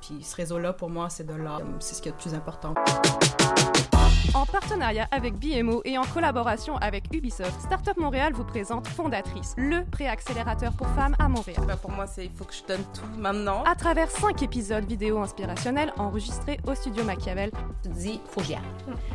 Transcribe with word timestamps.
Puis 0.00 0.22
ce 0.22 0.36
réseau-là, 0.36 0.72
pour 0.72 0.88
moi, 0.88 1.10
c'est 1.10 1.26
de 1.26 1.34
là. 1.34 1.58
C'est 1.80 1.96
ce 1.96 2.02
qui 2.02 2.08
est 2.08 2.12
le 2.12 2.16
plus 2.16 2.32
important. 2.32 2.74
En 4.32 4.46
partenariat 4.46 5.06
avec 5.12 5.34
BMO 5.34 5.82
et 5.84 5.96
en 5.96 6.02
collaboration 6.02 6.76
avec 6.78 7.04
Ubisoft, 7.12 7.60
Startup 7.60 7.96
Montréal 7.96 8.32
vous 8.32 8.44
présente 8.44 8.86
Fondatrice, 8.88 9.54
le 9.56 9.84
préaccélérateur 9.84 10.72
pour 10.72 10.88
femmes 10.88 11.14
à 11.20 11.28
Montréal. 11.28 11.62
Ben 11.68 11.76
pour 11.76 11.92
moi, 11.92 12.06
c'est 12.08 12.24
il 12.24 12.30
faut 12.32 12.44
que 12.44 12.54
je 12.54 12.64
donne 12.66 12.82
tout 12.92 13.06
maintenant. 13.18 13.62
À 13.64 13.76
travers 13.76 14.10
cinq 14.10 14.42
épisodes 14.42 14.84
vidéo 14.84 15.18
inspirationnels 15.18 15.92
enregistrés 15.98 16.58
au 16.66 16.74
studio 16.74 17.04
Machiavel. 17.04 17.52
Tu 17.82 17.88
te 17.90 17.94
dis, 17.94 18.20
faut 18.28 18.40
que 18.40 18.46
j'y 18.46 18.54
aille. 18.54 18.62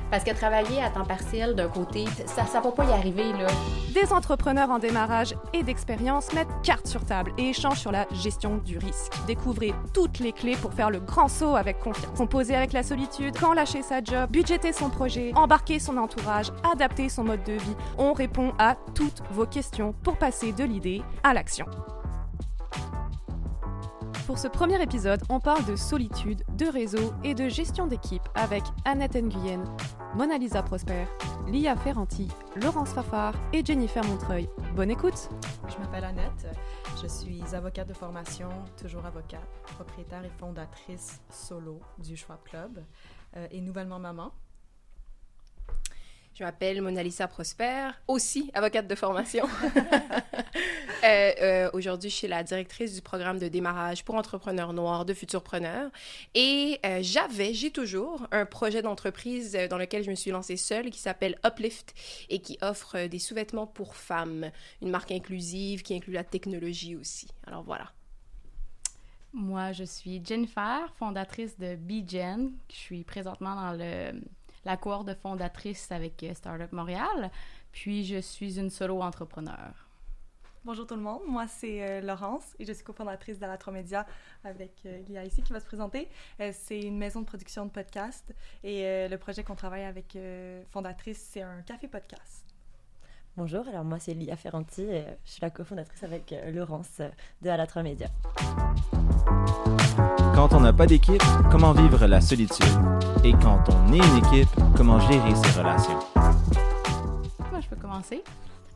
Parce 0.09 0.23
que 0.23 0.31
travailler 0.31 0.81
à 0.81 0.89
temps 0.89 1.05
partiel 1.05 1.53
d'un 1.53 1.67
côté, 1.67 2.05
ça, 2.25 2.45
ça 2.45 2.61
va 2.61 2.71
pas 2.71 2.85
y 2.85 2.91
arriver, 2.91 3.33
là. 3.33 3.47
Des 3.93 4.13
entrepreneurs 4.13 4.69
en 4.69 4.79
démarrage 4.79 5.35
et 5.53 5.63
d'expérience 5.63 6.31
mettent 6.33 6.47
carte 6.63 6.87
sur 6.87 7.03
table 7.03 7.33
et 7.37 7.49
échangent 7.49 7.79
sur 7.79 7.91
la 7.91 8.07
gestion 8.11 8.57
du 8.57 8.77
risque. 8.77 9.11
Découvrez 9.27 9.73
toutes 9.93 10.19
les 10.19 10.31
clés 10.31 10.48
pour 10.55 10.73
faire 10.73 10.89
le 10.89 10.99
grand 10.99 11.27
saut 11.27 11.55
avec 11.55 11.79
confiance. 11.79 12.17
Composer 12.17 12.55
avec 12.55 12.73
la 12.73 12.83
solitude, 12.83 13.35
quand 13.39 13.53
lâcher 13.53 13.81
sa 13.81 14.03
job, 14.03 14.29
budgéter 14.29 14.73
son 14.73 14.89
projet 14.89 15.31
embarquer 15.35 15.79
son 15.79 15.97
entourage, 15.97 16.51
adapter 16.71 17.09
son 17.09 17.23
mode 17.23 17.43
de 17.43 17.53
vie. 17.53 17.75
On 17.97 18.13
répond 18.13 18.53
à 18.57 18.75
toutes 18.93 19.21
vos 19.31 19.45
questions 19.45 19.93
pour 20.03 20.17
passer 20.17 20.51
de 20.51 20.63
l'idée 20.63 21.01
à 21.23 21.33
l'action. 21.33 21.65
Pour 24.27 24.37
ce 24.37 24.47
premier 24.47 24.79
épisode, 24.81 25.23
on 25.29 25.39
parle 25.39 25.65
de 25.65 25.75
solitude, 25.75 26.43
de 26.55 26.67
réseau 26.67 27.13
et 27.23 27.33
de 27.33 27.49
gestion 27.49 27.87
d'équipe 27.87 28.21
avec 28.35 28.61
Annette 28.85 29.15
Nguyen, 29.15 29.63
Mona 30.15 30.37
Lisa 30.37 30.61
Prosper, 30.61 31.05
Lia 31.47 31.75
Ferranti, 31.75 32.27
Laurence 32.61 32.89
Fafard 32.89 33.33
et 33.53 33.65
Jennifer 33.65 34.03
Montreuil. 34.03 34.47
Bonne 34.75 34.91
écoute! 34.91 35.29
Je 35.67 35.77
m'appelle 35.79 36.03
Annette, 36.03 36.47
je 37.01 37.07
suis 37.07 37.55
avocate 37.55 37.87
de 37.87 37.93
formation, 37.93 38.49
toujours 38.77 39.05
avocate, 39.05 39.47
propriétaire 39.63 40.25
et 40.25 40.29
fondatrice 40.29 41.21
solo 41.29 41.79
du 41.97 42.17
Schwab 42.17 42.43
Club 42.43 42.83
euh, 43.37 43.47
et 43.51 43.61
nouvellement 43.61 43.99
maman. 43.99 44.33
Je 46.39 46.45
m'appelle 46.45 46.81
Monalisa 46.81 47.27
Prosper, 47.27 47.89
aussi 48.07 48.49
avocate 48.53 48.87
de 48.87 48.95
formation. 48.95 49.45
euh, 51.03 51.31
euh, 51.41 51.69
Aujourd'hui, 51.73 52.09
je 52.09 52.15
suis 52.15 52.27
la 52.29 52.43
directrice 52.43 52.95
du 52.95 53.01
programme 53.01 53.39
de 53.39 53.49
démarrage 53.49 54.05
pour 54.05 54.15
entrepreneurs 54.15 54.71
noirs 54.71 55.03
de 55.03 55.13
futurpreneurs. 55.13 55.91
Et 56.35 56.79
euh, 56.85 56.99
j'avais, 57.01 57.53
j'ai 57.53 57.71
toujours 57.71 58.25
un 58.31 58.45
projet 58.45 58.81
d'entreprise 58.81 59.51
dans 59.69 59.77
lequel 59.77 60.05
je 60.05 60.11
me 60.11 60.15
suis 60.15 60.31
lancée 60.31 60.55
seule 60.55 60.91
qui 60.91 60.99
s'appelle 60.99 61.37
Uplift 61.45 61.93
et 62.29 62.39
qui 62.39 62.57
offre 62.61 63.07
des 63.07 63.19
sous-vêtements 63.19 63.67
pour 63.67 63.97
femmes, 63.97 64.49
une 64.81 64.91
marque 64.91 65.11
inclusive 65.11 65.81
qui 65.81 65.93
inclut 65.93 66.13
la 66.13 66.23
technologie 66.23 66.95
aussi. 66.95 67.27
Alors 67.47 67.63
voilà. 67.63 67.91
Moi, 69.33 69.73
je 69.73 69.83
suis 69.83 70.23
Jennifer, 70.25 70.89
fondatrice 70.95 71.59
de 71.59 71.75
BeGen. 71.75 72.53
Je 72.69 72.75
suis 72.77 73.03
présentement 73.03 73.55
dans 73.55 73.73
le 73.73 74.21
la 74.65 74.77
cohorte 74.77 75.07
de 75.07 75.13
fondatrice 75.13 75.91
avec 75.91 76.23
euh, 76.23 76.33
Startup 76.33 76.71
Montréal. 76.71 77.31
Puis 77.71 78.03
je 78.05 78.19
suis 78.19 78.59
une 78.59 78.69
solo 78.69 79.01
entrepreneur. 79.01 79.87
Bonjour 80.65 80.85
tout 80.85 80.95
le 80.95 81.01
monde, 81.01 81.21
moi 81.25 81.47
c'est 81.47 81.81
euh, 81.81 82.01
Laurence 82.01 82.53
et 82.59 82.65
je 82.65 82.73
suis 82.73 82.83
cofondatrice 82.83 83.39
d'Alatromédia 83.39 84.05
avec 84.43 84.73
euh, 84.85 85.01
Lia 85.07 85.23
ici 85.23 85.41
qui 85.41 85.53
va 85.53 85.61
se 85.61 85.65
présenter. 85.65 86.09
c'est 86.51 86.81
une 86.81 86.97
maison 86.97 87.21
de 87.21 87.25
production 87.25 87.65
de 87.65 87.71
podcasts 87.71 88.35
et 88.63 89.07
le 89.07 89.17
projet 89.17 89.43
qu'on 89.43 89.55
travaille 89.55 89.85
avec 89.85 90.17
fondatrice, 90.69 91.29
c'est 91.31 91.41
un 91.41 91.61
café 91.61 91.87
podcast. 91.87 92.45
Bonjour, 93.37 93.65
alors 93.69 93.85
moi 93.85 93.99
c'est 93.99 94.13
Lia 94.13 94.35
Ferranti 94.35 94.81
et 94.81 95.05
je 95.23 95.31
suis 95.31 95.41
la 95.41 95.49
cofondatrice 95.49 96.03
avec 96.03 96.35
Laurence 96.51 97.01
de 97.41 97.49
Alatromédia. 97.49 98.09
Quand 100.33 100.53
on 100.53 100.61
n'a 100.61 100.73
pas 100.73 100.85
d'équipe, 100.85 101.21
comment 101.51 101.73
vivre 101.73 102.05
la 102.05 102.21
solitude? 102.21 102.65
Et 103.23 103.33
quand 103.33 103.63
on 103.69 103.93
est 103.93 103.97
une 103.97 104.17
équipe, 104.17 104.49
comment 104.75 104.99
gérer 104.99 105.35
ses 105.35 105.59
relations? 105.59 105.99
Moi, 106.15 107.59
je 107.61 107.67
peux 107.67 107.75
commencer? 107.75 108.23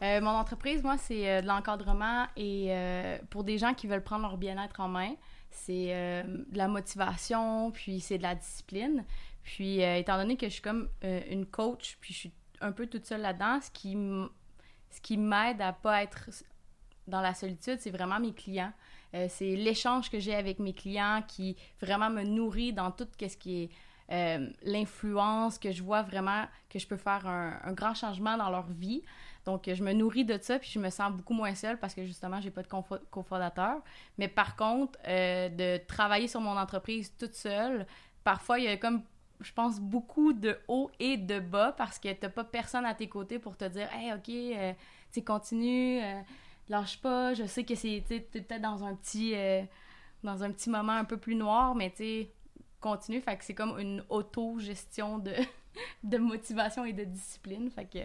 Euh, 0.01 0.19
mon 0.22 0.31
entreprise, 0.31 0.83
moi, 0.83 0.97
c'est 0.97 1.29
euh, 1.29 1.41
de 1.41 1.47
l'encadrement 1.47 2.25
et 2.35 2.67
euh, 2.69 3.17
pour 3.29 3.44
des 3.44 3.57
gens 3.57 3.73
qui 3.73 3.88
veulent 3.88 4.03
prendre 4.03 4.23
leur 4.23 4.38
bien-être 4.38 4.79
en 4.79 4.89
main, 4.89 5.13
c'est 5.50 6.23
de 6.25 6.57
la 6.57 6.67
motivation, 6.67 7.72
puis 7.72 8.00
c'est 8.00 8.17
de 8.17 8.23
la 8.23 8.35
discipline. 8.35 9.06
Puis, 9.44 9.81
étant 9.81 10.17
donné 10.17 10.35
que 10.35 10.47
je 10.47 10.53
suis 10.53 10.61
comme 10.63 10.89
une 11.03 11.45
coach, 11.45 11.97
puis 12.01 12.11
je 12.13 12.19
suis 12.19 12.33
un 12.59 12.72
peu 12.72 12.88
toute 12.88 13.06
seule 13.06 13.22
là-dedans, 13.22 13.59
ce 13.61 13.69
qui 13.69 15.17
m'aide 15.17 15.61
à 15.61 15.73
pas 15.73 16.01
être 16.01 16.29
dans 17.07 17.22
la 17.22 17.35
solitude, 17.35 17.77
c'est 17.79 17.91
vraiment 17.91 18.19
mes 18.19 18.33
clients. 18.33 18.73
Euh, 19.13 19.28
c'est 19.29 19.56
l'échange 19.56 20.09
que 20.09 20.19
j'ai 20.19 20.35
avec 20.35 20.59
mes 20.59 20.74
clients 20.74 21.24
qui 21.28 21.56
vraiment 21.81 22.09
me 22.09 22.24
nourrit 22.24 22.74
dans 22.74 22.91
tout 22.91 23.07
ce 23.19 23.38
qui 23.38 23.63
est 23.63 23.69
euh, 24.12 24.50
l'influence, 24.63 25.57
que 25.57 25.72
je 25.72 25.81
vois 25.81 26.01
vraiment 26.01 26.46
que 26.69 26.79
je 26.79 26.88
peux 26.88 26.97
faire 26.97 27.25
un, 27.25 27.74
grand 27.74 27.94
changement 27.94 28.38
dans 28.38 28.50
leur 28.50 28.68
vie. 28.68 29.01
Donc, 29.46 29.69
je 29.72 29.84
me 29.84 29.94
nourris 29.94 30.25
de 30.25 30.38
ça, 30.41 30.59
puis 30.59 30.69
je 30.69 30.79
me 30.79 30.90
sens 30.90 31.12
beaucoup 31.12 31.34
moins 31.34 31.53
seule 31.56 31.78
parce 31.78 31.94
que 31.94 32.06
justement, 32.06 32.41
j'ai 32.41 32.51
pas 32.51 32.63
de 32.63 32.68
cofondateur. 33.12 33.81
Mais 34.18 34.28
par 34.28 34.56
contre, 34.56 34.97
euh, 35.07 35.50
de 35.50 35.84
travailler 35.85 36.28
sur 36.28 36.41
mon 36.41 36.57
entreprise 36.57 37.13
toute 37.18 37.34
seule, 37.34 37.85
parfois, 38.24 38.59
il 38.59 38.66
y 38.66 38.68
a 38.68 38.78
comme 38.78 39.03
je 39.41 39.51
pense, 39.51 39.81
beaucoup 39.81 40.31
de 40.31 40.57
haut 40.69 40.90
et 41.00 41.18
de 41.18 41.40
bas 41.40 41.74
parce 41.74 42.00
que 42.00 42.13
t'as 42.13 42.30
pas 42.30 42.45
personne 42.45 42.85
à 42.85 42.94
tes 42.94 43.09
côtés 43.09 43.40
pour 43.40 43.57
te 43.57 43.66
dire, 43.66 43.90
hey, 43.91 44.13
OK, 44.13 44.75
tu 45.12 45.22
continue, 45.22 46.00
lâche 46.69 47.00
pas. 47.01 47.34
Je 47.34 47.46
sais 47.46 47.63
que 47.63 47.75
c'est 47.75 48.03
peut-être 48.07 48.62
dans 48.62 48.84
un 48.84 48.96
petit 48.96 49.34
euh, 49.35 49.63
dans 50.24 50.44
un 50.44 50.51
petit 50.51 50.69
moment 50.69 50.94
un 50.94 51.06
peu 51.06 51.18
plus 51.18 51.35
noir, 51.35 51.75
mais 51.75 51.91
tu 51.91 52.28
continue. 52.79 53.22
Fait 53.22 53.38
que 53.38 53.44
c'est 53.44 53.53
comme 53.53 53.79
une 53.79 54.03
auto-gestion 54.09 55.18
de, 55.19 55.34
de 56.03 56.18
motivation 56.18 56.85
et 56.85 56.94
de 56.94 57.03
discipline. 57.03 57.69
Fait 57.69 57.85
que 57.85 58.00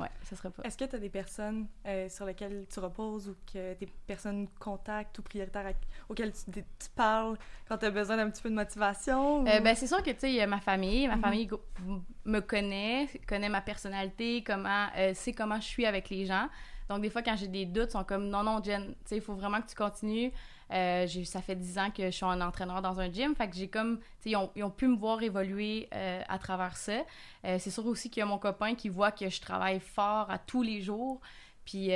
ouais, 0.00 0.10
ça 0.22 0.36
serait 0.36 0.50
pas. 0.50 0.62
Est-ce 0.64 0.76
que 0.76 0.84
tu 0.84 0.96
as 0.96 0.98
des 0.98 1.08
personnes 1.08 1.66
euh, 1.86 2.08
sur 2.08 2.26
lesquelles 2.26 2.66
tu 2.70 2.78
reposes 2.80 3.28
ou 3.28 3.36
que 3.50 3.74
des 3.74 3.88
personnes 4.06 4.48
contact 4.58 5.18
ou 5.18 5.22
prioritaires 5.22 5.72
auxquelles 6.08 6.32
tu, 6.32 6.62
parles 6.94 7.38
quand 7.68 7.78
tu 7.78 7.86
as 7.86 7.90
besoin 7.90 8.16
d'un 8.16 8.30
petit 8.30 8.42
peu 8.42 8.50
de 8.50 8.54
motivation? 8.54 9.46
Euh, 9.46 9.60
ben, 9.60 9.74
c'est 9.74 9.86
sûr 9.86 10.02
que, 10.02 10.10
tu 10.10 10.20
sais, 10.20 10.46
ma 10.46 10.60
famille. 10.60 11.08
Ma 11.08 11.16
mm-hmm. 11.16 11.20
famille 11.20 11.50
me 12.24 12.40
connaît, 12.40 13.08
connaît 13.26 13.48
ma 13.48 13.60
personnalité, 13.60 14.42
comment, 14.42 14.88
sait 15.14 15.32
comment 15.32 15.60
je 15.60 15.66
suis 15.66 15.86
avec 15.86 16.10
les 16.10 16.26
gens. 16.26 16.48
Donc, 16.90 17.02
des 17.02 17.08
fois, 17.08 17.22
quand 17.22 17.36
j'ai 17.36 17.46
des 17.46 17.66
doutes, 17.66 17.90
ils 17.90 17.92
sont 17.92 18.02
comme 18.02 18.28
non, 18.28 18.42
non, 18.42 18.60
Jen, 18.60 18.96
il 19.12 19.20
faut 19.20 19.34
vraiment 19.34 19.62
que 19.62 19.68
tu 19.68 19.76
continues. 19.76 20.32
Euh, 20.72 21.06
ça 21.24 21.40
fait 21.40 21.54
10 21.54 21.78
ans 21.78 21.90
que 21.92 22.06
je 22.06 22.10
suis 22.10 22.24
un 22.24 22.40
entraîneur 22.40 22.82
dans 22.82 22.98
un 22.98 23.08
gym. 23.08 23.32
Fait 23.36 23.48
que 23.48 23.54
j'ai 23.54 23.68
comme, 23.68 24.00
ils 24.24 24.34
ont, 24.34 24.50
ils 24.56 24.64
ont, 24.64 24.70
pu 24.70 24.88
me 24.88 24.96
voir 24.96 25.22
évoluer 25.22 25.88
euh, 25.94 26.20
à 26.28 26.38
travers 26.38 26.76
ça. 26.76 27.04
Euh, 27.44 27.58
c'est 27.60 27.70
sûr 27.70 27.86
aussi 27.86 28.10
qu'il 28.10 28.18
y 28.18 28.24
a 28.24 28.26
mon 28.26 28.38
copain 28.38 28.74
qui 28.74 28.88
voit 28.88 29.12
que 29.12 29.28
je 29.28 29.40
travaille 29.40 29.78
fort 29.78 30.28
à 30.32 30.38
tous 30.38 30.64
les 30.64 30.82
jours. 30.82 31.20
Puis, 31.64 31.90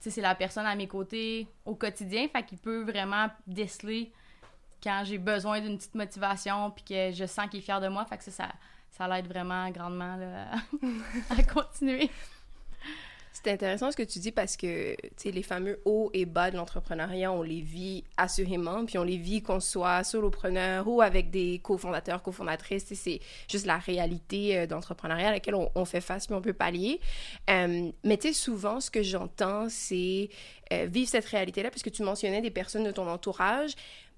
c'est 0.00 0.20
la 0.22 0.34
personne 0.34 0.64
à 0.64 0.74
mes 0.74 0.88
côtés 0.88 1.46
au 1.66 1.74
quotidien. 1.74 2.26
Fait 2.28 2.42
qu'il 2.44 2.56
peut 2.56 2.82
vraiment 2.82 3.26
déceler 3.46 4.10
quand 4.82 5.02
j'ai 5.04 5.18
besoin 5.18 5.60
d'une 5.60 5.76
petite 5.76 5.96
motivation 5.96 6.70
puis 6.70 6.84
que 6.84 7.12
je 7.12 7.26
sens 7.26 7.50
qu'il 7.50 7.58
est 7.58 7.62
fier 7.62 7.78
de 7.82 7.88
moi. 7.88 8.06
Fait 8.06 8.16
que 8.16 8.24
ça, 8.24 8.48
ça, 8.90 9.06
l'aide 9.06 9.26
vraiment 9.26 9.68
grandement 9.68 10.18
à 11.30 11.42
continuer. 11.42 12.08
C'est 13.34 13.50
intéressant 13.50 13.90
ce 13.90 13.96
que 13.96 14.04
tu 14.04 14.20
dis 14.20 14.30
parce 14.30 14.56
que 14.56 14.94
les 15.24 15.42
fameux 15.42 15.80
hauts 15.84 16.08
et 16.14 16.24
bas 16.24 16.52
de 16.52 16.56
l'entrepreneuriat, 16.56 17.32
on 17.32 17.42
les 17.42 17.60
vit 17.60 18.04
assurément, 18.16 18.86
puis 18.86 18.96
on 18.96 19.02
les 19.02 19.16
vit 19.16 19.42
qu'on 19.42 19.58
soit 19.58 20.04
solopreneur 20.04 20.86
ou 20.86 21.02
avec 21.02 21.30
des 21.30 21.58
cofondateurs, 21.58 22.22
cofondatrices. 22.22 22.86
C'est 22.94 23.18
juste 23.50 23.66
la 23.66 23.78
réalité 23.78 24.56
euh, 24.56 24.66
d'entrepreneuriat 24.66 25.28
à 25.28 25.32
laquelle 25.32 25.56
on, 25.56 25.84
fait 25.84 26.00
face, 26.00 26.26
puis 26.26 26.36
on 26.36 26.40
peut 26.40 26.52
pallier. 26.52 27.00
Euh, 27.50 27.90
mais 28.04 28.16
tu 28.18 28.28
sais, 28.28 28.34
souvent, 28.34 28.80
ce 28.80 28.90
que 28.90 29.02
j'entends, 29.02 29.66
c'est 29.68 30.30
euh, 30.72 30.86
vivre 30.86 31.10
cette 31.10 31.26
réalité-là, 31.26 31.70
puisque 31.70 31.90
tu 31.90 32.04
mentionnais 32.04 32.40
des 32.40 32.50
personnes 32.50 32.84
de 32.84 32.92
ton 32.92 33.08
entourage, 33.08 33.72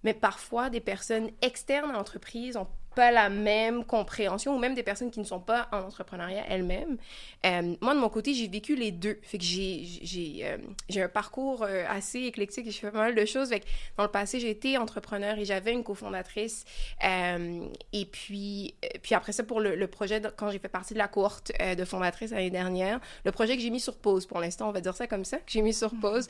mais 0.06 0.15
parfois 0.15 0.71
des 0.71 0.78
personnes 0.78 1.31
externes 1.43 1.91
à 1.91 1.93
l'entreprise 1.93 2.57
ont 2.57 2.69
pas 2.95 3.10
la 3.10 3.28
même 3.28 3.84
compréhension 3.84 4.54
ou 4.54 4.59
même 4.59 4.77
des 4.77 4.84
personnes 4.84 5.10
qui 5.10 5.19
ne 5.19 5.25
sont 5.25 5.41
pas 5.41 5.69
en 5.72 5.78
entrepreneuriat 5.81 6.45
elles-mêmes. 6.48 6.97
Euh, 7.45 7.75
moi, 7.81 7.92
de 7.92 7.98
mon 7.98 8.09
côté, 8.09 8.34
j'ai 8.34 8.47
vécu 8.47 8.77
les 8.77 8.92
deux. 8.92 9.19
Fait 9.22 9.36
que 9.36 9.42
j'ai, 9.42 9.83
j'ai, 9.84 10.47
euh, 10.47 10.59
j'ai 10.89 11.03
un 11.03 11.09
parcours 11.09 11.65
euh, 11.65 11.84
assez 11.89 12.21
éclectique 12.21 12.69
et 12.69 12.71
je 12.71 12.78
fais 12.78 12.92
pas 12.92 12.98
mal 12.98 13.16
de 13.16 13.25
choses. 13.25 13.48
Fait 13.48 13.59
que 13.59 13.66
dans 13.97 14.04
le 14.04 14.10
passé, 14.10 14.39
j'ai 14.39 14.48
été 14.48 14.78
entrepreneur 14.78 15.36
et 15.39 15.45
j'avais 15.45 15.72
une 15.72 15.83
cofondatrice. 15.83 16.65
et 17.03 18.07
puis, 18.13 18.77
puis 19.03 19.15
après 19.16 19.33
ça, 19.33 19.42
pour 19.42 19.59
le, 19.59 19.75
le 19.75 19.86
projet, 19.89 20.22
quand 20.36 20.53
j'ai 20.53 20.60
fait 20.60 20.69
partie 20.69 20.95
de 20.95 20.98
la 20.98 21.09
cohorte 21.09 21.51
de 21.60 21.84
fondatrice 21.84 22.31
l'année 22.31 22.51
dernière, 22.51 23.01
le 23.25 23.33
projet 23.33 23.57
que 23.57 23.63
j'ai 23.63 23.71
mis 23.71 23.81
sur 23.81 23.97
pause 23.97 24.25
pour 24.25 24.39
l'instant, 24.39 24.69
on 24.69 24.72
va 24.72 24.81
dire 24.81 24.95
ça 24.95 25.09
comme 25.09 25.25
ça, 25.25 25.39
que 25.39 25.51
j'ai 25.51 25.63
mis 25.63 25.75
sur 25.75 25.91
pause, 26.01 26.28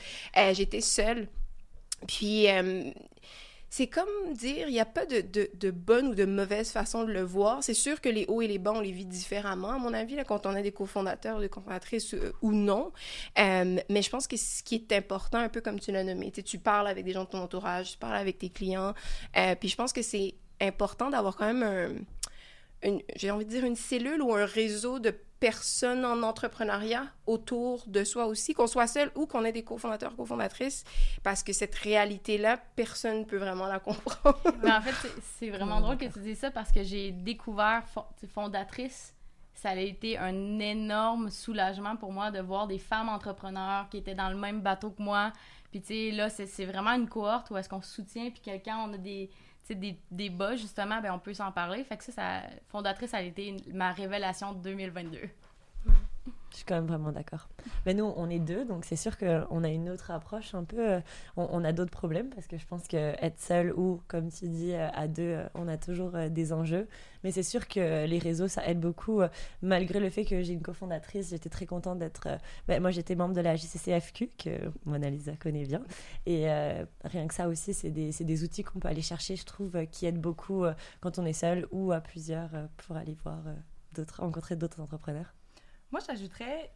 j'étais 0.55 0.81
seule. 0.81 1.29
Puis 2.09 2.49
c'est 3.69 3.89
comme 3.89 4.33
dire, 4.33 4.69
il 4.69 4.73
n'y 4.73 4.81
a 4.81 4.87
pas 4.87 5.07
de, 5.07 5.21
de, 5.21 5.51
de, 5.55 5.71
bonne 5.71 6.09
ou 6.09 6.15
de 6.15 6.25
mauvaise 6.25 6.71
façon 6.71 7.05
de 7.05 7.13
le 7.13 7.23
voir. 7.23 7.63
C'est 7.63 7.75
sûr 7.75 8.01
que 8.01 8.09
les 8.09 8.25
hauts 8.27 8.41
et 8.41 8.47
les 8.47 8.59
bas, 8.59 8.73
on 8.73 8.81
les 8.81 8.93
vit 8.93 9.05
différemment, 9.05 9.71
à 9.71 9.79
mon 9.79 9.93
avis, 9.93 10.17
quand 10.27 10.47
on 10.47 10.55
a 10.55 10.63
des 10.63 10.73
cofondateurs, 10.73 11.41
des 11.41 11.49
cofondatrices 11.49 12.15
euh, 12.15 12.33
ou 12.43 12.53
non. 12.53 12.93
Euh, 13.39 13.77
mais 13.89 14.03
je 14.03 14.11
pense 14.11 14.27
que 14.27 14.37
ce 14.37 14.63
qui 14.63 14.77
est 14.77 14.93
important, 14.93 15.39
un 15.39 15.49
peu 15.49 15.61
comme 15.61 15.81
tu 15.81 15.93
l'as 15.93 16.05
nommé, 16.05 16.31
tu 16.31 16.59
parles 16.59 16.89
avec 16.89 17.05
des 17.05 17.13
gens 17.13 17.25
de 17.25 17.31
ton 17.31 17.39
entourage, 17.39 17.93
tu 17.93 17.99
parles 17.99 18.17
avec 18.17 18.39
tes 18.39 18.51
clients. 18.51 18.95
Euh, 19.37 19.55
puis 19.57 19.69
je 19.69 19.77
pense 19.77 19.93
que 19.93 20.03
c'est 20.03 20.35
important 20.61 21.11
d'avoir 21.11 21.37
quand 21.37 21.53
même 21.53 21.63
un, 21.63 22.99
j'ai 23.17 23.31
envie 23.31 23.45
de 23.45 23.51
dire 23.51 23.65
une 23.65 23.77
cellule 23.77 24.23
ou 24.23 24.35
un 24.35 24.45
réseau 24.45 24.99
de 24.99 25.15
personnes 25.41 26.05
en 26.05 26.23
entrepreneuriat 26.23 27.07
autour 27.27 27.85
de 27.87 28.05
soi 28.05 28.27
aussi, 28.27 28.55
qu'on 28.55 28.67
soit 28.67 28.87
seul 28.87 29.11
ou 29.15 29.27
qu'on 29.27 29.45
ait 29.45 29.53
des 29.53 29.65
cofondateurs, 29.65 30.17
cofondatrices, 30.17 30.85
parce 31.23 31.43
que 31.43 31.53
cette 31.53 31.75
réalité-là, 31.75 32.59
personne 32.75 33.21
ne 33.21 33.25
peut 33.25 33.37
vraiment 33.37 33.67
la 33.67 33.79
comprendre. 33.81 34.39
Mais 34.63 34.73
en 34.73 34.81
fait, 34.81 35.11
c'est 35.39 35.51
vraiment 35.51 35.81
drôle 35.81 35.99
que 35.99 36.07
tu 36.07 36.21
dises 36.21 36.39
ça 36.39 36.51
parce 36.51 36.73
que 36.73 36.83
j'ai 36.83 37.13
découvert 37.13 37.85
fondatrice. 38.33 39.15
Ça 39.55 39.71
a 39.71 39.77
été 39.77 40.19
un 40.19 40.59
énorme 40.59 41.31
soulagement 41.31 41.97
pour 41.97 42.13
moi 42.13 42.31
de 42.31 42.41
voir 42.41 42.67
des 42.67 42.79
femmes 42.79 43.09
entrepreneurs 43.09 43.89
qui 43.89 43.99
étaient 43.99 44.15
dans 44.15 44.29
le 44.29 44.37
même 44.37 44.61
bateau 44.61 44.91
que 44.91 45.03
moi. 45.03 45.33
Puis, 45.71 45.81
tu 45.81 45.87
sais, 45.89 46.11
là, 46.13 46.29
c'est 46.31 46.65
vraiment 46.65 46.93
une 46.93 47.09
cohorte 47.09 47.51
où 47.51 47.57
est-ce 47.57 47.69
qu'on 47.69 47.83
se 47.83 47.93
soutient, 47.93 48.31
puis 48.31 48.41
quelqu'un, 48.41 48.79
on 48.79 48.93
a 48.93 48.99
des, 48.99 49.31
des, 49.75 49.99
des 50.11 50.31
bas, 50.31 50.57
justement, 50.57 51.01
ben, 51.01 51.13
on 51.13 51.19
peut 51.19 51.35
s'en 51.35 51.53
parler. 51.53 51.85
Fait 51.85 51.97
que 51.97 52.05
ça, 52.05 52.43
fondatrice, 52.69 53.11
ça 53.11 53.19
a 53.19 53.23
été 53.23 53.57
ma 53.73 53.93
révélation 53.93 54.53
de 54.53 54.59
2022. 54.61 55.19
Je 56.57 56.61
suis 56.61 56.65
quand 56.65 56.77
même 56.77 56.87
vraiment 56.87 57.13
d'accord. 57.13 57.51
Mais 57.85 57.93
nous, 57.93 58.11
on 58.17 58.31
est 58.31 58.39
deux, 58.39 58.65
donc 58.65 58.87
c'est 58.87 58.97
sûr 58.97 59.19
qu'on 59.19 59.63
a 59.63 59.69
une 59.69 59.91
autre 59.91 60.11
approche 60.11 60.55
un 60.55 60.65
peu. 60.65 60.93
Euh, 60.93 61.01
on, 61.37 61.63
a 61.63 61.73
d'autres 61.73 61.91
problèmes 61.91 62.31
parce 62.31 62.47
que 62.47 62.57
je 62.57 62.65
pense 62.65 62.89
qu'être 62.89 63.39
seul 63.39 63.75
ou, 63.75 64.01
comme 64.09 64.31
tu 64.31 64.49
dis, 64.49 64.73
euh, 64.73 64.89
à 64.95 65.07
deux, 65.07 65.23
euh, 65.23 65.47
on 65.55 65.69
a 65.69 65.77
toujours 65.77 66.13
des 66.31 66.55
enjeux. 66.55 66.89
Mais 67.25 67.31
c'est 67.31 67.43
sûr 67.43 67.69
que 67.69 68.07
les 68.07 68.19
réseaux, 68.19 68.49
ça 68.49 68.67
aide 68.67 68.81
beaucoup. 68.81 69.21
Malgré 69.61 70.01
le 70.01 70.09
fait 70.09 70.25
que 70.25 70.41
j'ai 70.41 70.55
une 70.55 70.63
cofondatrice, 70.63 71.29
j'étais 71.29 71.51
très 71.51 71.67
contente 71.67 71.99
d'être. 71.99 72.27
Ben, 72.69 72.81
moi, 72.81 72.91
j'étais 72.91 73.17
membre 73.17 73.35
de 73.35 73.43
la 73.43 73.55
JCCFQ, 73.55 74.31
que 74.39 74.73
Mona 74.87 75.11
Lisa 75.11 75.33
connaît 75.37 75.67
bien. 75.67 75.83
Et 76.25 76.47
rien 77.05 77.27
que 77.27 77.35
ça 77.35 77.49
aussi, 77.49 77.75
c'est 77.75 77.91
des, 77.91 78.13
des, 78.13 78.45
outils 78.45 78.65
qu'on 78.65 78.79
peut 78.79 78.89
aller 78.89 79.03
chercher, 79.03 79.37
je 79.37 79.45
trouve, 79.45 79.85
qui 79.91 80.07
aident 80.07 80.23
beaucoup 80.23 80.65
quand 81.03 81.19
on 81.19 81.27
est 81.27 81.35
seul 81.35 81.67
ou 81.71 81.93
à 81.93 82.01
plusieurs 82.01 82.49
pour 82.79 82.97
aller 82.97 83.17
voir 83.25 83.41
d'autres, 83.95 84.23
rencontrer 84.23 84.57
d'autres 84.57 84.81
entrepreneurs. 84.81 85.35
Moi, 85.91 86.01
j'ajouterais, 86.07 86.73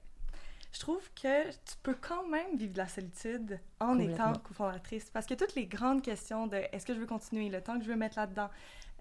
je 0.73 0.81
trouve 0.81 1.03
que 1.15 1.51
tu 1.51 1.77
peux 1.83 1.97
quand 2.01 2.27
même 2.29 2.57
vivre 2.57 2.73
de 2.73 2.79
la 2.79 2.89
solitude 2.89 3.59
en 3.81 3.99
étant 3.99 4.33
cofondatrice. 4.35 5.11
Parce 5.11 5.27
que 5.27 5.35
toutes 5.35 5.55
les 5.55 5.67
grandes 5.67 6.03
questions 6.03 6.47
de 6.47 6.57
est-ce 6.73 6.87
que 6.87 6.95
je 6.95 7.01
veux 7.01 7.07
continuer, 7.07 7.49
le 7.49 7.61
temps 7.61 7.79
que 7.79 7.85
je 7.85 7.91
veux 7.91 7.97
mettre 7.97 8.19
là-dedans, 8.19 8.51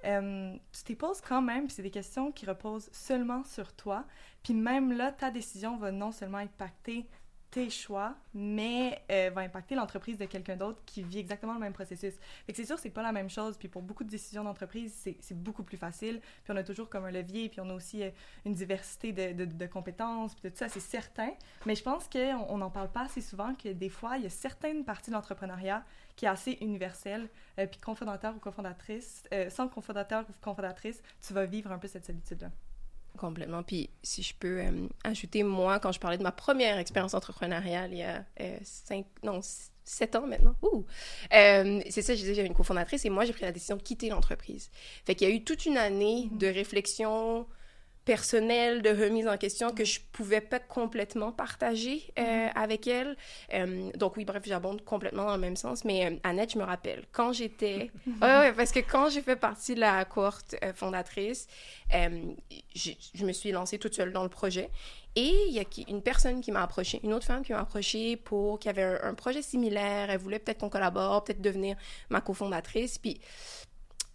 euh, 0.06 0.56
tu 0.71 0.83
t'y 0.83 0.95
poses 0.95 1.21
quand 1.21 1.41
même, 1.41 1.65
puis 1.65 1.75
c'est 1.75 1.83
des 1.83 1.91
questions 1.91 2.31
qui 2.31 2.45
reposent 2.45 2.89
seulement 2.91 3.44
sur 3.44 3.73
toi. 3.73 4.06
Puis 4.44 4.53
même 4.53 4.94
là, 4.94 5.11
ta 5.11 5.29
décision 5.29 5.77
va 5.77 5.91
non 5.91 6.12
seulement 6.12 6.38
impacter 6.38 7.05
tes 7.51 7.69
choix, 7.69 8.16
mais 8.34 9.01
euh, 9.12 9.31
va 9.34 9.42
impacter 9.42 9.75
l'entreprise 9.75 10.18
de 10.18 10.25
quelqu'un 10.25 10.56
d'autre 10.56 10.80
qui 10.86 11.01
vit 11.04 11.19
exactement 11.19 11.54
le 11.54 11.60
même 11.60 11.74
processus. 11.74 12.13
Fait 12.46 12.54
que 12.54 12.57
c'est 12.57 12.66
sûr, 12.66 12.78
c'est 12.78 12.90
pas 12.90 13.01
la 13.01 13.12
même 13.12 13.30
chose. 13.30 13.57
Puis 13.57 13.68
pour 13.68 13.81
beaucoup 13.81 14.04
de 14.04 14.10
décisions 14.10 14.44
d'entreprise, 14.44 14.94
c'est 15.19 15.38
beaucoup 15.38 15.63
plus 15.63 15.78
facile. 15.78 16.22
Puis 16.44 16.54
on 16.54 16.56
a 16.56 16.63
toujours 16.63 16.90
comme 16.90 17.06
un 17.06 17.12
levier, 17.12 17.50
puis 17.50 17.60
on 17.62 17.69
a 17.69 17.74
aussi 17.74 18.04
euh, 18.04 18.12
une 18.46 18.54
diversité 18.54 19.12
de, 19.13 19.46
de, 19.46 19.66
compétences, 19.66 20.36
puis 20.36 20.50
tout 20.50 20.57
ça, 20.57 20.69
c'est 20.69 20.80
certain. 20.80 21.31
Mais 21.66 21.75
je 21.75 21.84
pense 21.84 22.07
qu'on 22.07 22.57
n'en 22.57 22.69
parle 22.69 22.92
pas 22.92 23.06
assez 23.06 23.22
souvent 23.22 23.56
que 23.56 23.69
des 23.69 23.90
fois, 23.90 24.18
il 24.18 24.24
y 24.24 24.28
a 24.28 24.30
certaines 24.30 24.86
parties 24.86 25.10
de 25.10 25.16
l'entrepreneuriat 25.16 25.84
qui 26.16 26.25
est 26.25 26.30
assez 26.30 26.57
universelle. 26.62 27.30
Euh, 27.57 27.66
puis 27.66 27.80
cofondateur 27.80 28.36
ou 28.36 28.40
cofondatrice, 28.40 29.24
sans 29.50 29.68
cofondateur 29.68 30.25
ou 30.30 30.34
cofondatrice, 30.42 31.01
tu 31.25 31.34
vas 31.34 31.46
vivre 31.46 31.72
un 31.72 31.80
peu 31.80 31.88
cette 31.88 32.06
solitude-là. 32.06 32.50
Complètement. 33.17 33.63
Puis 33.63 33.89
si 34.01 34.23
je 34.23 34.33
peux 34.33 34.61
euh, 34.61 34.88
ajouter, 35.03 35.44
moi, 35.44 35.79
quand 35.79 35.91
je 35.91 36.00
parlais 36.00 36.17
de 36.17 36.23
ma 36.23 36.31
première 36.31 36.77
expérience 36.77 37.13
entrepreneuriale 37.13 37.91
il 37.91 38.00
y 38.00 38.03
a 38.03 38.23
euh, 38.39 38.57
cinq, 38.63 39.06
non, 39.23 39.41
sept 39.83 40.15
ans 40.15 40.27
maintenant. 40.27 40.56
Euh, 41.33 41.81
c'est 41.89 42.01
ça, 42.01 42.13
je 42.15 42.21
disais, 42.21 42.35
j'avais 42.35 42.47
une 42.47 42.53
cofondatrice 42.53 43.06
et 43.06 43.09
moi, 43.09 43.25
j'ai 43.25 43.33
pris 43.33 43.44
la 43.44 43.51
décision 43.51 43.75
de 43.75 43.81
quitter 43.81 44.09
l'entreprise. 44.09 44.69
Fait 45.06 45.15
qu'il 45.15 45.27
y 45.27 45.31
a 45.31 45.35
eu 45.35 45.44
toute 45.44 45.65
une 45.65 45.77
année 45.77 46.29
mm-hmm. 46.31 46.38
de 46.38 46.47
réflexion, 46.47 47.47
personnelle 48.09 48.81
de 48.81 48.89
remise 48.89 49.27
en 49.27 49.38
question 49.38 49.69
que 49.69 49.85
je 49.85 50.00
pouvais 50.11 50.41
pas 50.41 50.57
complètement 50.57 51.31
partager 51.31 52.11
euh, 52.17 52.23
mm-hmm. 52.23 52.51
avec 52.56 52.88
elle. 52.88 53.15
Euh, 53.53 53.91
donc 53.95 54.17
oui, 54.17 54.25
bref, 54.25 54.41
j'abonde 54.47 54.83
complètement 54.83 55.25
dans 55.25 55.35
le 55.35 55.39
même 55.39 55.56
sens. 55.56 55.85
Mais 55.85 56.07
euh, 56.07 56.15
Annette, 56.23 56.53
je 56.53 56.57
me 56.57 56.63
rappelle, 56.63 57.03
quand 57.11 57.33
j'étais... 57.33 57.91
ouais, 58.07 58.51
parce 58.53 58.71
que 58.71 58.79
quand 58.79 59.11
j'ai 59.11 59.21
fait 59.21 59.35
partie 59.35 59.75
de 59.75 59.79
la 59.81 60.06
cohorte 60.06 60.56
fondatrice, 60.73 61.45
je 61.91 63.25
me 63.25 63.31
suis 63.31 63.51
lancée 63.51 63.77
toute 63.77 63.94
seule 63.94 64.12
dans 64.12 64.23
le 64.23 64.29
projet. 64.29 64.71
Et 65.15 65.31
il 65.47 65.53
y 65.53 65.59
a 65.59 65.63
une 65.88 66.01
personne 66.01 66.41
qui 66.41 66.51
m'a 66.51 66.63
approché, 66.63 67.00
une 67.03 67.13
autre 67.13 67.25
femme 67.25 67.44
qui 67.44 67.51
m'a 67.51 67.59
approché 67.59 68.15
pour... 68.15 68.57
qui 68.57 68.69
avait 68.69 68.83
un, 68.83 69.00
un 69.03 69.13
projet 69.13 69.44
similaire. 69.44 70.09
Elle 70.09 70.17
voulait 70.17 70.39
peut-être 70.39 70.62
qu'on 70.62 70.69
collabore, 70.69 71.23
peut-être 71.23 71.41
devenir 71.41 71.75
ma 72.09 72.21
cofondatrice. 72.21 72.97
Puis 72.97 73.19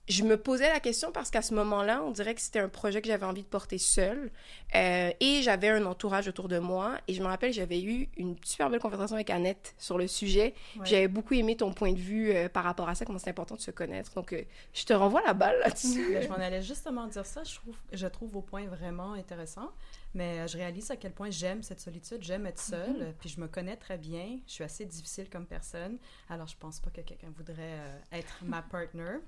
je 0.08 0.22
me 0.22 0.36
posais 0.36 0.68
la 0.68 0.80
question 0.80 1.12
parce 1.12 1.30
qu'à 1.30 1.40
ce 1.40 1.54
moment-là, 1.54 2.02
on 2.04 2.10
dirait 2.10 2.34
que 2.34 2.40
c'était 2.40 2.58
un 2.58 2.68
projet 2.68 3.00
que 3.00 3.08
j'avais 3.08 3.24
envie 3.24 3.42
de 3.42 3.48
porter 3.48 3.78
seul. 3.78 4.30
Euh, 4.74 5.10
et 5.18 5.40
j'avais 5.42 5.70
un 5.70 5.86
entourage 5.86 6.28
autour 6.28 6.48
de 6.48 6.58
moi. 6.58 6.98
Et 7.08 7.14
je 7.14 7.22
me 7.22 7.26
rappelle, 7.26 7.54
j'avais 7.54 7.80
eu 7.80 8.08
une 8.18 8.36
super 8.44 8.68
belle 8.68 8.80
conversation 8.80 9.14
avec 9.14 9.30
Annette 9.30 9.74
sur 9.78 9.96
le 9.96 10.06
sujet. 10.06 10.54
J'avais 10.82 11.08
beaucoup 11.08 11.32
aimé 11.32 11.56
ton 11.56 11.72
point 11.72 11.92
de 11.92 11.98
vue 11.98 12.32
euh, 12.32 12.50
par 12.50 12.64
rapport 12.64 12.88
à 12.88 12.94
ça, 12.94 13.06
comment 13.06 13.18
c'est 13.18 13.30
important 13.30 13.54
de 13.54 13.60
se 13.60 13.70
connaître. 13.70 14.12
Donc, 14.14 14.34
euh, 14.34 14.42
je 14.74 14.84
te 14.84 14.92
renvoie 14.92 15.22
la 15.22 15.32
balle 15.32 15.58
là-dessus. 15.60 16.18
Je 16.22 16.28
m'en 16.28 16.34
allais 16.34 16.62
justement 16.62 17.06
dire 17.06 17.26
ça. 17.26 17.42
Je 17.44 17.54
trouve, 17.54 17.76
je 17.92 18.06
trouve 18.06 18.30
vos 18.30 18.42
points 18.42 18.66
vraiment 18.66 19.12
intéressants. 19.12 19.72
Mais 20.14 20.46
je 20.46 20.56
réalise 20.56 20.90
à 20.90 20.96
quel 20.96 21.12
point 21.12 21.30
j'aime 21.30 21.62
cette 21.62 21.80
solitude, 21.80 22.18
j'aime 22.22 22.46
être 22.46 22.60
seule, 22.60 23.02
mm-hmm. 23.02 23.12
puis 23.18 23.28
je 23.28 23.40
me 23.40 23.48
connais 23.48 23.76
très 23.76 23.98
bien. 23.98 24.38
Je 24.46 24.52
suis 24.52 24.64
assez 24.64 24.84
difficile 24.84 25.28
comme 25.28 25.44
personne. 25.44 25.98
Alors, 26.28 26.46
je 26.46 26.56
pense 26.56 26.78
pas 26.78 26.90
que 26.90 27.00
quelqu'un 27.00 27.32
voudrait 27.36 27.80
être 28.12 28.44
ma 28.44 28.62
partner. 28.62 29.18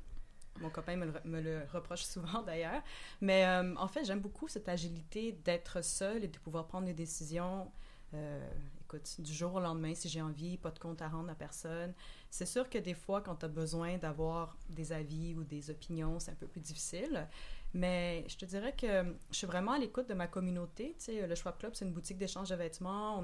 Mon 0.61 0.71
copain 0.71 0.97
me 0.97 1.41
le, 1.41 1.63
reproche 1.73 2.03
souvent 2.03 2.43
d'ailleurs. 2.47 2.83
Mais 3.21 3.47
euh, 3.47 3.75
en 3.77 3.89
fait, 3.89 4.05
j'aime 4.05 4.21
beaucoup 4.21 4.49
cette 4.49 4.69
agilité 4.69 5.33
d'être 5.45 5.83
seul 5.83 6.25
et 6.25 6.29
de 6.29 6.39
pouvoir 6.39 6.67
prendre 6.67 6.87
des 6.87 6.95
décisions. 6.95 7.71
Euh, 8.15 8.49
écoute, 8.83 9.21
du 9.21 9.33
jour 9.33 9.55
au 9.55 9.61
lendemain, 9.61 9.95
si 9.95 10.09
j'ai 10.09 10.23
envie, 10.23 10.57
pas 10.57 10.71
de 10.71 10.79
compte 10.79 11.03
à 11.03 11.09
rendre 11.09 11.31
à 11.31 11.35
personne. 11.35 11.93
C'est 12.31 12.47
sûr 12.47 12.69
que 12.71 12.79
des 12.79 12.95
fois, 12.95 13.21
quand 13.21 13.37
tu 13.37 13.47
as 13.47 13.49
besoin 13.49 13.99
d'avoir 13.99 14.57
des 14.69 14.93
avis 14.93 15.35
ou 15.35 15.45
des 15.45 15.71
opinions, 15.71 16.19
c'est 16.21 16.31
un 16.31 16.37
peu 16.37 16.47
plus 16.47 16.61
difficile. 16.61 17.27
Mais 17.75 18.25
je 18.29 18.37
te 18.37 18.45
dirais 18.45 18.75
que 18.75 19.05
je 19.31 19.37
suis 19.37 19.47
vraiment 19.47 19.73
à 19.73 19.79
l'écoute 19.79 20.09
de 20.09 20.15
ma 20.15 20.27
communauté. 20.27 20.95
Tu 20.99 21.05
sais, 21.05 21.27
le 21.27 21.35
Schwab 21.35 21.59
Club, 21.59 21.73
c'est 21.75 21.85
une 21.85 21.93
boutique 21.93 22.17
d'échange 22.17 22.49
de 22.49 22.55
vêtements. 22.55 23.23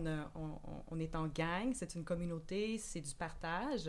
On, 0.90 0.99
est 0.99 1.14
en 1.14 1.26
gang, 1.29 1.73
c'est 1.75 1.94
une 1.94 2.05
communauté, 2.05 2.76
c'est 2.79 3.00
du 3.00 3.14
partage. 3.14 3.88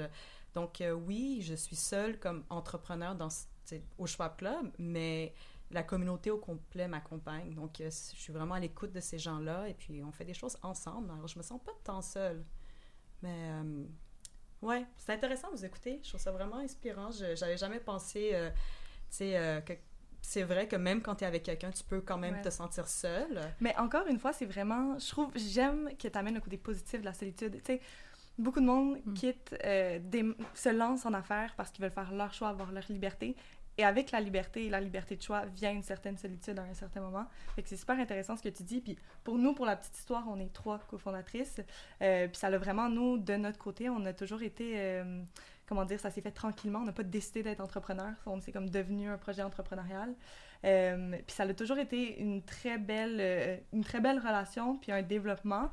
Donc, 0.54 0.82
euh, 0.82 0.92
oui, 0.92 1.42
je 1.42 1.56
suis 1.56 1.76
seule 1.76 2.20
comme 2.20 2.44
entrepreneur 2.50 3.16
dans, 3.16 3.30
au 3.98 4.06
Schwab 4.06 4.36
Club, 4.38 4.72
mais 4.78 5.34
la 5.72 5.84
communauté 5.84 6.30
au 6.30 6.38
complet 6.38 6.88
m'accompagne. 6.88 7.54
Donc, 7.56 7.82
euh, 7.82 7.90
je 7.90 8.20
suis 8.20 8.34
vraiment 8.34 8.56
à 8.56 8.60
l'écoute 8.60 8.92
de 8.92 9.00
ces 9.00 9.18
gens-là 9.18 9.68
et 9.68 9.74
puis 9.74 10.04
on 10.04 10.12
fait 10.12 10.26
des 10.26 10.34
choses 10.34 10.58
ensemble. 10.62 11.12
Alors, 11.12 11.28
je 11.28 11.38
me 11.38 11.44
sens 11.44 11.60
pas 11.64 11.74
tant 11.84 12.02
seule. 12.02 12.44
Mais, 13.24 13.50
euh, 13.52 13.84
ouais, 14.62 14.86
c'est 14.98 15.14
intéressant 15.14 15.52
de 15.52 15.58
vous 15.58 15.66
écouter. 15.66 16.00
Je 16.04 16.10
trouve 16.10 16.22
ça 16.22 16.32
vraiment 16.32 16.58
inspirant. 16.58 17.10
Je 17.12 17.40
n'avais 17.40 17.58
jamais 17.58 17.80
pensé, 17.80 18.32
tu 19.10 19.18
sais, 19.18 19.64
que 19.66 19.74
c'est 20.24 20.44
vrai 20.44 20.68
que 20.68 20.78
même 20.78 21.02
quand 21.02 21.16
tu 21.16 21.26
es 21.26 21.28
avec 21.28 21.44
quelqu'un, 21.44 21.70
tu 21.70 21.84
peux 21.84 22.00
quand 22.00 22.18
même 22.18 22.42
te 22.42 22.50
sentir 22.50 22.88
seule. 22.88 23.42
Mais 23.60 23.76
encore 23.78 24.08
une 24.08 24.18
fois, 24.18 24.32
c'est 24.32 24.46
vraiment, 24.46 24.98
je 24.98 25.10
trouve, 25.10 25.32
j'aime 25.36 25.90
que 25.98 26.08
tu 26.08 26.18
amènes 26.18 26.36
le 26.36 26.40
côté 26.40 26.58
positif 26.58 27.02
de 27.02 27.06
la 27.06 27.14
solitude. 27.14 27.56
Tu 27.58 27.64
sais, 27.66 27.82
Beaucoup 28.38 28.62
de 28.62 28.66
monde 28.66 28.98
mm. 29.06 29.14
quitte, 29.14 29.56
euh, 29.64 30.00
se 30.56 30.70
lance 30.70 31.06
en 31.06 31.14
affaires 31.14 31.54
parce 31.56 31.72
qu'ils 31.72 31.84
veulent 31.84 31.94
faire 31.94 32.12
leur 32.14 32.34
choix, 32.34 32.50
avoir 32.50 32.72
leur 32.72 32.86
liberté. 32.90 33.36
Et 33.78 33.84
avec 33.84 34.12
la 34.12 34.20
liberté 34.20 34.66
et 34.66 34.70
la 34.70 34.80
liberté 34.80 35.16
de 35.16 35.22
choix 35.22 35.46
vient 35.46 35.72
une 35.72 35.82
certaine 35.82 36.16
solitude 36.16 36.60
à 36.60 36.64
un 36.64 36.74
certain 36.76 37.02
moment. 37.02 37.26
Fait 37.56 37.64
que 37.64 37.70
c'est 37.70 37.78
super 37.78 37.98
intéressant 37.98 38.36
ce 38.36 38.44
que 38.44 38.50
tu 38.50 38.62
dis. 38.62 38.82
Puis 38.82 38.98
pour 39.24 39.40
nous, 39.40 39.54
pour 39.54 39.66
la 39.66 39.76
petite 39.76 39.98
histoire, 39.98 40.26
on 40.28 40.40
est 40.40 40.54
trois 40.54 40.78
cofondatrices. 40.80 41.60
Euh, 42.02 42.28
puis 42.28 42.38
ça 42.38 42.52
l'a 42.52 42.60
vraiment, 42.60 42.88
nous, 42.90 43.18
de 43.18 43.34
notre 43.34 43.58
côté, 43.58 43.90
on 43.90 44.06
a 44.06 44.14
toujours 44.14 44.44
été, 44.44 44.74
euh, 44.76 45.24
comment 45.68 45.86
dire, 45.86 46.00
ça 46.00 46.12
s'est 46.12 46.22
fait 46.22 46.32
tranquillement. 46.32 46.80
On 46.80 46.86
n'a 46.86 46.92
pas 46.92 47.04
décidé 47.04 47.42
d'être 47.42 47.62
entrepreneur. 47.62 48.14
On 48.28 48.40
s'est 48.42 48.52
comme 48.52 48.70
devenu 48.70 49.10
un 49.10 49.18
projet 49.18 49.42
entrepreneurial. 49.42 50.14
puis 50.62 51.36
ça 51.36 51.44
a 51.44 51.54
toujours 51.56 51.80
été 51.80 52.20
une 52.20 52.44
très 52.44 52.78
belle, 52.78 53.64
une 53.74 53.84
très 53.84 54.02
belle 54.02 54.20
relation, 54.20 54.78
puis 54.78 54.92
un 54.92 55.02
développement. 55.02 55.72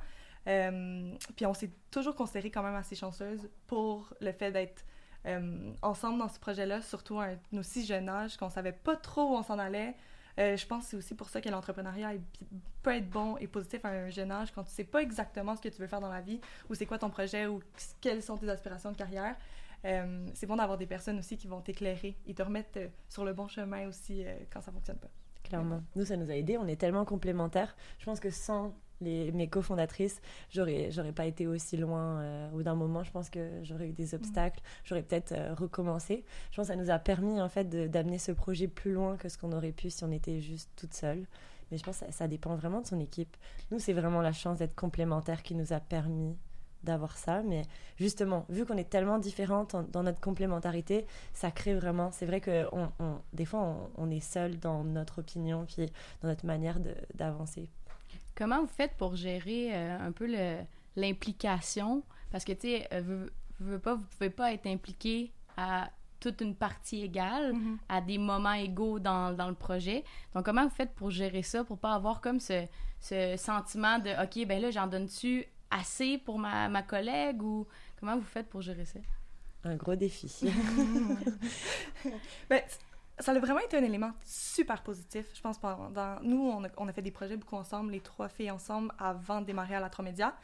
Euh, 0.50 1.14
puis 1.36 1.46
on 1.46 1.54
s'est 1.54 1.70
toujours 1.90 2.14
considéré 2.16 2.50
quand 2.50 2.62
même 2.62 2.74
assez 2.74 2.96
chanceuse 2.96 3.48
pour 3.66 4.12
le 4.20 4.32
fait 4.32 4.50
d'être 4.50 4.84
euh, 5.26 5.72
ensemble 5.82 6.18
dans 6.18 6.28
ce 6.28 6.40
projet-là, 6.40 6.82
surtout 6.82 7.20
à 7.20 7.26
un 7.26 7.58
aussi 7.58 7.84
jeune 7.84 8.08
âge, 8.08 8.36
qu'on 8.36 8.50
savait 8.50 8.72
pas 8.72 8.96
trop 8.96 9.22
où 9.22 9.34
on 9.36 9.42
s'en 9.42 9.58
allait. 9.58 9.94
Euh, 10.38 10.56
je 10.56 10.66
pense 10.66 10.84
que 10.84 10.90
c'est 10.90 10.96
aussi 10.96 11.14
pour 11.14 11.28
ça 11.28 11.40
que 11.40 11.48
l'entrepreneuriat 11.48 12.12
peut 12.82 12.94
être 12.94 13.10
bon 13.10 13.36
et 13.36 13.46
positif 13.46 13.84
à 13.84 13.90
un 13.90 14.08
jeune 14.08 14.32
âge 14.32 14.52
quand 14.52 14.64
tu 14.64 14.70
sais 14.70 14.84
pas 14.84 15.02
exactement 15.02 15.54
ce 15.56 15.60
que 15.60 15.68
tu 15.68 15.80
veux 15.80 15.88
faire 15.88 16.00
dans 16.00 16.08
la 16.08 16.20
vie 16.20 16.40
ou 16.70 16.74
c'est 16.74 16.86
quoi 16.86 16.98
ton 16.98 17.10
projet 17.10 17.46
ou 17.46 17.60
quelles 18.00 18.22
sont 18.22 18.36
tes 18.38 18.48
aspirations 18.48 18.92
de 18.92 18.96
carrière. 18.96 19.36
euh, 19.84 20.26
c'est 20.34 20.46
bon 20.46 20.56
d'avoir 20.56 20.78
des 20.78 20.86
personnes 20.86 21.18
aussi 21.18 21.36
qui 21.36 21.48
vont 21.48 21.60
t'éclairer 21.60 22.16
et 22.26 22.34
te 22.34 22.42
remettre 22.42 22.78
sur 23.08 23.24
le 23.24 23.34
bon 23.34 23.48
chemin 23.48 23.88
aussi 23.88 24.24
quand 24.50 24.60
ça 24.60 24.72
fonctionne 24.72 24.98
pas. 24.98 25.10
Clairement. 25.42 25.82
Nous, 25.96 26.04
ça 26.04 26.16
nous 26.16 26.30
a 26.30 26.34
aidés. 26.34 26.58
On 26.58 26.66
est 26.66 26.80
tellement 26.80 27.04
complémentaires. 27.04 27.76
Je 27.98 28.04
pense 28.04 28.20
que 28.20 28.30
sans 28.30 28.74
les, 29.00 29.32
mes 29.32 29.48
cofondatrices, 29.48 30.20
j'aurais, 30.50 30.90
j'aurais 30.90 31.12
pas 31.12 31.26
été 31.26 31.46
aussi 31.46 31.76
loin. 31.76 32.20
Euh, 32.20 32.50
au 32.52 32.62
d'un 32.62 32.74
moment, 32.74 33.02
je 33.02 33.10
pense 33.10 33.30
que 33.30 33.60
j'aurais 33.62 33.88
eu 33.88 33.92
des 33.92 34.14
obstacles. 34.14 34.60
J'aurais 34.84 35.02
peut-être 35.02 35.32
euh, 35.32 35.54
recommencé. 35.54 36.24
Je 36.50 36.56
pense 36.56 36.68
que 36.68 36.72
ça 36.74 36.76
nous 36.80 36.90
a 36.90 36.98
permis, 36.98 37.40
en 37.40 37.48
fait, 37.48 37.64
d'amener 37.90 38.18
ce 38.18 38.32
projet 38.32 38.68
plus 38.68 38.92
loin 38.92 39.16
que 39.16 39.28
ce 39.28 39.38
qu'on 39.38 39.52
aurait 39.52 39.72
pu 39.72 39.90
si 39.90 40.04
on 40.04 40.10
était 40.12 40.40
juste 40.40 40.70
toute 40.76 40.94
seule. 40.94 41.26
Mais 41.70 41.78
je 41.78 41.84
pense 41.84 41.98
que 42.00 42.06
ça, 42.06 42.12
ça 42.12 42.28
dépend 42.28 42.56
vraiment 42.56 42.80
de 42.80 42.86
son 42.86 42.98
équipe. 42.98 43.36
Nous, 43.70 43.78
c'est 43.78 43.92
vraiment 43.92 44.22
la 44.22 44.32
chance 44.32 44.58
d'être 44.58 44.74
complémentaires 44.74 45.42
qui 45.42 45.54
nous 45.54 45.72
a 45.72 45.80
permis 45.80 46.36
d'avoir 46.82 47.16
ça. 47.18 47.42
Mais 47.42 47.62
justement, 47.96 48.46
vu 48.48 48.64
qu'on 48.64 48.76
est 48.76 48.88
tellement 48.88 49.18
différentes 49.18 49.74
en- 49.74 49.82
dans 49.84 50.02
notre 50.02 50.20
complémentarité, 50.20 51.06
ça 51.34 51.50
crée 51.50 51.74
vraiment. 51.74 52.10
C'est 52.10 52.26
vrai 52.26 52.40
que 52.40 52.66
on, 52.72 52.88
on- 52.98 53.18
des 53.34 53.44
fois, 53.44 53.60
on, 53.60 53.90
on 54.06 54.10
est 54.10 54.20
seul 54.20 54.58
dans 54.58 54.82
notre 54.82 55.20
opinion 55.20 55.64
puis 55.66 55.86
dans 56.22 56.28
notre 56.28 56.46
manière 56.46 56.78
d'avancer. 57.14 57.68
Comment 58.36 58.60
vous 58.60 58.66
faites 58.68 58.92
pour 58.96 59.16
gérer 59.16 59.70
euh, 59.74 59.98
un 60.06 60.12
peu 60.12 60.26
le- 60.26 60.58
l'implication? 60.96 62.02
Parce 62.30 62.44
que, 62.44 62.52
tu 62.52 62.60
sais, 62.68 62.88
euh, 62.92 63.00
veux- 63.00 63.32
veux 63.60 63.78
pas, 63.78 63.94
vous 63.94 64.04
pouvez 64.18 64.30
pas 64.30 64.52
être 64.52 64.66
impliqué 64.66 65.32
à 65.56 65.90
toute 66.20 66.40
une 66.42 66.54
partie 66.54 67.02
égale, 67.02 67.54
à 67.88 68.00
des 68.02 68.18
moments 68.18 68.52
égaux 68.52 68.98
dans, 68.98 69.34
dans 69.34 69.48
le 69.48 69.54
projet. 69.54 70.04
Donc, 70.34 70.44
comment 70.44 70.64
vous 70.64 70.74
faites 70.74 70.94
pour 70.94 71.10
gérer 71.10 71.42
ça, 71.42 71.64
pour 71.64 71.78
pas 71.78 71.94
avoir 71.94 72.20
comme 72.20 72.40
ce, 72.40 72.66
ce 73.00 73.36
sentiment 73.38 73.98
de 73.98 74.10
«OK, 74.22 74.46
ben 74.46 74.60
là, 74.60 74.70
j'en 74.70 74.86
donne-tu 74.86 75.46
assez 75.70 76.18
pour 76.18 76.38
ma, 76.38 76.68
ma 76.68 76.82
collègue?» 76.82 77.42
ou 77.42 77.66
comment 77.98 78.16
vous 78.16 78.24
faites 78.26 78.48
pour 78.50 78.60
gérer 78.60 78.84
ça? 78.84 78.98
Un 79.64 79.76
gros 79.76 79.94
défi. 79.96 80.30
Ben, 82.50 82.62
ça 83.20 83.32
a 83.32 83.38
vraiment 83.38 83.60
été 83.60 83.76
un 83.76 83.82
élément 83.82 84.12
super 84.24 84.82
positif, 84.82 85.26
je 85.34 85.40
pense. 85.40 85.58
Pendant, 85.58 86.20
nous, 86.22 86.50
on 86.76 86.88
a, 86.88 86.92
fait 86.92 87.02
des 87.02 87.10
projets 87.10 87.36
beaucoup 87.36 87.56
ensemble, 87.56 87.92
les 87.92 88.00
trois 88.00 88.28
filles 88.28 88.50
ensemble, 88.50 88.92
avant 88.98 89.40
de 89.40 89.46
démarrer 89.46 89.74
à 89.74 89.80
la 89.80 89.90
Tromédia. 89.90 90.34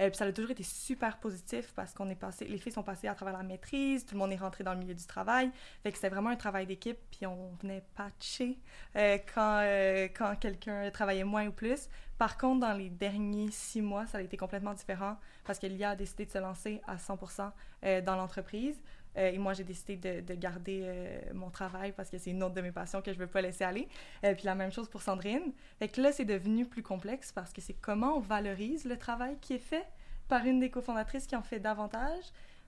Euh, 0.00 0.08
puis 0.08 0.16
ça 0.16 0.24
a 0.24 0.32
toujours 0.32 0.50
été 0.50 0.62
super 0.62 1.18
positif 1.18 1.72
parce 1.76 1.92
qu'on 1.92 2.08
est 2.08 2.16
passé, 2.16 2.46
les 2.46 2.56
filles 2.56 2.72
sont 2.72 2.82
passées 2.82 3.08
à 3.08 3.14
travers 3.14 3.36
la 3.36 3.42
maîtrise, 3.42 4.06
tout 4.06 4.14
le 4.14 4.20
monde 4.20 4.32
est 4.32 4.36
rentré 4.36 4.64
dans 4.64 4.72
le 4.72 4.78
milieu 4.78 4.94
du 4.94 5.06
travail. 5.06 5.50
Fait 5.82 5.90
que 5.90 5.98
c'était 5.98 6.08
vraiment 6.08 6.30
un 6.30 6.36
travail 6.36 6.66
d'équipe, 6.66 6.96
puis 7.10 7.26
on 7.26 7.52
venait 7.60 7.84
patcher 7.94 8.58
euh, 8.96 9.18
quand, 9.34 9.60
euh, 9.62 10.08
quand 10.14 10.34
quelqu'un 10.40 10.90
travaillait 10.90 11.24
moins 11.24 11.46
ou 11.46 11.52
plus. 11.52 11.88
Par 12.22 12.38
contre, 12.38 12.60
dans 12.60 12.72
les 12.72 12.88
derniers 12.88 13.50
six 13.50 13.82
mois, 13.82 14.06
ça 14.06 14.18
a 14.18 14.20
été 14.20 14.36
complètement 14.36 14.74
différent 14.74 15.16
parce 15.44 15.58
que 15.58 15.66
Lia 15.66 15.90
a 15.90 15.96
décidé 15.96 16.24
de 16.24 16.30
se 16.30 16.38
lancer 16.38 16.80
à 16.86 16.94
100% 16.94 17.50
euh, 17.84 18.00
dans 18.00 18.14
l'entreprise. 18.14 18.80
Euh, 19.16 19.30
et 19.30 19.38
moi, 19.38 19.52
j'ai 19.52 19.64
décidé 19.64 19.96
de, 19.96 20.20
de 20.20 20.34
garder 20.34 20.82
euh, 20.84 21.20
mon 21.34 21.50
travail 21.50 21.92
parce 21.92 22.10
que 22.10 22.18
c'est 22.18 22.30
une 22.30 22.42
autre 22.42 22.54
de 22.54 22.60
mes 22.60 22.72
passions 22.72 23.02
que 23.02 23.12
je 23.12 23.18
ne 23.18 23.24
veux 23.24 23.30
pas 23.30 23.42
laisser 23.42 23.64
aller. 23.64 23.88
Euh, 24.24 24.34
puis 24.34 24.44
la 24.44 24.54
même 24.54 24.72
chose 24.72 24.88
pour 24.88 25.02
Sandrine. 25.02 25.52
Fait 25.78 25.88
que 25.88 26.00
là, 26.00 26.12
c'est 26.12 26.24
devenu 26.24 26.66
plus 26.66 26.82
complexe 26.82 27.32
parce 27.32 27.52
que 27.52 27.60
c'est 27.60 27.74
comment 27.74 28.16
on 28.16 28.20
valorise 28.20 28.84
le 28.84 28.96
travail 28.96 29.36
qui 29.40 29.54
est 29.54 29.58
fait 29.58 29.86
par 30.28 30.46
une 30.46 30.60
des 30.60 30.70
cofondatrices 30.70 31.26
qui 31.26 31.36
en 31.36 31.42
fait 31.42 31.60
davantage, 31.60 32.24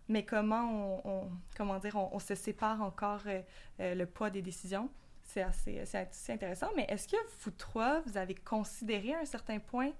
mais 0.08 0.24
comment 0.24 1.00
on, 1.04 1.30
comment 1.56 1.78
dire, 1.78 1.96
on, 1.96 2.18
se 2.18 2.34
sépare 2.34 2.82
encore 2.82 3.22
euh, 3.26 3.94
le 3.94 4.04
poids 4.04 4.28
des 4.28 4.42
décisions. 4.42 4.90
C'est 5.22 5.40
assez, 5.40 5.80
assez 5.80 6.32
intéressant. 6.32 6.68
Mais 6.76 6.84
est-ce 6.90 7.08
que 7.08 7.16
vous 7.40 7.50
trois, 7.50 8.00
vous 8.00 8.18
avez 8.18 8.34
considéré 8.34 9.14
à 9.14 9.20
un 9.20 9.24
certain 9.24 9.58
point 9.58 9.92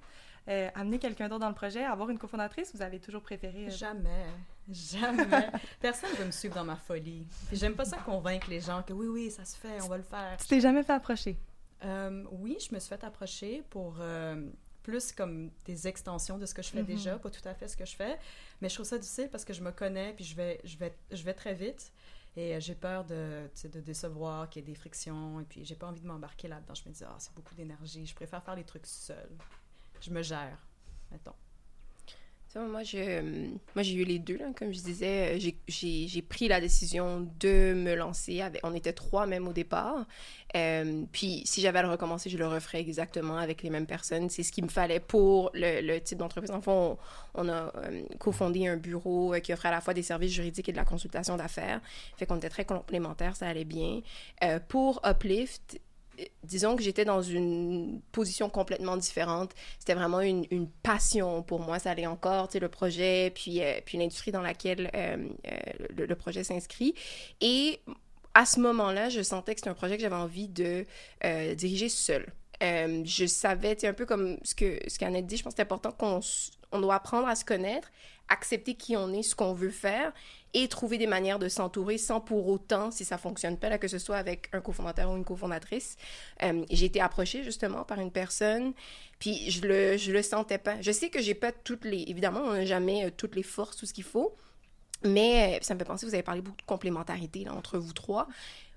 euh, 0.49 0.69
amener 0.75 0.99
quelqu'un 0.99 1.29
d'autre 1.29 1.41
dans 1.41 1.49
le 1.49 1.55
projet, 1.55 1.85
avoir 1.85 2.11
une 2.11 2.19
cofondatrice, 2.19 2.75
vous 2.75 2.83
avez 2.83 3.01
toujours 3.01 3.23
préféré... 3.23 3.67
euh, 3.67 3.71
Jamais. 3.71 4.27
Jamais. 4.71 5.49
Personne 5.81 6.11
ne 6.13 6.17
veut 6.17 6.25
me 6.27 6.31
suivre 6.31 6.55
dans 6.55 6.65
ma 6.65 6.77
folie. 6.77 7.27
J'aime 7.53 7.75
pas 7.75 7.85
ça 7.85 7.99
convaincre 7.99 8.49
les 8.51 8.61
gens 8.61 8.83
que 8.83 8.93
oui, 8.93 9.07
oui, 9.07 9.31
ça 9.31 9.45
se 9.45 9.57
fait, 9.57 9.81
on 9.83 9.89
va 9.89 9.97
le 9.97 10.03
faire. 10.03 10.37
Tu 10.39 10.47
t'es 10.47 10.61
jamais 10.61 10.83
fait 10.83 10.93
approcher? 10.93 11.39
Euh, 11.85 12.25
oui, 12.31 12.57
je 12.67 12.75
me 12.75 12.81
suis 12.81 12.89
fait 12.89 13.05
approcher 13.05 13.63
pour 13.71 13.97
plus 14.83 15.13
comme 15.13 15.51
des 15.65 15.89
extensions 15.89 16.37
de 16.39 16.45
ce 16.47 16.53
que 16.55 16.63
je 16.63 16.69
fais 16.71 16.81
Mhm. 16.81 16.87
déjà, 16.87 17.19
pas 17.19 17.31
tout 17.31 17.47
à 17.49 17.55
fait 17.55 17.69
ce 17.69 17.77
que 17.77 17.87
je 17.87 17.97
fais, 17.97 18.19
mais 18.61 18.69
je 18.69 18.75
trouve 18.75 18.87
ça 18.87 18.99
difficile 18.99 19.29
parce 19.31 19.45
que 19.45 19.53
je 19.55 19.63
me 19.63 19.71
connais 19.71 20.13
puis 20.13 20.25
je 20.25 20.37
vais, 20.37 20.61
je 20.65 20.77
vais, 20.77 20.95
je 21.11 21.23
vais 21.23 21.33
très 21.35 21.55
vite 21.55 21.91
et 22.37 22.61
j'ai 22.61 22.75
peur 22.75 23.05
de, 23.05 23.49
de 23.65 23.81
décevoir, 23.81 24.51
qu'il 24.51 24.61
y 24.61 24.65
ait 24.65 24.67
des 24.73 24.75
frictions 24.75 25.41
et 25.41 25.45
puis 25.45 25.65
j'ai 25.65 25.75
pas 25.75 25.87
envie 25.87 26.01
de 26.03 26.07
m'embarquer 26.07 26.49
là-dedans. 26.49 26.75
Je 26.75 26.87
me 26.87 26.93
dis 26.95 27.03
ah 27.05 27.15
c'est 27.19 27.35
beaucoup 27.35 27.55
d'énergie, 27.55 28.05
je 28.05 28.15
préfère 28.15 28.43
faire 28.43 28.57
les 28.57 28.65
trucs 28.65 28.87
seule. 28.87 29.31
Je 30.05 30.11
me 30.11 30.23
gère, 30.23 30.59
mettons. 31.11 31.33
Moi, 32.57 32.85
je, 32.85 33.21
moi, 33.75 33.83
j'ai 33.83 33.95
eu 33.95 34.05
les 34.05 34.21
deux, 34.21 34.37
là, 34.37 34.47
comme 34.57 34.73
je 34.73 34.81
disais. 34.81 35.41
J'ai- 35.41 36.07
J'ai 36.07 36.23
pris 36.23 36.47
la 36.47 36.61
décision 36.61 37.29
de 37.41 37.75
me 37.75 37.97
lancer. 37.97 38.43
On 38.63 38.73
était 38.75 38.93
trois 38.93 39.27
même 39.27 39.49
au 39.49 39.53
départ. 39.53 40.07
Euh, 40.55 41.03
puis, 41.11 41.43
si 41.47 41.61
j'avais 41.61 41.81
à 41.81 41.83
le 41.83 41.91
recommencer, 41.91 42.31
je 42.31 42.39
le 42.39 42.47
referais 42.47 42.81
exactement 42.81 43.39
avec 43.39 43.63
les 43.65 43.71
mêmes 43.71 43.87
personnes. 43.87 44.31
C'est 44.31 44.45
ce 44.45 44.53
qu'il 44.53 44.63
me 44.65 44.69
fallait 44.69 45.01
pour 45.01 45.51
le, 45.53 45.99
type 45.99 46.19
d'entreprise. 46.19 46.53
En 46.53 46.61
fond, 46.61 46.97
on, 47.35 47.49
a 47.49 47.73
euh, 47.77 48.03
cofondé 48.21 48.69
un 48.69 48.77
bureau 48.77 49.35
euh, 49.35 49.41
qui 49.41 49.53
offrait 49.53 49.69
à 49.69 49.73
la 49.73 49.81
fois 49.81 49.95
des 49.95 50.03
services 50.03 50.33
juridiques 50.33 50.69
et 50.69 50.73
de 50.73 50.77
la 50.77 50.85
consultation 50.85 51.37
d'affaires. 51.37 51.81
Fait 52.17 52.27
qu'on 52.27 52.37
était 52.37 52.51
très 52.51 52.65
complémentaires, 52.65 53.35
ça 53.35 53.49
allait 53.49 53.65
bien. 53.65 54.01
Euh, 54.45 54.61
pour 54.61 55.01
Uplift, 55.05 55.75
euh, 55.75 55.94
disons 56.43 56.77
que 56.77 56.83
j'étais 56.83 57.05
dans 57.05 57.23
une 57.23 58.01
position 58.13 58.49
complètement 58.49 58.97
différente 58.97 59.55
c'était 59.79 59.95
vraiment 59.95 60.21
une, 60.21 60.69
passion 60.83 61.43
pour 61.43 61.61
moi. 61.61 61.79
Ça 61.79 61.91
allait 61.91 62.07
encore, 62.07 62.49
tu 62.49 62.55
sais, 62.55 62.61
le 62.61 62.69
projet, 62.69 63.33
puis, 63.35 63.63
euh, 63.63 63.81
puis 63.85 63.99
l'industrie 63.99 64.33
dans 64.33 64.43
laquelle 64.43 64.91
euh, 64.95 65.29
euh, 65.47 66.07
le, 66.07 66.15
projet 66.15 66.45
s'inscrit. 66.45 66.95
Et 67.41 67.81
à 68.35 68.47
ce 68.47 68.61
moment-là, 68.61 69.09
je 69.09 69.23
sentais 69.23 69.55
que 69.55 69.61
c'était 69.61 69.71
un 69.71 69.75
projet 69.75 69.97
que 69.97 70.03
j'avais 70.03 70.15
envie 70.15 70.49
de 70.49 70.85
diriger 71.55 71.89
seul. 71.89 72.27
Euh, 72.63 73.03
je 73.05 73.27
savais, 73.27 73.77
tu 73.77 73.87
un 73.87 73.93
peu 73.93 74.07
comme 74.07 74.39
ce 74.43 74.55
que 74.55 74.79
ce 74.87 74.99
qu'Annette 74.99 75.27
dit, 75.27 75.37
je 75.37 75.43
pense 75.43 75.55
que 75.55 75.57
c'est 75.57 75.63
important 75.63 75.93
qu'on 75.93 76.21
on 76.73 76.81
doit 76.81 76.95
apprendre 76.95 77.29
à 77.29 77.35
se 77.35 77.45
connaître, 77.45 77.91
accepter 78.29 78.75
qui 78.75 78.97
on 78.97 79.13
est, 79.13 79.23
ce 79.23 79.35
qu'on 79.35 79.53
veut 79.53 79.71
faire, 79.71 80.13
et 80.55 80.69
trouver 80.69 80.99
des 80.99 81.07
manières 81.07 81.39
de 81.39 81.49
s'entourer 81.49 81.99
sans 81.99 82.21
pour 82.21 82.49
autant, 82.49 82.91
si 82.91 83.05
ça 83.05 83.19
fonctionne 83.19 83.59
pas, 83.59 83.69
là, 83.69 83.79
que 83.79 83.89
ce 83.89 83.99
soit 83.99 84.17
avec 84.17 84.49
un 84.53 84.61
cofondateur 84.61 85.11
ou 85.11 85.17
une 85.17 85.25
cofondatrice. 85.25 85.97
Euh, 86.43 86.65
j'ai 86.71 86.87
été 86.87 87.01
approchée 87.01 87.43
justement 87.43 87.83
par 87.85 87.99
une 87.99 88.13
personne, 88.13 88.73
puis 89.19 89.51
je 89.51 89.67
le, 89.67 89.97
je 89.97 90.13
le 90.13 90.23
sentais 90.23 90.59
pas. 90.59 90.81
Je 90.81 90.93
sais 90.93 91.11
que 91.11 91.21
j'ai 91.21 91.35
pas 91.35 91.51
toutes 91.51 91.85
les... 91.85 92.05
Évidemment, 92.07 92.41
on 92.45 92.53
n'a 92.53 92.65
jamais 92.65 93.07
euh, 93.07 93.11
toutes 93.15 93.35
les 93.35 93.43
forces, 93.43 93.77
tout 93.77 93.87
ce 93.87 93.93
qu'il 93.93 94.05
faut, 94.05 94.35
mais 95.03 95.57
euh, 95.57 95.59
ça 95.63 95.75
me 95.75 95.79
fait 95.79 95.85
penser, 95.85 96.07
vous 96.07 96.15
avez 96.15 96.23
parlé 96.23 96.41
beaucoup 96.41 96.57
de 96.57 96.63
complémentarité 96.63 97.45
là, 97.45 97.53
entre 97.53 97.79
vous 97.79 97.93
trois. 97.93 98.29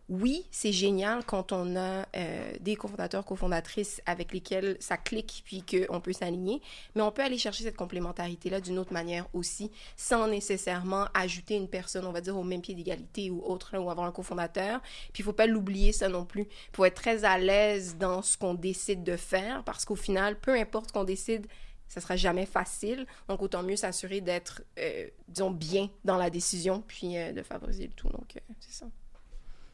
Oui, 0.09 0.45
c'est 0.51 0.71
génial 0.71 1.25
quand 1.25 1.51
on 1.51 1.75
a 1.75 2.05
euh, 2.15 2.53
des 2.61 2.77
cofondateurs, 2.77 3.25
cofondatrices 3.25 4.01
avec 4.05 4.31
lesquels 4.31 4.77
ça 4.79 4.95
clique 4.95 5.43
puis 5.43 5.63
qu'on 5.63 5.99
peut 5.99 6.13
s'aligner, 6.13 6.61
mais 6.95 7.01
on 7.01 7.11
peut 7.11 7.23
aller 7.23 7.37
chercher 7.37 7.65
cette 7.65 7.75
complémentarité-là 7.75 8.61
d'une 8.61 8.79
autre 8.79 8.93
manière 8.93 9.27
aussi, 9.33 9.69
sans 9.97 10.27
nécessairement 10.29 11.07
ajouter 11.13 11.55
une 11.55 11.67
personne, 11.67 12.05
on 12.05 12.13
va 12.13 12.21
dire, 12.21 12.37
au 12.37 12.45
même 12.45 12.61
pied 12.61 12.73
d'égalité 12.73 13.29
ou 13.29 13.43
autre, 13.43 13.71
là, 13.73 13.81
ou 13.81 13.89
avoir 13.89 14.07
un 14.07 14.13
cofondateur. 14.13 14.79
Puis 15.11 15.21
il 15.21 15.23
faut 15.23 15.33
pas 15.33 15.45
l'oublier, 15.45 15.91
ça 15.91 16.07
non 16.07 16.23
plus. 16.23 16.43
Il 16.43 16.75
faut 16.75 16.85
être 16.85 16.95
très 16.95 17.25
à 17.25 17.37
l'aise 17.37 17.97
dans 17.97 18.21
ce 18.21 18.37
qu'on 18.37 18.53
décide 18.53 19.03
de 19.03 19.17
faire, 19.17 19.65
parce 19.65 19.83
qu'au 19.83 19.97
final, 19.97 20.39
peu 20.39 20.53
importe 20.53 20.93
qu'on 20.93 21.03
décide, 21.03 21.47
ça 21.89 21.99
sera 21.99 22.15
jamais 22.15 22.45
facile. 22.45 23.05
Donc, 23.27 23.41
autant 23.41 23.61
mieux 23.61 23.75
s'assurer 23.75 24.21
d'être, 24.21 24.61
euh, 24.79 25.07
disons, 25.27 25.51
bien 25.51 25.89
dans 26.05 26.17
la 26.17 26.29
décision, 26.29 26.81
puis 26.87 27.17
euh, 27.17 27.33
de 27.33 27.43
favoriser 27.43 27.87
le 27.87 27.93
tout. 27.93 28.07
Donc, 28.09 28.37
c'est 28.61 28.71
ça. 28.71 28.85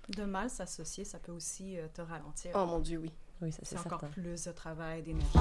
De 0.09 0.25
mal 0.25 0.49
s'associer, 0.49 1.05
ça 1.05 1.17
peut 1.17 1.31
aussi 1.31 1.79
euh, 1.79 1.87
te 1.93 2.01
ralentir. 2.01 2.51
Oh 2.55 2.65
mon 2.65 2.79
Dieu, 2.79 2.99
oui. 2.99 3.11
Oui, 3.41 3.53
ça 3.53 3.59
c'est 3.63 3.79
encore 3.79 4.09
plus 4.09 4.43
de 4.43 4.51
travail, 4.51 5.01
d'énergie. 5.01 5.31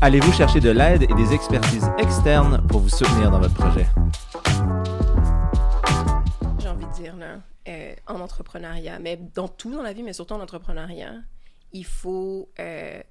Allez-vous 0.00 0.32
chercher 0.32 0.60
de 0.60 0.70
l'aide 0.70 1.02
et 1.02 1.14
des 1.14 1.32
expertises 1.32 1.90
externes 1.98 2.64
pour 2.68 2.80
vous 2.80 2.88
soutenir 2.88 3.32
dans 3.32 3.40
votre 3.40 3.54
projet? 3.54 3.86
j'ai 6.60 6.68
envie 6.68 6.86
de 6.86 6.92
dire, 6.92 7.16
là, 7.16 7.40
euh, 7.66 7.94
en 8.06 8.20
entrepreneuriat, 8.20 9.00
mais 9.00 9.16
dans 9.16 9.48
tout 9.48 9.72
dans 9.72 9.82
la 9.82 9.92
vie, 9.92 10.04
mais 10.04 10.12
surtout 10.12 10.34
en 10.34 10.40
entrepreneuriat, 10.40 11.16
il 11.72 11.84
faut 11.84 12.48
euh, 12.60 13.02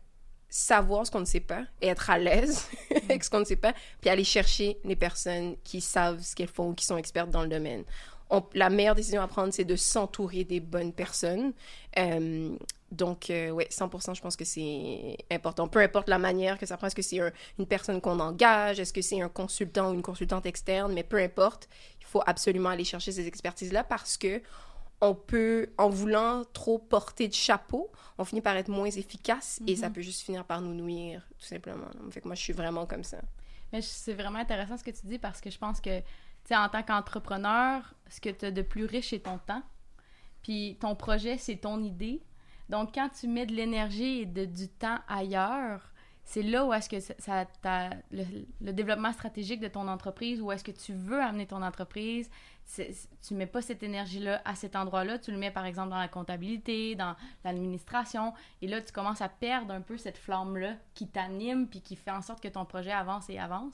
savoir 0.48 1.06
ce 1.06 1.12
qu'on 1.12 1.20
ne 1.20 1.26
sait 1.26 1.40
pas 1.42 1.64
et 1.82 1.88
être 1.88 2.10
à 2.10 2.18
l'aise 2.18 2.70
avec 3.04 3.24
ce 3.24 3.30
qu'on 3.30 3.40
ne 3.40 3.46
sait 3.46 3.58
pas, 3.58 3.74
puis 4.00 4.10
aller 4.10 4.24
chercher 4.24 4.78
les 4.84 4.96
personnes 4.96 5.56
qui 5.64 5.82
savent 5.82 6.22
ce 6.22 6.36
qu'elles 6.36 6.48
font 6.48 6.70
ou 6.70 6.74
qui 6.74 6.86
sont 6.86 6.98
expertes 6.98 7.30
dans 7.30 7.42
le 7.42 7.50
domaine. 7.50 7.84
On- 8.32 8.44
la 8.54 8.70
meilleure 8.70 8.96
décision 8.96 9.22
à 9.22 9.28
prendre, 9.28 9.54
c'est 9.54 9.66
de 9.66 9.76
s'entourer 9.76 10.44
des 10.46 10.62
bonnes 10.62 10.94
personnes. 10.94 11.52
Euh, 12.00 12.56
donc, 12.92 13.30
euh, 13.30 13.50
ouais, 13.52 13.68
100%, 13.70 14.14
je 14.14 14.22
pense 14.22 14.36
que 14.38 14.46
c'est 14.46 15.18
important. 15.30 15.68
Peu 15.68 15.80
importe 15.80 16.08
la 16.10 16.18
manière 16.18 16.58
que 16.58 16.66
ça 16.66 16.78
prend, 16.78 16.88
est-ce 16.88 16.96
que 16.96 17.02
c'est 17.02 17.20
un- 17.20 17.32
une 17.60 17.66
personne 17.68 18.00
qu'on 18.02 18.20
engage, 18.20 18.80
est-ce 18.80 18.94
que 18.94 19.02
c'est 19.02 19.22
un 19.22 19.30
consultant 19.30 19.92
ou 19.92 19.94
une 19.94 20.02
consultante 20.02 20.46
externe, 20.46 20.94
mais 20.94 21.04
peu 21.04 21.18
importe, 21.18 21.68
il 22.00 22.06
faut 22.06 22.22
absolument 22.26 22.70
aller 22.70 22.86
chercher 22.86 23.12
ces 23.12 23.28
expertises-là 23.28 23.84
parce 23.84 24.18
que 24.18 24.42
on 25.04 25.16
peut, 25.16 25.70
en 25.78 25.90
voulant 25.90 26.44
trop 26.54 26.78
porter 26.78 27.28
de 27.28 27.34
chapeau, 27.34 27.90
on 28.18 28.24
finit 28.24 28.42
par 28.42 28.56
être 28.56 28.70
moins 28.70 28.86
efficace 28.90 29.60
et 29.66 29.76
ça 29.76 29.90
peut 29.90 30.02
juste 30.02 30.22
finir 30.22 30.46
par 30.46 30.62
nous 30.62 30.76
nuire, 30.76 31.28
tout 31.40 31.46
simplement. 31.48 31.88
Fait 32.12 32.22
que 32.22 32.28
moi, 32.28 32.36
je 32.36 32.42
suis 32.42 32.54
vraiment 32.54 32.86
comme 32.86 33.04
ça. 33.04 33.18
Mais 33.74 33.82
c'est 33.82 34.14
vraiment 34.14 34.40
intéressant 34.40 34.78
ce 34.78 34.84
que 34.84 34.92
tu 34.92 35.08
dis 35.08 35.18
parce 35.18 35.42
que 35.42 35.50
je 35.50 35.58
pense 35.58 35.82
que 35.82 36.02
en 36.52 36.70
tant 36.70 36.84
qu'entrepreneur, 36.84 37.94
ce 38.10 38.20
que 38.20 38.30
tu 38.30 38.46
as 38.46 38.52
de 38.52 38.62
plus 38.62 38.86
riche, 38.86 39.10
c'est 39.10 39.20
ton 39.20 39.38
temps. 39.38 39.64
Puis 40.44 40.78
ton 40.80 40.96
projet, 40.96 41.38
c'est 41.38 41.58
ton 41.58 41.82
idée. 41.84 42.24
Donc, 42.70 42.94
quand 42.96 43.10
tu 43.10 43.28
mets 43.28 43.46
de 43.46 43.54
l'énergie 43.54 44.22
et 44.22 44.26
de, 44.26 44.46
du 44.46 44.68
temps 44.70 45.00
ailleurs, 45.08 45.92
c'est 46.24 46.44
là 46.44 46.66
où 46.66 46.74
est-ce 46.74 46.88
que 46.88 47.00
ça, 47.00 47.46
le, 48.12 48.72
développement 48.72 49.12
stratégique 49.12 49.60
de 49.60 49.68
ton 49.68 49.88
entreprise, 49.88 50.42
où 50.42 50.52
est-ce 50.52 50.64
que 50.64 50.72
tu 50.72 50.94
veux 50.94 51.22
amener 51.22 51.48
ton 51.48 51.62
entreprise, 51.62 52.30
tu 53.28 53.34
mets 53.34 53.48
pas 53.48 53.62
cette 53.62 53.84
énergie-là 53.84 54.42
à 54.46 54.56
cet 54.56 54.76
endroit-là, 54.76 55.20
tu 55.20 55.32
le 55.32 55.38
mets 55.38 55.52
par 55.52 55.66
exemple 55.66 55.90
dans 55.90 55.98
la 55.98 56.08
comptabilité, 56.08 56.96
dans 56.96 57.16
l'administration, 57.44 58.34
et 58.62 58.68
là 58.68 58.82
tu 58.82 58.94
commences 58.94 59.22
à 59.22 59.28
perdre 59.28 59.74
un 59.74 59.82
peu 59.82 59.98
cette 59.98 60.18
flamme-là 60.18 60.76
qui 60.94 61.08
t'anime 61.08 61.68
puis 61.68 61.82
qui 61.82 61.98
fait 61.98 62.12
en 62.12 62.22
sorte 62.22 62.42
que 62.42 62.48
ton 62.48 62.64
projet 62.64 62.92
avance 62.92 63.30
et 63.30 63.38
avance. 63.38 63.74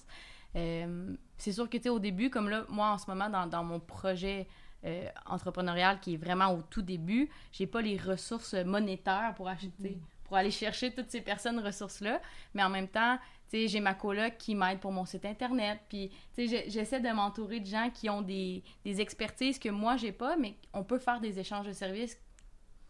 Euh, 0.56 1.16
c'est 1.38 1.52
sûr 1.52 1.70
que 1.70 1.78
tu 1.78 1.84
sais, 1.84 1.90
au 1.90 2.00
début, 2.00 2.30
comme 2.30 2.50
là, 2.50 2.66
moi 2.70 2.90
en 2.92 2.98
ce 2.98 3.10
moment, 3.10 3.30
dans, 3.30 3.48
dans 3.48 3.64
mon 3.64 3.80
projet 3.80 4.48
euh, 4.86 5.08
entrepreneurial 5.26 6.00
qui 6.00 6.16
est 6.16 6.18
vraiment 6.18 6.54
au 6.54 6.62
tout 6.62 6.82
début, 6.82 7.30
j'ai 7.52 7.68
pas 7.68 7.82
les 7.82 7.98
ressources 7.98 8.54
monétaires 8.54 9.34
pour 9.36 9.48
acheter. 9.48 9.96
Mm 9.96 10.18
pour 10.28 10.38
aller 10.38 10.52
chercher 10.52 10.92
toutes 10.92 11.10
ces 11.10 11.22
personnes 11.22 11.60
ressources-là. 11.60 12.22
Mais 12.54 12.64
en 12.64 12.70
même 12.70 12.88
temps, 12.88 13.18
tu 13.50 13.58
sais, 13.58 13.68
j'ai 13.68 13.80
ma 13.80 13.94
coloc 13.94 14.38
qui 14.38 14.56
m'aide 14.56 14.80
pour 14.80 14.92
mon 14.92 15.06
site 15.06 15.26
Internet. 15.26 15.80
Puis, 15.90 16.12
tu 16.36 16.48
sais, 16.48 16.66
j'essaie 16.68 17.00
de 17.00 17.10
m'entourer 17.10 17.60
de 17.60 17.66
gens 17.66 17.90
qui 17.94 18.10
ont 18.10 18.22
des, 18.22 18.64
des 18.84 19.02
expertises 19.02 19.58
que 19.58 19.70
moi, 19.70 19.96
j'ai 19.96 20.12
pas, 20.12 20.36
mais 20.36 20.56
on 20.74 20.84
peut 20.84 21.00
faire 21.00 21.22
des 21.22 21.40
échanges 21.40 21.68
de 21.68 21.74
services 21.74 22.20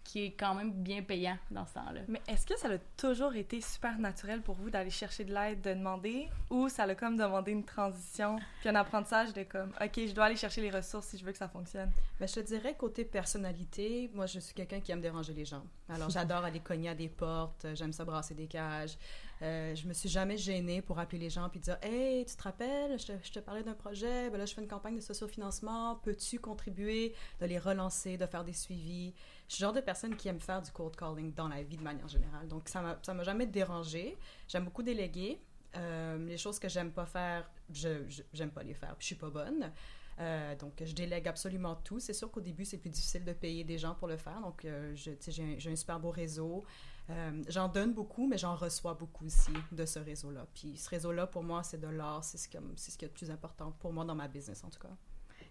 qui 0.07 0.23
est 0.23 0.31
quand 0.31 0.55
même 0.55 0.71
bien 0.71 1.03
payant 1.03 1.37
dans 1.51 1.65
ce 1.65 1.73
temps-là. 1.73 1.99
Mais 2.07 2.21
est-ce 2.29 2.47
que 2.47 2.57
ça 2.57 2.69
a 2.69 2.77
toujours 2.95 3.35
été 3.35 3.59
super 3.59 3.99
naturel 3.99 4.41
pour 4.41 4.55
vous 4.55 4.69
d'aller 4.69 4.89
chercher 4.89 5.25
de 5.25 5.33
l'aide, 5.33 5.59
de 5.59 5.73
demander, 5.73 6.29
ou 6.49 6.69
ça 6.69 6.83
a 6.83 6.95
comme 6.95 7.17
demandé 7.17 7.51
une 7.51 7.65
transition, 7.65 8.37
puis 8.61 8.69
un 8.69 8.75
apprentissage 8.75 9.33
de 9.33 9.43
comme, 9.43 9.73
OK, 9.81 9.93
je 9.97 10.13
dois 10.13 10.25
aller 10.25 10.37
chercher 10.37 10.61
les 10.61 10.69
ressources 10.69 11.07
si 11.07 11.17
je 11.17 11.25
veux 11.25 11.33
que 11.33 11.37
ça 11.37 11.49
fonctionne? 11.49 11.91
Mais 12.21 12.27
je 12.27 12.35
te 12.35 12.39
dirais, 12.39 12.73
côté 12.77 13.03
personnalité, 13.03 14.09
moi, 14.13 14.27
je 14.27 14.39
suis 14.39 14.53
quelqu'un 14.53 14.79
qui 14.79 14.93
aime 14.93 15.01
déranger 15.01 15.33
les 15.33 15.43
gens. 15.43 15.63
Alors, 15.89 16.09
j'adore 16.17 16.45
aller 16.45 16.61
cogner 16.61 16.87
à 16.87 16.95
des 16.95 17.09
portes, 17.09 17.67
j'aime 17.73 17.91
ça 17.91 18.05
brasser 18.05 18.33
des 18.33 18.47
cages. 18.47 18.97
Euh, 19.41 19.75
je 19.75 19.87
me 19.87 19.93
suis 19.93 20.09
jamais 20.09 20.37
gênée 20.37 20.81
pour 20.81 20.97
appeler 20.97 21.19
les 21.19 21.29
gens 21.29 21.47
puis 21.49 21.59
dire 21.59 21.77
Hey, 21.81 22.25
tu 22.25 22.35
te 22.35 22.43
rappelles, 22.43 22.97
je 22.99 23.31
te, 23.31 23.39
parlais 23.39 23.63
d'un 23.63 23.73
projet, 23.73 24.29
ben 24.29 24.37
là, 24.37 24.45
je 24.45 24.53
fais 24.53 24.61
une 24.61 24.67
campagne 24.67 24.95
de 24.95 25.01
sociofinancement, 25.01 25.97
peux-tu 25.97 26.39
contribuer, 26.39 27.13
de 27.39 27.45
les 27.45 27.59
relancer, 27.59 28.17
de 28.17 28.25
faire 28.25 28.43
des 28.43 28.53
suivis? 28.53 29.13
Je 29.47 29.55
suis 29.55 29.61
le 29.61 29.67
genre 29.67 29.73
de 29.73 29.81
personne 29.81 30.15
qui 30.15 30.27
aime 30.27 30.39
faire 30.39 30.61
du 30.61 30.71
cold 30.71 30.95
calling 30.95 31.33
dans 31.33 31.47
la 31.47 31.63
vie 31.63 31.77
de 31.77 31.83
manière 31.83 32.07
générale. 32.07 32.47
Donc, 32.47 32.67
ça 32.67 32.81
ne 32.81 33.13
m'a 33.13 33.23
jamais 33.23 33.45
dérangé. 33.45 34.17
J'aime 34.47 34.65
beaucoup 34.65 34.83
déléguer. 34.83 35.39
Euh, 35.75 36.17
les 36.25 36.37
choses 36.37 36.59
que 36.59 36.67
j'aime 36.67 36.91
pas 36.91 37.05
faire, 37.05 37.49
je 37.71 38.03
j'aime 38.33 38.51
pas 38.51 38.63
les 38.63 38.73
faire, 38.73 38.95
puis 38.95 39.03
je 39.03 39.07
suis 39.07 39.15
pas 39.15 39.29
bonne. 39.29 39.71
Euh, 40.19 40.55
donc, 40.55 40.81
je 40.83 40.93
délègue 40.93 41.27
absolument 41.27 41.75
tout. 41.75 41.99
C'est 41.99 42.13
sûr 42.13 42.31
qu'au 42.31 42.41
début, 42.41 42.65
c'est 42.65 42.77
plus 42.77 42.89
difficile 42.89 43.23
de 43.23 43.33
payer 43.33 43.63
des 43.63 43.77
gens 43.77 43.93
pour 43.93 44.07
le 44.07 44.17
faire. 44.17 44.41
Donc, 44.41 44.65
euh, 44.65 44.95
j'ai 44.95 45.59
un, 45.69 45.75
super 45.75 45.99
beau 45.99 46.09
réseau. 46.09 46.63
Euh, 47.09 47.43
j'en 47.47 47.69
donne 47.69 47.93
beaucoup, 47.93 48.27
mais 48.27 48.37
j'en 48.37 48.55
reçois 48.55 48.93
beaucoup 48.93 49.25
aussi 49.25 49.53
de 49.71 49.85
ce 49.85 49.99
réseau-là. 49.99 50.45
Puis 50.53 50.77
ce 50.77 50.89
réseau-là, 50.89 51.27
pour 51.27 51.43
moi, 51.43 51.63
c'est 51.63 51.79
de 51.79 51.87
l'art. 51.87 52.23
C'est 52.23 52.37
ce, 52.37 52.47
ce 52.75 52.97
qui 52.97 53.05
est 53.05 53.07
le 53.07 53.13
plus 53.13 53.31
important 53.31 53.71
pour 53.79 53.93
moi 53.93 54.03
dans 54.03 54.15
ma 54.15 54.27
business, 54.27 54.63
en 54.63 54.69
tout 54.69 54.79
cas. 54.79 54.95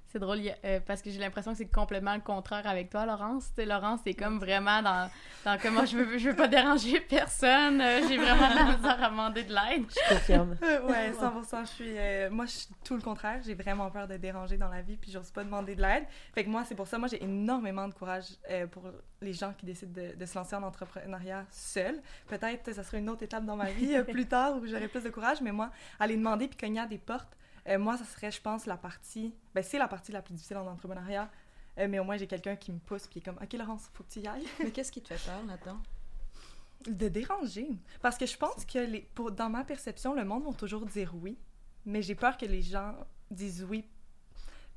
C'est 0.09 0.21
drôle 0.21 0.41
euh, 0.65 0.81
parce 0.87 1.03
que 1.03 1.11
j'ai 1.11 1.19
l'impression 1.19 1.53
que 1.53 1.59
c'est 1.59 1.71
complètement 1.71 2.15
le 2.15 2.21
contraire 2.21 2.67
avec 2.67 2.91
toi, 2.91 3.07
Laurence. 3.07 3.51
sais, 3.57 3.65
Laurence, 3.65 4.01
c'est 4.05 4.15
comme 4.15 4.39
vraiment 4.39 4.81
dans, 4.81 5.11
dans 5.45 5.59
comment 5.61 5.85
je 5.85 5.97
veux, 5.97 6.19
je 6.19 6.31
veux 6.31 6.37
pas 6.37 6.47
déranger 6.49 7.01
personne. 7.01 7.81
Euh, 7.81 8.01
j'ai 8.09 8.17
vraiment 8.17 8.49
la 8.55 8.77
misère 8.77 9.03
à 9.03 9.11
demander 9.11 9.43
de 9.43 9.53
l'aide. 9.53 9.85
Je 9.91 10.15
confirme. 10.15 10.57
ouais, 10.63 11.11
100%. 11.11 11.61
Je 11.63 11.67
suis, 11.67 11.99
euh, 11.99 12.31
moi, 12.31 12.47
je 12.47 12.53
suis 12.53 12.69
tout 12.85 12.95
le 12.95 13.03
contraire. 13.03 13.41
J'ai 13.45 13.55
vraiment 13.55 13.91
peur 13.91 14.07
de 14.07 14.17
déranger 14.17 14.57
dans 14.57 14.69
la 14.69 14.81
vie, 14.81 14.97
puis 14.97 15.11
j'ose 15.11 15.31
pas 15.31 15.43
demander 15.43 15.75
de 15.75 15.83
l'aide. 15.83 16.05
Fait 16.35 16.45
que 16.45 16.51
moi, 16.51 16.63
c'est 16.65 16.77
pour 16.77 16.87
ça, 16.87 16.99
moi, 16.99 17.09
j'ai 17.09 17.23
énormément 17.23 17.89
de 17.89 17.95
courage 17.95 18.27
pour 18.71 18.85
les 19.21 19.33
gens 19.33 19.53
qui 19.59 19.67
décident 19.67 19.93
de, 19.93 20.15
de, 20.17 20.27
se 20.27 20.39
lancer 20.39 20.55
en 20.55 20.63
entrepreneuriat 20.63 21.45
seul. 21.51 22.01
Peut-être 22.29 22.73
ça 22.73 22.83
serait 22.83 22.99
une 22.99 23.09
autre 23.09 23.23
étape 23.23 23.45
dans 23.45 23.57
ma 23.57 23.71
vie 23.71 23.97
plus 24.05 24.27
tard 24.27 24.57
où 24.57 24.67
j'aurais 24.67 24.89
plus 24.89 25.03
de 25.03 25.11
courage, 25.11 25.41
mais 25.41 25.53
moi, 25.53 25.71
aller 25.99 26.17
demander 26.17 26.49
puis 26.49 26.57
cogner 26.57 26.81
à 26.81 26.87
des 26.87 26.99
portes, 26.99 27.37
euh, 27.69 27.79
moi, 27.79 27.97
ça 27.97 28.05
serait, 28.05 28.31
je 28.31 28.41
pense, 28.41 28.67
la 28.67 28.77
partie. 28.77 29.35
Ben, 29.55 29.63
c'est 29.63 29.79
la 29.79 29.89
partie 29.89 30.13
la 30.13 30.23
plus 30.23 30.35
difficile 30.35 30.57
en 30.57 30.67
entrepreneuriat. 30.67 31.31
Euh, 31.79 31.89
mais 31.89 31.99
au 31.99 32.05
moins, 32.05 32.17
j'ai 32.17 32.27
quelqu'un 32.27 32.57
qui 32.57 32.73
me 32.73 32.79
pousse 32.79 33.07
puis 33.07 33.21
comme, 33.21 33.37
OK, 33.43 33.53
Laurence, 33.53 33.91
faut 33.93 34.05
que 34.05 34.11
tu 34.11 34.21
y 34.21 34.29
ailles. 34.29 34.47
mais 34.61 34.71
qu'est-ce 34.71 34.93
qui 34.93 35.03
te 35.03 35.15
fait 35.15 35.31
peur 35.31 35.45
là-dedans? 35.47 35.79
De 36.91 37.09
déranger. 37.09 37.69
Parce 38.01 38.17
que 38.17 38.27
je 38.27 38.37
pense 38.37 38.65
que, 38.65 38.79
les, 38.79 39.01
pour, 39.15 39.33
dans 39.33 39.51
ma 39.51 39.65
perception, 39.65 40.15
le 40.15 40.25
monde 40.25 40.45
va 40.45 40.53
toujours 40.53 40.87
dire 40.87 41.13
oui. 41.17 41.39
Mais 41.85 42.03
j'ai 42.03 42.15
peur 42.15 42.37
que 42.37 42.47
les 42.47 42.63
gens 42.63 42.95
disent 43.31 43.65
oui 43.69 43.85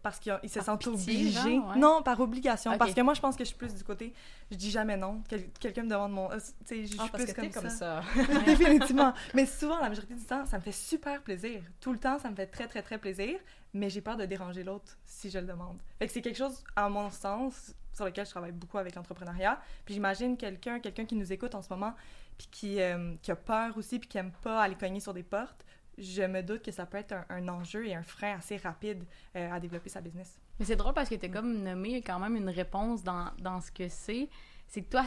parce 0.02 0.20
qu'ils 0.20 0.50
se 0.50 0.62
sentent 0.62 0.88
obligés. 0.88 1.60
Non, 1.78 2.02
par 2.04 2.20
obligation. 2.20 2.78
Parce 2.78 2.94
que 2.94 3.02
moi, 3.02 3.14
je 3.14 3.22
pense 3.22 3.36
que 3.36 3.44
je 3.44 3.50
suis 3.50 3.58
plus 3.58 3.74
du 3.74 3.84
côté, 3.84 4.14
je 4.52 4.56
dis 4.56 4.72
jamais 4.72 4.98
non. 4.98 5.22
Quelqu'un 5.60 5.84
me 5.84 5.90
demande 5.90 6.12
mon. 6.12 6.32
Euh, 6.32 6.38
tu 6.38 6.66
sais, 6.66 6.82
je 6.84 6.88
suis 6.88 7.00
ah, 7.00 7.10
plus 7.12 7.34
comme, 7.34 7.50
comme, 7.50 7.70
ça. 7.70 8.02
Définitivement. 8.46 9.14
Mais 9.34 9.46
souvent, 9.46 9.80
la 9.80 9.90
majorité 9.90 10.14
du 10.16 10.24
temps, 10.24 10.46
ça 10.46 10.58
me 10.58 10.64
fait 10.64 10.72
super 10.72 11.22
plaisir. 11.22 11.62
Tout 11.80 11.92
le 11.92 12.00
temps, 12.00 12.20
ça 12.20 12.30
me 12.30 12.36
fait 12.36 12.48
très, 12.48 12.68
très, 12.68 12.82
très 12.82 12.98
plaisir. 12.98 13.40
Mais 13.74 13.90
j'ai 13.90 14.02
peur 14.02 14.18
de 14.18 14.26
déranger 14.26 14.64
l'autre 14.64 14.98
si 15.06 15.30
je 15.30 15.38
le 15.38 15.46
demande. 15.46 15.78
Fait 16.00 16.08
que 16.08 16.14
c'est 16.14 16.22
quelque 16.22 16.38
chose, 16.38 16.64
à 16.76 16.90
mon 16.90 17.12
sens, 17.12 17.76
sur 17.94 18.06
lequel 18.06 18.26
je 18.26 18.32
travaille 18.32 18.52
beaucoup 18.52 18.78
avec 18.78 18.96
l'entrepreneuriat. 18.96 19.60
Puis 19.86 19.94
j'imagine 19.94 20.38
quelqu'un 20.38 20.80
quelqu'un 20.80 21.06
qui 21.06 21.16
nous 21.16 21.32
écoute 21.32 21.54
en 21.54 21.62
ce 21.62 21.70
moment, 21.70 21.94
puis 22.38 22.48
qui, 22.50 22.82
euh, 22.82 23.14
qui 23.22 23.32
a 23.32 23.36
peur 23.36 23.78
aussi, 23.78 24.00
puis 24.00 24.10
qui 24.10 24.18
aime 24.18 24.32
pas 24.42 24.62
aller 24.62 24.76
cogner 24.76 25.00
sur 25.00 25.14
des 25.14 25.24
portes 25.24 25.66
je 26.00 26.24
me 26.24 26.42
doute 26.42 26.64
que 26.64 26.72
ça 26.72 26.86
peut 26.86 26.98
être 26.98 27.14
un, 27.30 27.48
enjeu 27.48 27.88
et 27.88 27.94
un 27.94 28.04
frein 28.04 28.38
assez 28.38 28.58
rapide 28.58 29.04
euh, 29.36 29.52
à 29.52 29.60
développer 29.60 29.90
sa 29.90 30.02
business. 30.02 30.40
Mais 30.60 30.66
c'est 30.66 30.76
drôle 30.76 30.94
parce 30.94 31.10
que 31.10 31.16
tu 31.16 31.26
as 31.26 31.30
comme 31.30 31.64
nommé 31.64 32.02
quand 32.02 32.20
même 32.20 32.36
une 32.36 32.50
réponse 32.50 33.04
dans, 33.04 33.32
dans 33.40 33.62
ce 33.62 33.72
que 33.72 33.88
c'est. 33.90 34.30
C'est 34.68 34.82
que 34.82 34.90
toi, 34.90 35.06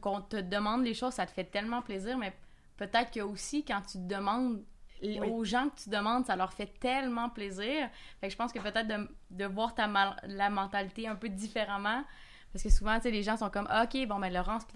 quand 0.00 0.16
on 0.18 0.22
te 0.22 0.36
demande 0.36 0.84
les 0.84 0.94
choses, 0.94 1.14
ça 1.14 1.26
te 1.26 1.30
fait 1.30 1.44
tellement 1.44 1.82
plaisir, 1.82 2.16
mais 2.16 2.32
peut-être 2.76 3.10
que 3.10 3.20
aussi 3.20 3.64
quand 3.64 3.82
tu 3.82 3.98
demandes 3.98 4.62
aux 5.02 5.44
gens 5.44 5.68
que 5.70 5.82
tu 5.82 5.90
demandes, 5.90 6.26
ça 6.26 6.36
leur 6.36 6.52
fait 6.52 6.78
tellement 6.78 7.30
plaisir. 7.30 7.88
Fait 8.20 8.28
que 8.28 8.32
je 8.32 8.36
pense 8.36 8.52
que 8.52 8.58
peut-être 8.58 8.86
de, 8.86 9.08
de, 9.30 9.44
voir 9.46 9.74
ta 9.74 9.88
la 10.24 10.50
mentalité 10.50 11.08
un 11.08 11.16
peu 11.16 11.28
différemment. 11.28 12.04
Parce 12.52 12.64
que 12.64 12.70
souvent, 12.70 12.96
tu 12.96 13.02
sais, 13.02 13.10
les 13.10 13.22
gens 13.22 13.36
sont 13.36 13.48
comme, 13.48 13.68
OK, 13.82 14.06
bon, 14.06 14.18
ben 14.18 14.32
Laurence, 14.32 14.66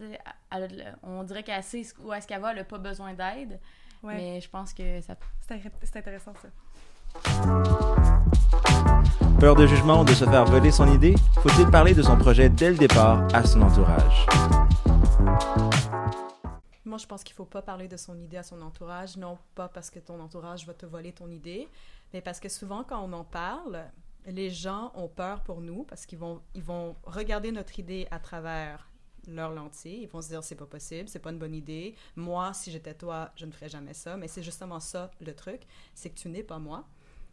on 1.02 1.24
dirait 1.24 1.42
qu'elle 1.42 1.62
sait 1.62 1.82
où 2.00 2.12
est-ce 2.12 2.26
qu'elle 2.26 2.40
va, 2.40 2.52
elle 2.52 2.58
n'a 2.58 2.64
pas 2.64 2.78
besoin 2.78 3.14
d'aide. 3.14 3.60
Mais 4.04 4.40
je 4.40 4.48
pense 4.50 4.72
que 4.72 5.00
ça. 5.00 5.16
C'est 5.40 5.96
intéressant, 5.96 6.32
ça. 6.40 6.48
Peur 9.40 9.54
de 9.54 9.66
jugement 9.66 10.02
ou 10.02 10.04
de 10.04 10.12
se 10.12 10.24
faire 10.24 10.44
voler 10.44 10.70
son 10.70 10.92
idée? 10.92 11.14
Faut-il 11.42 11.70
parler 11.70 11.94
de 11.94 12.02
son 12.02 12.16
projet 12.16 12.48
dès 12.48 12.70
le 12.70 12.76
départ 12.76 13.26
à 13.34 13.44
son 13.44 13.62
entourage? 13.62 14.26
Moi, 16.84 16.98
je 16.98 17.06
pense 17.06 17.24
qu'il 17.24 17.34
faut 17.34 17.44
pas 17.44 17.62
parler 17.62 17.88
de 17.88 17.96
son 17.96 18.18
idée 18.18 18.36
à 18.36 18.42
son 18.42 18.60
entourage. 18.62 19.16
Non, 19.16 19.38
pas 19.54 19.68
parce 19.68 19.90
que 19.90 19.98
ton 19.98 20.20
entourage 20.20 20.66
va 20.66 20.74
te 20.74 20.86
voler 20.86 21.12
ton 21.12 21.28
idée, 21.30 21.68
mais 22.12 22.20
parce 22.20 22.40
que 22.40 22.48
souvent, 22.48 22.84
quand 22.84 23.00
on 23.02 23.12
en 23.12 23.24
parle, 23.24 23.84
les 24.26 24.50
gens 24.50 24.92
ont 24.94 25.08
peur 25.08 25.40
pour 25.40 25.60
nous 25.60 25.84
parce 25.84 26.06
qu'ils 26.06 26.18
vont, 26.18 26.40
ils 26.54 26.62
vont 26.62 26.96
regarder 27.04 27.52
notre 27.52 27.78
idée 27.78 28.06
à 28.10 28.18
travers 28.18 28.88
leur 29.28 29.52
lentille. 29.52 30.02
Ils 30.02 30.08
vont 30.08 30.22
se 30.22 30.28
dire 30.28 30.42
c'est 30.42 30.54
pas 30.54 30.66
possible, 30.66 31.08
c'est 31.08 31.18
pas 31.18 31.30
une 31.30 31.38
bonne 31.38 31.54
idée. 31.54 31.94
Moi, 32.16 32.52
si 32.54 32.70
j'étais 32.70 32.94
toi, 32.94 33.30
je 33.36 33.46
ne 33.46 33.52
ferais 33.52 33.68
jamais 33.68 33.94
ça. 33.94 34.16
Mais 34.16 34.28
c'est 34.28 34.42
justement 34.42 34.80
ça 34.80 35.10
le 35.20 35.34
truc, 35.34 35.62
c'est 35.94 36.10
que 36.10 36.18
tu 36.18 36.28
n'es 36.28 36.42
pas 36.42 36.58
moi. 36.58 36.84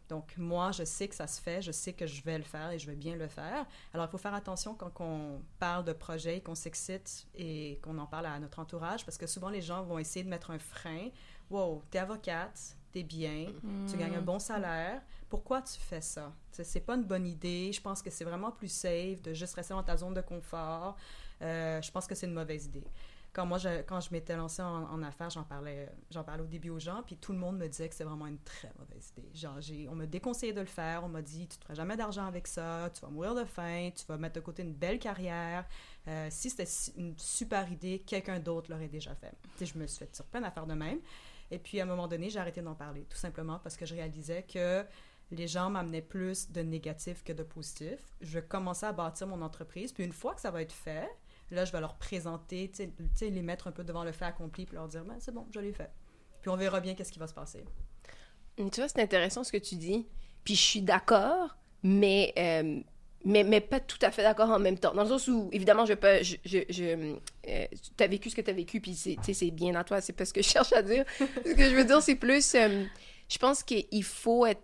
Donc 0.08 0.34
moi, 0.36 0.72
je 0.72 0.84
sais 0.84 1.08
que 1.08 1.14
ça 1.14 1.26
se 1.26 1.40
fait, 1.40 1.62
je 1.62 1.72
sais 1.72 1.94
que 1.94 2.06
je 2.06 2.22
vais 2.22 2.36
le 2.36 2.44
faire 2.44 2.70
et 2.70 2.78
je 2.78 2.86
vais 2.86 2.96
bien 2.96 3.16
le 3.16 3.28
faire. 3.28 3.64
Alors 3.94 4.06
il 4.06 4.10
faut 4.10 4.18
faire 4.18 4.34
attention 4.34 4.74
quand 4.74 4.92
on 5.00 5.40
parle 5.58 5.84
de 5.84 5.92
projet, 5.94 6.40
qu'on 6.40 6.54
s'excite 6.54 7.26
et 7.34 7.78
qu'on 7.82 7.96
en 7.96 8.06
parle 8.06 8.26
à 8.26 8.38
notre 8.38 8.58
entourage, 8.58 9.06
parce 9.06 9.16
que 9.16 9.26
souvent 9.26 9.48
les 9.48 9.62
gens 9.62 9.82
vont 9.84 9.98
essayer 9.98 10.22
de 10.22 10.28
mettre 10.28 10.50
un 10.50 10.58
frein. 10.58 11.08
Wow, 11.48 11.82
t'es 11.90 11.98
avocate, 11.98 12.76
t'es 12.92 13.02
bien, 13.04 13.46
tu 13.88 13.96
gagnes 13.96 14.16
un 14.16 14.22
bon 14.22 14.38
salaire. 14.38 15.00
Pourquoi 15.30 15.62
tu 15.62 15.80
fais 15.80 16.02
ça? 16.02 16.30
C'est 16.50 16.84
pas 16.84 16.94
une 16.94 17.04
bonne 17.04 17.26
idée. 17.26 17.72
Je 17.72 17.80
pense 17.80 18.02
que 18.02 18.10
c'est 18.10 18.24
vraiment 18.24 18.50
plus 18.50 18.68
safe 18.68 19.22
de 19.22 19.32
juste 19.32 19.54
rester 19.54 19.72
dans 19.72 19.82
ta 19.82 19.96
zone 19.96 20.12
de 20.12 20.20
confort. 20.20 20.96
Euh, 21.42 21.82
je 21.82 21.90
pense 21.90 22.06
que 22.06 22.14
c'est 22.14 22.26
une 22.26 22.34
mauvaise 22.34 22.66
idée. 22.66 22.84
Quand 23.32 23.46
moi, 23.46 23.56
je, 23.56 23.80
quand 23.82 23.98
je 24.00 24.10
m'étais 24.12 24.36
lancée 24.36 24.60
en, 24.60 25.02
affaires, 25.02 25.30
j'en 25.30 25.42
parlais, 25.42 25.88
j'en 26.10 26.22
parlais 26.22 26.42
au 26.42 26.46
début 26.46 26.68
aux 26.68 26.78
gens, 26.78 27.02
puis 27.02 27.16
tout 27.16 27.32
le 27.32 27.38
monde 27.38 27.56
me 27.56 27.66
disait 27.66 27.88
que 27.88 27.94
c'est 27.94 28.04
vraiment 28.04 28.26
une 28.26 28.38
très 28.40 28.70
mauvaise 28.78 29.10
idée. 29.16 29.30
Genre, 29.32 29.58
on 29.90 29.94
m'a 29.94 30.04
déconseillé 30.04 30.52
de 30.52 30.60
le 30.60 30.66
faire, 30.66 31.02
on 31.02 31.08
m'a 31.08 31.22
dit, 31.22 31.48
tu 31.48 31.56
ne 31.56 31.62
feras 31.62 31.74
jamais 31.74 31.96
d'argent 31.96 32.26
avec 32.26 32.46
ça, 32.46 32.90
tu 32.94 33.00
vas 33.00 33.08
mourir 33.08 33.34
de 33.34 33.44
faim, 33.44 33.88
tu 33.96 34.04
vas 34.06 34.18
mettre 34.18 34.34
de 34.34 34.40
côté 34.40 34.62
une 34.62 34.74
belle 34.74 34.98
carrière. 34.98 35.66
Euh, 36.08 36.28
si 36.30 36.50
c'était 36.50 36.68
une 36.98 37.14
super 37.16 37.72
idée, 37.72 38.00
quelqu'un 38.00 38.38
d'autre 38.38 38.70
l'aurait 38.70 38.88
déjà 38.88 39.14
fait. 39.14 39.32
sais, 39.56 39.64
je 39.64 39.78
me 39.78 39.86
suis 39.86 40.00
fait 40.00 40.14
sur 40.14 40.26
à 40.34 40.50
faire 40.50 40.66
de 40.66 40.74
même. 40.74 40.98
Et 41.50 41.58
puis, 41.58 41.80
à 41.80 41.84
un 41.84 41.86
moment 41.86 42.08
donné, 42.08 42.28
j'ai 42.28 42.38
arrêté 42.38 42.60
d'en 42.60 42.74
parler, 42.74 43.06
tout 43.08 43.16
simplement 43.16 43.58
parce 43.60 43.78
que 43.78 43.86
je 43.86 43.94
réalisais 43.94 44.42
que 44.42 44.84
les 45.30 45.46
gens 45.46 45.70
m'amenaient 45.70 46.02
plus 46.02 46.50
de 46.50 46.60
négatifs 46.60 47.24
que 47.24 47.32
de 47.32 47.42
positifs. 47.42 48.14
Je 48.20 48.38
commençais 48.40 48.86
à 48.86 48.92
bâtir 48.92 49.26
mon 49.26 49.40
entreprise, 49.40 49.92
puis 49.92 50.04
une 50.04 50.12
fois 50.12 50.34
que 50.34 50.40
ça 50.42 50.50
va 50.50 50.60
être 50.60 50.72
fait, 50.72 51.08
Là, 51.52 51.66
je 51.66 51.72
vais 51.72 51.80
leur 51.80 51.94
présenter, 51.96 52.70
tu 52.74 52.90
sais, 53.14 53.30
les 53.30 53.42
mettre 53.42 53.68
un 53.68 53.72
peu 53.72 53.84
devant 53.84 54.04
le 54.04 54.12
fait 54.12 54.24
accompli, 54.24 54.64
puis 54.64 54.74
leur 54.74 54.88
dire, 54.88 55.04
ben, 55.04 55.16
c'est 55.20 55.32
bon, 55.34 55.46
je 55.54 55.60
l'ai 55.60 55.72
fait. 55.72 55.90
Puis 56.40 56.50
on 56.50 56.56
verra 56.56 56.80
bien 56.80 56.94
qu'est-ce 56.94 57.12
qui 57.12 57.18
va 57.18 57.26
se 57.26 57.34
passer. 57.34 57.64
Tu 58.56 58.64
vois, 58.76 58.88
c'est 58.88 59.00
intéressant 59.00 59.44
ce 59.44 59.52
que 59.52 59.58
tu 59.58 59.76
dis. 59.76 60.06
Puis 60.44 60.54
je 60.54 60.60
suis 60.60 60.82
d'accord, 60.82 61.56
mais, 61.82 62.32
euh, 62.38 62.80
mais, 63.24 63.44
mais 63.44 63.60
pas 63.60 63.80
tout 63.80 63.98
à 64.02 64.10
fait 64.10 64.22
d'accord 64.22 64.50
en 64.50 64.58
même 64.58 64.78
temps. 64.78 64.94
Dans 64.94 65.02
le 65.02 65.08
sens 65.08 65.28
où, 65.28 65.50
évidemment, 65.52 65.84
je 65.86 65.94
peux. 65.94 66.22
Je, 66.22 66.36
je, 66.44 66.58
je 66.68 67.16
euh, 67.48 67.66
tu 67.96 68.02
as 68.04 68.06
vécu 68.08 68.30
ce 68.30 68.34
que 68.36 68.40
tu 68.40 68.50
as 68.50 68.54
vécu, 68.54 68.80
puis 68.80 68.94
c'est 68.94 69.50
bien 69.50 69.74
à 69.74 69.84
toi, 69.84 70.00
c'est 70.00 70.12
pas 70.14 70.24
ce 70.24 70.32
que 70.32 70.42
je 70.42 70.48
cherche 70.48 70.72
à 70.72 70.82
dire. 70.82 71.04
ce 71.18 71.54
que 71.54 71.70
je 71.70 71.74
veux 71.74 71.84
dire, 71.84 72.02
c'est 72.02 72.16
plus. 72.16 72.54
euh, 72.54 72.84
je 73.28 73.38
pense 73.38 73.62
qu'il 73.62 74.04
faut 74.04 74.46
être, 74.46 74.62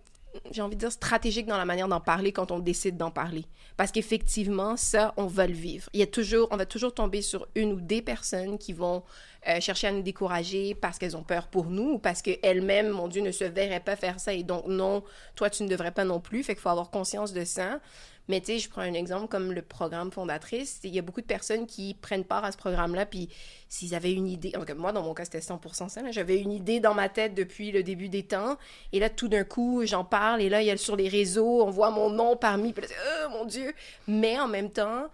j'ai 0.50 0.62
envie 0.62 0.76
de 0.76 0.80
dire, 0.80 0.92
stratégique 0.92 1.46
dans 1.46 1.56
la 1.56 1.64
manière 1.64 1.88
d'en 1.88 2.00
parler 2.00 2.32
quand 2.32 2.50
on 2.50 2.58
décide 2.58 2.96
d'en 2.96 3.10
parler. 3.10 3.44
Parce 3.76 3.92
qu'effectivement, 3.92 4.76
ça, 4.76 5.14
on 5.16 5.26
va 5.26 5.46
le 5.46 5.54
vivre. 5.54 5.88
Il 5.92 6.00
y 6.00 6.02
a 6.02 6.06
toujours, 6.06 6.48
on 6.50 6.56
va 6.56 6.66
toujours 6.66 6.94
tomber 6.94 7.22
sur 7.22 7.46
une 7.54 7.72
ou 7.72 7.80
des 7.80 8.02
personnes 8.02 8.58
qui 8.58 8.72
vont 8.72 9.02
euh, 9.48 9.60
chercher 9.60 9.86
à 9.86 9.92
nous 9.92 10.02
décourager 10.02 10.74
parce 10.74 10.98
qu'elles 10.98 11.16
ont 11.16 11.22
peur 11.22 11.46
pour 11.46 11.66
nous 11.66 11.92
ou 11.92 11.98
parce 11.98 12.22
qu'elles-mêmes, 12.22 12.88
mon 12.88 13.08
Dieu, 13.08 13.22
ne 13.22 13.30
se 13.30 13.44
verraient 13.44 13.80
pas 13.80 13.96
faire 13.96 14.18
ça 14.18 14.32
et 14.32 14.42
donc 14.42 14.66
non, 14.66 15.04
toi, 15.36 15.48
tu 15.48 15.62
ne 15.62 15.68
devrais 15.68 15.92
pas 15.92 16.04
non 16.04 16.20
plus. 16.20 16.42
Fait 16.42 16.54
qu'il 16.54 16.62
faut 16.62 16.68
avoir 16.68 16.90
conscience 16.90 17.32
de 17.32 17.44
ça. 17.44 17.80
Mais 18.28 18.40
tu 18.40 18.46
sais, 18.46 18.58
je 18.58 18.68
prends 18.68 18.82
un 18.82 18.92
exemple 18.94 19.28
comme 19.28 19.52
le 19.52 19.62
programme 19.62 20.12
Fondatrice. 20.12 20.80
Il 20.84 20.94
y 20.94 20.98
a 20.98 21.02
beaucoup 21.02 21.20
de 21.22 21.26
personnes 21.26 21.66
qui 21.66 21.94
prennent 21.94 22.24
part 22.24 22.44
à 22.44 22.52
ce 22.52 22.56
programme-là, 22.58 23.06
puis 23.06 23.28
s'ils 23.68 23.94
avaient 23.94 24.12
une 24.12 24.28
idée, 24.28 24.52
en 24.56 24.64
moi, 24.76 24.92
dans 24.92 25.02
mon 25.02 25.14
cas, 25.14 25.24
c'était 25.24 25.40
100% 25.40 25.88
ça. 25.88 26.10
J'avais 26.10 26.38
une 26.40 26.52
idée 26.52 26.80
dans 26.80 26.94
ma 26.94 27.08
tête 27.08 27.34
depuis 27.34 27.72
le 27.72 27.82
début 27.82 28.08
des 28.08 28.22
temps, 28.22 28.56
et 28.92 29.00
là, 29.00 29.08
tout 29.10 29.28
d'un 29.28 29.44
coup, 29.44 29.82
j'en 29.86 30.04
parle, 30.04 30.42
et 30.42 30.48
là, 30.48 30.62
il 30.62 30.66
y 30.66 30.70
a 30.70 30.76
sur 30.76 30.96
les 30.96 31.08
réseaux, 31.08 31.62
on 31.64 31.70
voit 31.70 31.90
mon 31.90 32.10
nom 32.10 32.36
parmi, 32.36 32.72
puis 32.72 32.84
oh 32.86 33.30
mon 33.30 33.44
Dieu! 33.44 33.72
Mais 34.06 34.38
en 34.38 34.48
même 34.48 34.70
temps, 34.70 35.08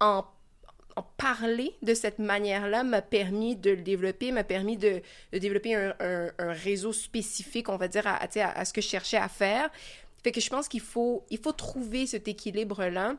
en 0.00 0.24
en 0.98 1.02
parler 1.18 1.76
de 1.82 1.92
cette 1.92 2.18
manière-là 2.18 2.82
m'a 2.82 3.02
permis 3.02 3.54
de 3.54 3.68
le 3.72 3.82
développer, 3.82 4.32
m'a 4.32 4.44
permis 4.44 4.78
de, 4.78 5.02
développer 5.30 5.74
un, 5.74 5.94
un- 6.00 6.52
réseau 6.54 6.90
spécifique, 6.94 7.68
on 7.68 7.76
va 7.76 7.86
dire, 7.86 8.06
à- 8.06 8.18
à 8.22 8.64
ce 8.64 8.72
que 8.72 8.80
je 8.80 8.88
cherchais 8.88 9.18
à 9.18 9.28
faire. 9.28 9.68
Fait 10.26 10.32
que 10.32 10.40
je 10.40 10.50
pense 10.50 10.66
qu'il 10.66 10.80
faut, 10.80 11.24
il 11.30 11.38
faut 11.38 11.52
trouver 11.52 12.04
cet 12.04 12.26
équilibre-là. 12.26 13.14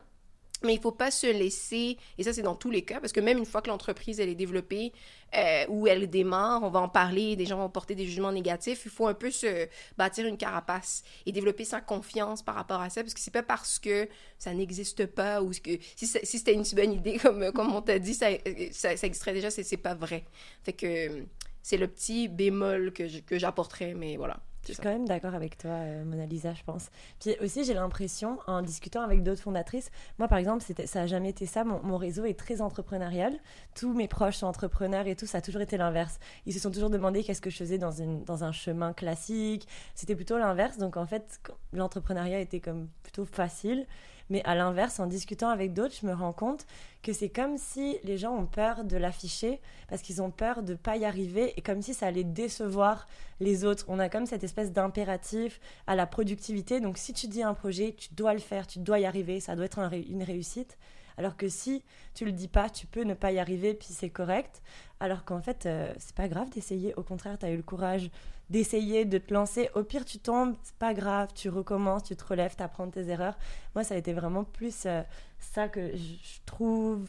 Mais 0.62 0.74
il 0.74 0.80
faut 0.80 0.92
pas 0.92 1.10
se 1.10 1.26
laisser, 1.26 1.96
et 2.18 2.22
ça 2.22 2.34
c'est 2.34 2.42
dans 2.42 2.56
tous 2.56 2.70
les 2.70 2.82
cas, 2.82 3.00
parce 3.00 3.12
que 3.12 3.20
même 3.20 3.38
une 3.38 3.46
fois 3.46 3.62
que 3.62 3.68
l'entreprise 3.68 4.20
elle 4.20 4.28
est 4.28 4.34
développée 4.34 4.92
euh, 5.36 5.64
ou 5.68 5.86
elle 5.86 6.10
démarre, 6.10 6.64
on 6.64 6.68
va 6.68 6.80
en 6.80 6.88
parler, 6.88 7.36
des 7.36 7.46
gens 7.46 7.58
vont 7.58 7.70
porter 7.70 7.94
des 7.94 8.04
jugements 8.04 8.32
négatifs, 8.32 8.82
il 8.84 8.90
faut 8.90 9.06
un 9.06 9.14
peu 9.14 9.30
se 9.30 9.68
bâtir 9.96 10.26
une 10.26 10.36
carapace 10.36 11.02
et 11.26 11.32
développer 11.32 11.64
sa 11.64 11.80
confiance 11.80 12.42
par 12.42 12.56
rapport 12.56 12.80
à 12.82 12.90
ça, 12.90 13.02
parce 13.02 13.14
que 13.14 13.20
c'est 13.20 13.30
pas 13.30 13.44
parce 13.44 13.78
que 13.78 14.08
ça 14.38 14.52
n'existe 14.52 15.06
pas 15.06 15.42
ou 15.42 15.50
que 15.50 15.78
si, 15.96 16.06
si 16.08 16.26
c'était 16.26 16.54
une 16.54 16.64
bonne 16.74 16.92
idée 16.92 17.18
comme, 17.22 17.52
comme 17.52 17.72
on 17.74 17.80
t'a 17.80 18.00
dit, 18.00 18.14
ça, 18.14 18.26
ça, 18.72 18.92
existerait 19.06 19.32
déjà, 19.34 19.50
c'est 19.50 19.76
pas 19.76 19.94
vrai. 19.94 20.24
Fait 20.64 20.72
que 20.72 21.24
c'est 21.62 21.78
le 21.78 21.86
petit 21.86 22.28
bémol 22.28 22.92
que 22.92 23.06
je- 23.06 23.20
que 23.20 23.38
j'apporterais, 23.38 23.94
mais 23.94 24.16
voilà. 24.16 24.40
Je 24.68 24.74
suis 24.74 24.82
quand 24.82 24.90
même 24.90 25.08
d'accord 25.08 25.34
avec 25.34 25.56
toi, 25.56 25.70
euh, 25.70 26.04
Mona 26.04 26.26
Lisa, 26.26 26.52
je 26.52 26.62
pense. 26.62 26.90
Puis 27.20 27.36
aussi, 27.40 27.64
j'ai 27.64 27.72
l'impression, 27.72 28.38
en 28.46 28.60
discutant 28.60 29.00
avec 29.00 29.22
d'autres 29.22 29.40
fondatrices, 29.40 29.90
moi 30.18 30.28
par 30.28 30.36
exemple, 30.36 30.62
ça 30.84 31.00
a 31.00 31.06
jamais 31.06 31.30
été 31.30 31.46
ça. 31.46 31.64
Mon, 31.64 31.82
mon 31.82 31.96
réseau 31.96 32.26
est 32.26 32.38
très 32.38 32.60
entrepreneurial. 32.60 33.32
Tous 33.74 33.94
mes 33.94 34.08
proches 34.08 34.36
sont 34.36 34.46
entrepreneurs 34.46 35.06
et 35.06 35.16
tout. 35.16 35.24
Ça 35.24 35.38
a 35.38 35.40
toujours 35.40 35.62
été 35.62 35.78
l'inverse. 35.78 36.18
Ils 36.44 36.52
se 36.52 36.60
sont 36.60 36.70
toujours 36.70 36.90
demandé 36.90 37.24
qu'est-ce 37.24 37.40
que 37.40 37.48
je 37.48 37.56
faisais 37.56 37.78
dans, 37.78 37.92
une, 37.92 38.24
dans 38.24 38.44
un 38.44 38.52
chemin 38.52 38.92
classique. 38.92 39.66
C'était 39.94 40.14
plutôt 40.14 40.36
l'inverse. 40.36 40.76
Donc 40.76 40.98
en 40.98 41.06
fait, 41.06 41.40
l'entrepreneuriat 41.72 42.40
était 42.40 42.60
comme 42.60 42.88
plutôt 43.02 43.24
facile. 43.24 43.86
Mais 44.30 44.42
à 44.44 44.54
l'inverse, 44.54 45.00
en 45.00 45.06
discutant 45.06 45.48
avec 45.48 45.72
d'autres, 45.72 45.94
je 46.00 46.06
me 46.06 46.12
rends 46.12 46.32
compte 46.32 46.66
que 47.02 47.12
c'est 47.12 47.28
comme 47.28 47.56
si 47.56 47.96
les 48.04 48.18
gens 48.18 48.34
ont 48.36 48.46
peur 48.46 48.84
de 48.84 48.96
l'afficher 48.96 49.60
parce 49.88 50.02
qu'ils 50.02 50.20
ont 50.20 50.30
peur 50.30 50.62
de 50.62 50.74
pas 50.74 50.96
y 50.96 51.04
arriver 51.04 51.54
et 51.56 51.62
comme 51.62 51.80
si 51.80 51.94
ça 51.94 52.06
allait 52.06 52.24
décevoir 52.24 53.06
les 53.40 53.64
autres. 53.64 53.84
On 53.88 53.98
a 53.98 54.08
comme 54.08 54.26
cette 54.26 54.44
espèce 54.44 54.72
d'impératif 54.72 55.60
à 55.86 55.94
la 55.94 56.06
productivité. 56.06 56.80
Donc 56.80 56.98
si 56.98 57.12
tu 57.12 57.28
dis 57.28 57.42
un 57.42 57.54
projet, 57.54 57.94
tu 57.96 58.12
dois 58.14 58.34
le 58.34 58.40
faire, 58.40 58.66
tu 58.66 58.80
dois 58.80 58.98
y 58.98 59.06
arriver, 59.06 59.40
ça 59.40 59.56
doit 59.56 59.66
être 59.66 59.78
une 59.92 60.22
réussite. 60.22 60.76
Alors 61.18 61.36
que 61.36 61.48
si 61.48 61.82
tu 62.14 62.24
le 62.24 62.32
dis 62.32 62.46
pas, 62.46 62.70
tu 62.70 62.86
peux 62.86 63.02
ne 63.02 63.14
pas 63.14 63.32
y 63.32 63.40
arriver, 63.40 63.74
puis 63.74 63.88
c'est 63.90 64.08
correct. 64.08 64.62
Alors 65.00 65.24
qu'en 65.24 65.40
fait, 65.40 65.66
euh, 65.66 65.92
c'est 65.98 66.14
pas 66.14 66.28
grave 66.28 66.48
d'essayer. 66.50 66.94
Au 66.94 67.02
contraire, 67.02 67.36
tu 67.38 67.44
as 67.44 67.50
eu 67.50 67.56
le 67.56 67.62
courage 67.62 68.08
d'essayer, 68.50 69.04
de 69.04 69.18
te 69.18 69.34
lancer. 69.34 69.68
Au 69.74 69.82
pire, 69.82 70.04
tu 70.04 70.18
tombes, 70.18 70.54
c'est 70.62 70.76
pas 70.76 70.94
grave, 70.94 71.30
tu 71.34 71.48
recommences, 71.48 72.04
tu 72.04 72.16
te 72.16 72.24
relèves, 72.24 72.54
tu 72.56 72.62
apprends 72.62 72.88
tes 72.88 73.08
erreurs. 73.08 73.36
Moi, 73.74 73.82
ça 73.82 73.94
a 73.94 73.98
été 73.98 74.12
vraiment 74.12 74.44
plus 74.44 74.84
euh, 74.86 75.02
ça 75.40 75.68
que 75.68 75.94
je 75.96 76.38
trouve 76.46 77.04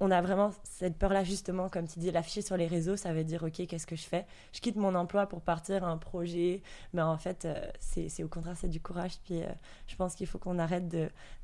on 0.00 0.10
a 0.10 0.20
vraiment 0.20 0.52
cette 0.64 0.96
peur-là, 0.96 1.24
justement, 1.24 1.68
comme 1.68 1.86
tu 1.86 1.98
dis, 1.98 2.10
l'afficher 2.10 2.42
sur 2.42 2.56
les 2.56 2.66
réseaux, 2.66 2.96
ça 2.96 3.12
veut 3.12 3.24
dire, 3.24 3.42
OK, 3.42 3.66
qu'est-ce 3.66 3.86
que 3.86 3.96
je 3.96 4.06
fais? 4.06 4.26
Je 4.52 4.60
quitte 4.60 4.76
mon 4.76 4.94
emploi 4.94 5.26
pour 5.26 5.40
partir 5.40 5.84
à 5.84 5.88
un 5.88 5.98
projet, 5.98 6.62
mais 6.92 7.02
en 7.02 7.16
fait, 7.16 7.44
euh, 7.44 7.54
c'est 7.78 8.22
au 8.22 8.28
contraire, 8.28 8.56
c'est 8.56 8.68
du 8.68 8.80
courage. 8.80 9.18
Puis 9.24 9.42
euh, 9.42 9.48
je 9.86 9.96
pense 9.96 10.14
qu'il 10.14 10.26
faut 10.26 10.38
qu'on 10.38 10.58
arrête 10.58 10.88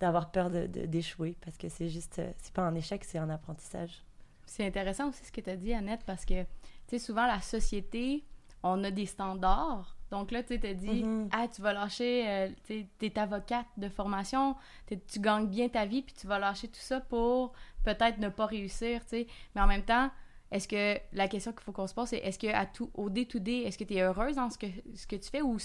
d'avoir 0.01 0.31
peur 0.31 0.51
d'échouer, 0.51 1.37
parce 1.45 1.57
que 1.57 1.69
c'est 1.69 1.89
juste, 1.89 2.19
euh, 2.19 2.31
c'est 2.39 2.53
pas 2.53 2.63
un 2.63 2.75
échec, 2.75 3.05
c'est 3.05 3.19
un 3.19 3.31
apprentissage. 3.31 4.03
C'est 4.47 4.67
intéressant 4.67 5.09
aussi 5.09 5.25
ce 5.25 5.33
que 5.33 5.41
tu 5.41 5.51
as 5.51 5.57
dit, 5.57 5.73
Annette, 5.73 6.03
parce 6.05 6.25
que, 6.25 6.43
tu 6.43 6.49
sais, 6.89 6.99
souvent, 6.99 7.27
la 7.27 7.41
société, 7.41 8.25
on 8.63 8.83
a 8.85 8.91
des 8.91 9.07
standards. 9.07 9.94
Donc 10.11 10.31
là, 10.31 10.43
tu 10.43 10.59
t'as 10.61 10.75
dit, 10.75 11.03
Mhm. 11.03 11.29
ah, 11.33 11.47
tu 11.49 11.61
vas 11.63 11.73
lâcher, 11.73 12.29
euh, 12.29 12.49
tu 12.67 12.87
t'es 12.99 13.19
avocate 13.19 13.67
de 13.77 13.89
formation, 13.89 14.55
t'es- 14.87 15.01
tu 15.07 15.19
gagnes 15.21 15.49
bien 15.49 15.69
ta 15.69 15.87
vie, 15.87 16.03
puis 16.03 16.15
tu 16.15 16.27
vas 16.27 16.39
lâcher 16.39 16.69
tout 16.69 16.81
ça 16.81 17.01
pour 17.01 17.53
peut-être 17.85 18.19
ne 18.19 18.29
pas 18.29 18.47
réussir, 18.47 19.01
tu 19.03 19.09
sais. 19.11 19.27
Mais 19.55 19.61
en 19.63 19.67
même 19.67 19.83
temps, 19.85 20.11
est-ce 20.51 20.69
que 20.69 20.99
la 21.13 21.27
question 21.27 21.53
qu'il 21.53 21.63
faut 21.63 21.73
qu'on 21.73 21.87
se 21.89 21.95
pose, 21.95 22.09
c'est 22.09 22.19
est-ce 22.19 22.39
que 22.39 22.47
à 22.47 22.65
tout, 22.67 22.91
au 22.95 23.11
day-to-day, 23.11 23.63
est-ce 23.63 23.77
que 23.79 23.85
tu 23.85 23.95
es 23.95 24.03
heureuse 24.03 24.37
dans 24.37 24.51
ce 24.51 24.59
que, 24.59 24.67
ce 24.95 25.07
que 25.07 25.17
tu 25.17 25.29
fais 25.31 25.43
ou 25.43 25.57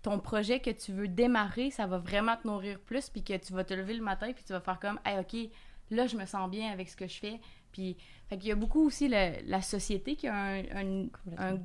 ton 0.00 0.18
projet 0.20 0.60
que 0.60 0.70
tu 0.70 0.92
veux 0.92 1.08
démarrer, 1.08 1.70
ça 1.70 1.86
va 1.86 1.98
vraiment 1.98 2.36
te 2.36 2.46
nourrir 2.46 2.78
plus, 2.80 3.10
puis 3.10 3.22
que 3.22 3.36
tu 3.36 3.52
vas 3.52 3.64
te 3.64 3.74
lever 3.74 3.94
le 3.94 4.02
matin, 4.02 4.32
puis 4.32 4.44
tu 4.44 4.52
vas 4.54 4.60
faire 4.60 4.80
comme, 4.80 4.98
hey, 5.04 5.18
OK, 5.18 5.50
là, 5.90 6.06
je 6.06 6.16
me 6.16 6.24
sens 6.24 6.48
bien 6.50 6.70
avec 6.72 6.88
ce 6.88 6.96
que 6.96 7.06
je 7.06 7.18
fais. 7.18 7.40
Puis, 7.72 7.96
fait 8.30 8.38
qu'il 8.38 8.48
y 8.48 8.52
a 8.52 8.54
beaucoup 8.54 8.80
aussi 8.86 9.08
le- 9.08 9.42
la 9.44 9.60
société 9.60 10.16
qui 10.16 10.28
a 10.28 10.34
un, 10.34 10.62
un- 10.74 11.06
un 11.36 11.58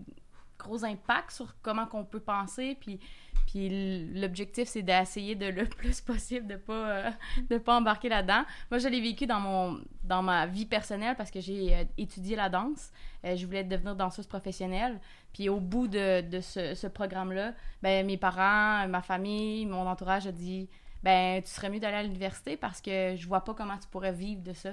gros 0.63 0.83
impact 0.83 1.31
sur 1.31 1.55
comment 1.61 1.85
qu'on 1.85 2.03
peut 2.03 2.19
penser. 2.19 2.77
Puis, 2.79 2.99
puis 3.45 4.11
l'objectif, 4.15 4.67
c'est 4.67 4.81
d'essayer 4.81 5.35
de 5.35 5.45
le 5.45 5.65
plus 5.77 6.01
possible 6.01 6.47
de 6.47 6.55
pas, 6.55 7.13
euh, 7.51 7.59
pas 7.59 7.77
embarquer 7.77 8.09
là-dedans. 8.09 8.43
Moi, 8.71 8.79
je 8.79 8.87
l'ai 8.87 9.01
vécu 9.01 9.27
dans, 9.27 9.39
mon, 9.39 9.79
dans 10.03 10.23
ma 10.23 10.47
vie 10.47 10.65
personnelle 10.65 11.15
parce 11.15 11.31
que 11.31 11.39
j'ai 11.39 11.75
euh, 11.75 11.83
étudié 11.97 12.35
la 12.35 12.49
danse. 12.49 12.91
Euh, 13.25 13.35
je 13.35 13.45
voulais 13.45 13.63
devenir 13.63 13.95
danseuse 13.95 14.27
professionnelle. 14.27 14.99
Puis 15.33 15.49
au 15.49 15.59
bout 15.59 15.87
de, 15.87 16.21
de 16.21 16.41
ce, 16.41 16.87
programme-là, 16.87 17.53
ben, 17.81 18.05
mes 18.05 18.17
parents, 18.17 18.87
ma 18.87 19.01
famille, 19.01 19.65
mon 19.65 19.87
entourage 19.87 20.27
a 20.27 20.31
dit 20.31 20.69
ben 21.03 21.41
tu 21.43 21.49
serais 21.49 21.69
mieux 21.69 21.79
d'aller 21.79 21.97
à 21.97 22.03
l'université 22.03 22.55
parce 22.55 22.79
que 22.79 23.15
je 23.17 23.27
vois 23.27 23.43
pas 23.43 23.53
comment 23.53 23.77
tu 23.77 23.87
pourrais 23.89 24.13
vivre 24.13 24.41
de 24.41 24.53
ça. 24.53 24.71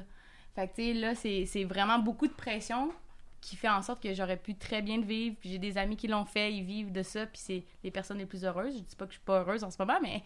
Fait 0.54 0.68
que, 0.68 0.76
tu 0.76 0.82
sais, 0.82 0.94
là, 0.94 1.14
c'est 1.14 1.64
vraiment 1.64 1.98
beaucoup 1.98 2.26
de 2.26 2.32
pression 2.32 2.92
qui 3.40 3.56
fait 3.56 3.68
en 3.68 3.82
sorte 3.82 4.02
que 4.02 4.12
j'aurais 4.12 4.36
pu 4.36 4.54
très 4.54 4.82
bien 4.82 4.98
le 4.98 5.04
vivre. 5.04 5.36
Puis 5.40 5.50
j'ai 5.50 5.58
des 5.58 5.78
amis 5.78 5.96
qui 5.96 6.08
l'ont 6.08 6.24
fait, 6.24 6.52
ils 6.52 6.62
vivent 6.62 6.92
de 6.92 7.02
ça, 7.02 7.26
puis 7.26 7.40
c'est 7.40 7.64
les 7.82 7.90
personnes 7.90 8.18
les 8.18 8.26
plus 8.26 8.44
heureuses. 8.44 8.76
Je 8.76 8.82
dis 8.82 8.96
pas 8.96 9.06
que 9.06 9.12
je 9.12 9.16
suis 9.18 9.24
pas 9.24 9.40
heureuse 9.40 9.64
en 9.64 9.70
ce 9.70 9.76
moment, 9.78 9.98
mais 10.02 10.22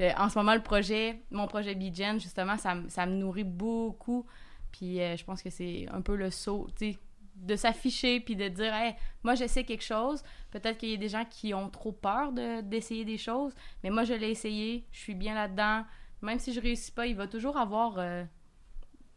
euh, 0.00 0.12
en 0.18 0.28
ce 0.28 0.38
moment, 0.38 0.54
le 0.54 0.62
projet, 0.62 1.22
mon 1.30 1.46
projet 1.46 1.76
justement, 2.18 2.56
ça, 2.56 2.76
ça 2.88 3.06
me 3.06 3.14
nourrit 3.14 3.44
beaucoup. 3.44 4.26
Puis 4.72 5.00
euh, 5.00 5.16
je 5.16 5.24
pense 5.24 5.42
que 5.42 5.50
c'est 5.50 5.86
un 5.90 6.02
peu 6.02 6.14
le 6.14 6.30
saut, 6.30 6.68
tu 6.78 6.92
sais, 6.92 6.98
de 7.36 7.56
s'afficher, 7.56 8.20
puis 8.20 8.36
de 8.36 8.48
dire, 8.48 8.74
moi, 9.22 9.34
je 9.34 9.46
sais 9.46 9.64
quelque 9.64 9.84
chose. 9.84 10.22
Peut-être 10.50 10.76
qu'il 10.76 10.90
y 10.90 10.94
a 10.94 10.96
des 10.96 11.08
gens 11.08 11.24
qui 11.24 11.54
ont 11.54 11.70
trop 11.70 11.92
peur 11.92 12.32
de- 12.32 12.60
d'essayer 12.60 13.04
des 13.04 13.18
choses, 13.18 13.54
mais 13.82 13.90
moi, 13.90 14.04
je 14.04 14.12
l'ai 14.14 14.30
essayé, 14.30 14.86
je 14.92 14.98
suis 14.98 15.14
bien 15.14 15.34
là-dedans. 15.34 15.84
Même 16.20 16.38
si 16.38 16.52
je 16.52 16.60
réussis 16.60 16.90
pas, 16.92 17.06
il 17.06 17.14
va 17.14 17.26
toujours 17.28 17.56
avoir... 17.56 17.94
euh, 17.98 18.24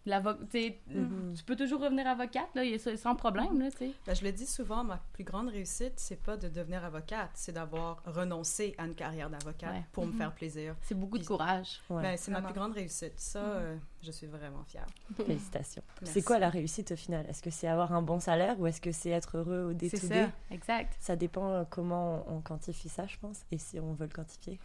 l'avo- 0.06 0.34
tu 0.52 1.44
peux 1.46 1.56
toujours 1.56 1.82
revenir 1.82 2.08
avocate, 2.08 2.48
là, 2.56 2.64
il 2.64 2.72
y 2.72 2.76
a- 2.76 2.98
sans 2.98 3.16
problème, 3.16 3.60
là, 3.60 3.72
tu 3.72 3.78
sais. 3.78 3.92
Ben, 4.06 4.16
je 4.16 4.24
le 4.24 4.32
dis 4.32 4.46
souvent, 4.46 4.84
ma 4.84 4.98
plus 5.14 5.24
grande 5.24 5.50
réussite, 5.50 5.94
c'est 5.98 6.22
pas 6.22 6.38
de 6.38 6.48
devenir 6.50 6.84
avocate, 6.84 7.30
c'est 7.36 7.52
d'avoir 7.52 8.02
renoncé 8.06 8.74
à 8.78 8.86
une 8.86 8.96
carrière 8.96 9.30
d'avocate 9.30 9.72
Ouais. 9.74 9.86
pour 9.92 10.06
me 10.06 10.12
Mhm. 10.12 10.18
faire 10.18 10.32
plaisir. 10.34 10.76
C'est 10.82 10.96
beaucoup 10.96 11.18
de 11.18 11.26
courage. 11.26 11.80
Ouais. 11.90 12.02
Ben, 12.02 12.18
c'est 12.18 12.32
ma 12.32 12.42
plus 12.42 12.54
grande 12.54 12.74
réussite. 12.74 13.14
Ça, 13.20 13.40
euh, 13.40 13.78
je 14.02 14.12
suis 14.12 14.28
vraiment 14.28 14.64
fière. 14.64 14.88
Félicitations. 15.26 15.84
Merci. 16.02 16.14
C'est 16.14 16.22
quoi 16.26 16.40
la 16.40 16.50
réussite 16.50 16.92
au 16.92 16.96
final? 16.96 17.26
Est-ce 17.30 17.42
que 17.42 17.50
c'est 17.52 17.68
avoir 17.68 17.94
un 17.94 18.02
bon 18.02 18.20
salaire 18.20 18.60
ou 18.60 18.68
est-ce 18.68 18.82
que 18.82 18.92
c'est 18.92 19.10
être 19.12 19.38
heureux 19.38 19.64
au 19.64 19.70
C'est 19.72 19.90
day-to-day 19.92 20.24
ça, 20.26 20.32
exact. 20.56 20.96
Ça 21.00 21.16
dépend 21.16 21.52
euh, 21.52 21.64
comment 21.70 22.24
on, 22.28 22.42
quantifie 22.42 22.90
ça, 22.90 23.06
je 23.08 23.18
pense, 23.18 23.42
et 23.52 23.58
si 23.58 23.80
on 23.80 23.94
veut 23.94 24.08
le 24.08 24.14
quantifier. 24.14 24.60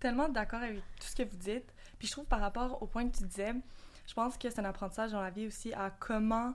tellement 0.00 0.28
d'accord 0.28 0.60
avec 0.60 0.76
tout 0.76 1.06
ce 1.06 1.16
que 1.16 1.22
vous 1.22 1.36
dites. 1.36 1.72
Puis 1.98 2.08
je 2.08 2.12
trouve 2.12 2.26
par 2.26 2.40
rapport 2.40 2.82
au 2.82 2.86
point 2.86 3.08
que 3.08 3.16
tu 3.16 3.24
disais, 3.24 3.54
je 4.06 4.14
pense 4.14 4.36
que 4.38 4.50
c'est 4.50 4.58
un 4.60 4.64
apprentissage 4.64 5.12
dans 5.12 5.20
la 5.22 5.30
vie 5.30 5.46
aussi 5.46 5.72
à 5.74 5.90
comment 5.90 6.54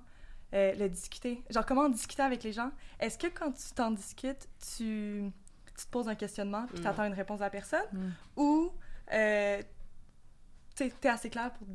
euh, 0.53 0.73
le 0.75 0.89
discuter. 0.89 1.43
Genre 1.49 1.65
comment 1.65 1.89
discuter 1.89 2.21
avec 2.23 2.43
les 2.43 2.51
gens. 2.53 2.71
Est-ce 2.99 3.17
que 3.17 3.27
quand 3.27 3.51
tu 3.51 3.73
t'en 3.75 3.91
discutes, 3.91 4.47
tu, 4.75 5.31
tu 5.77 5.85
te 5.85 5.89
poses 5.91 6.07
un 6.09 6.15
questionnement 6.15 6.65
puis 6.67 6.79
Mm. 6.79 6.81
tu 6.81 6.87
attends 6.87 7.05
une 7.05 7.13
réponse 7.13 7.39
de 7.39 7.43
la 7.43 7.49
personne? 7.49 7.85
Mm. 7.93 8.09
ou 8.37 8.71
euh, 9.13 9.61
tu 10.87 11.07
es 11.07 11.09
assez 11.09 11.29
clair 11.29 11.51
pour, 11.53 11.67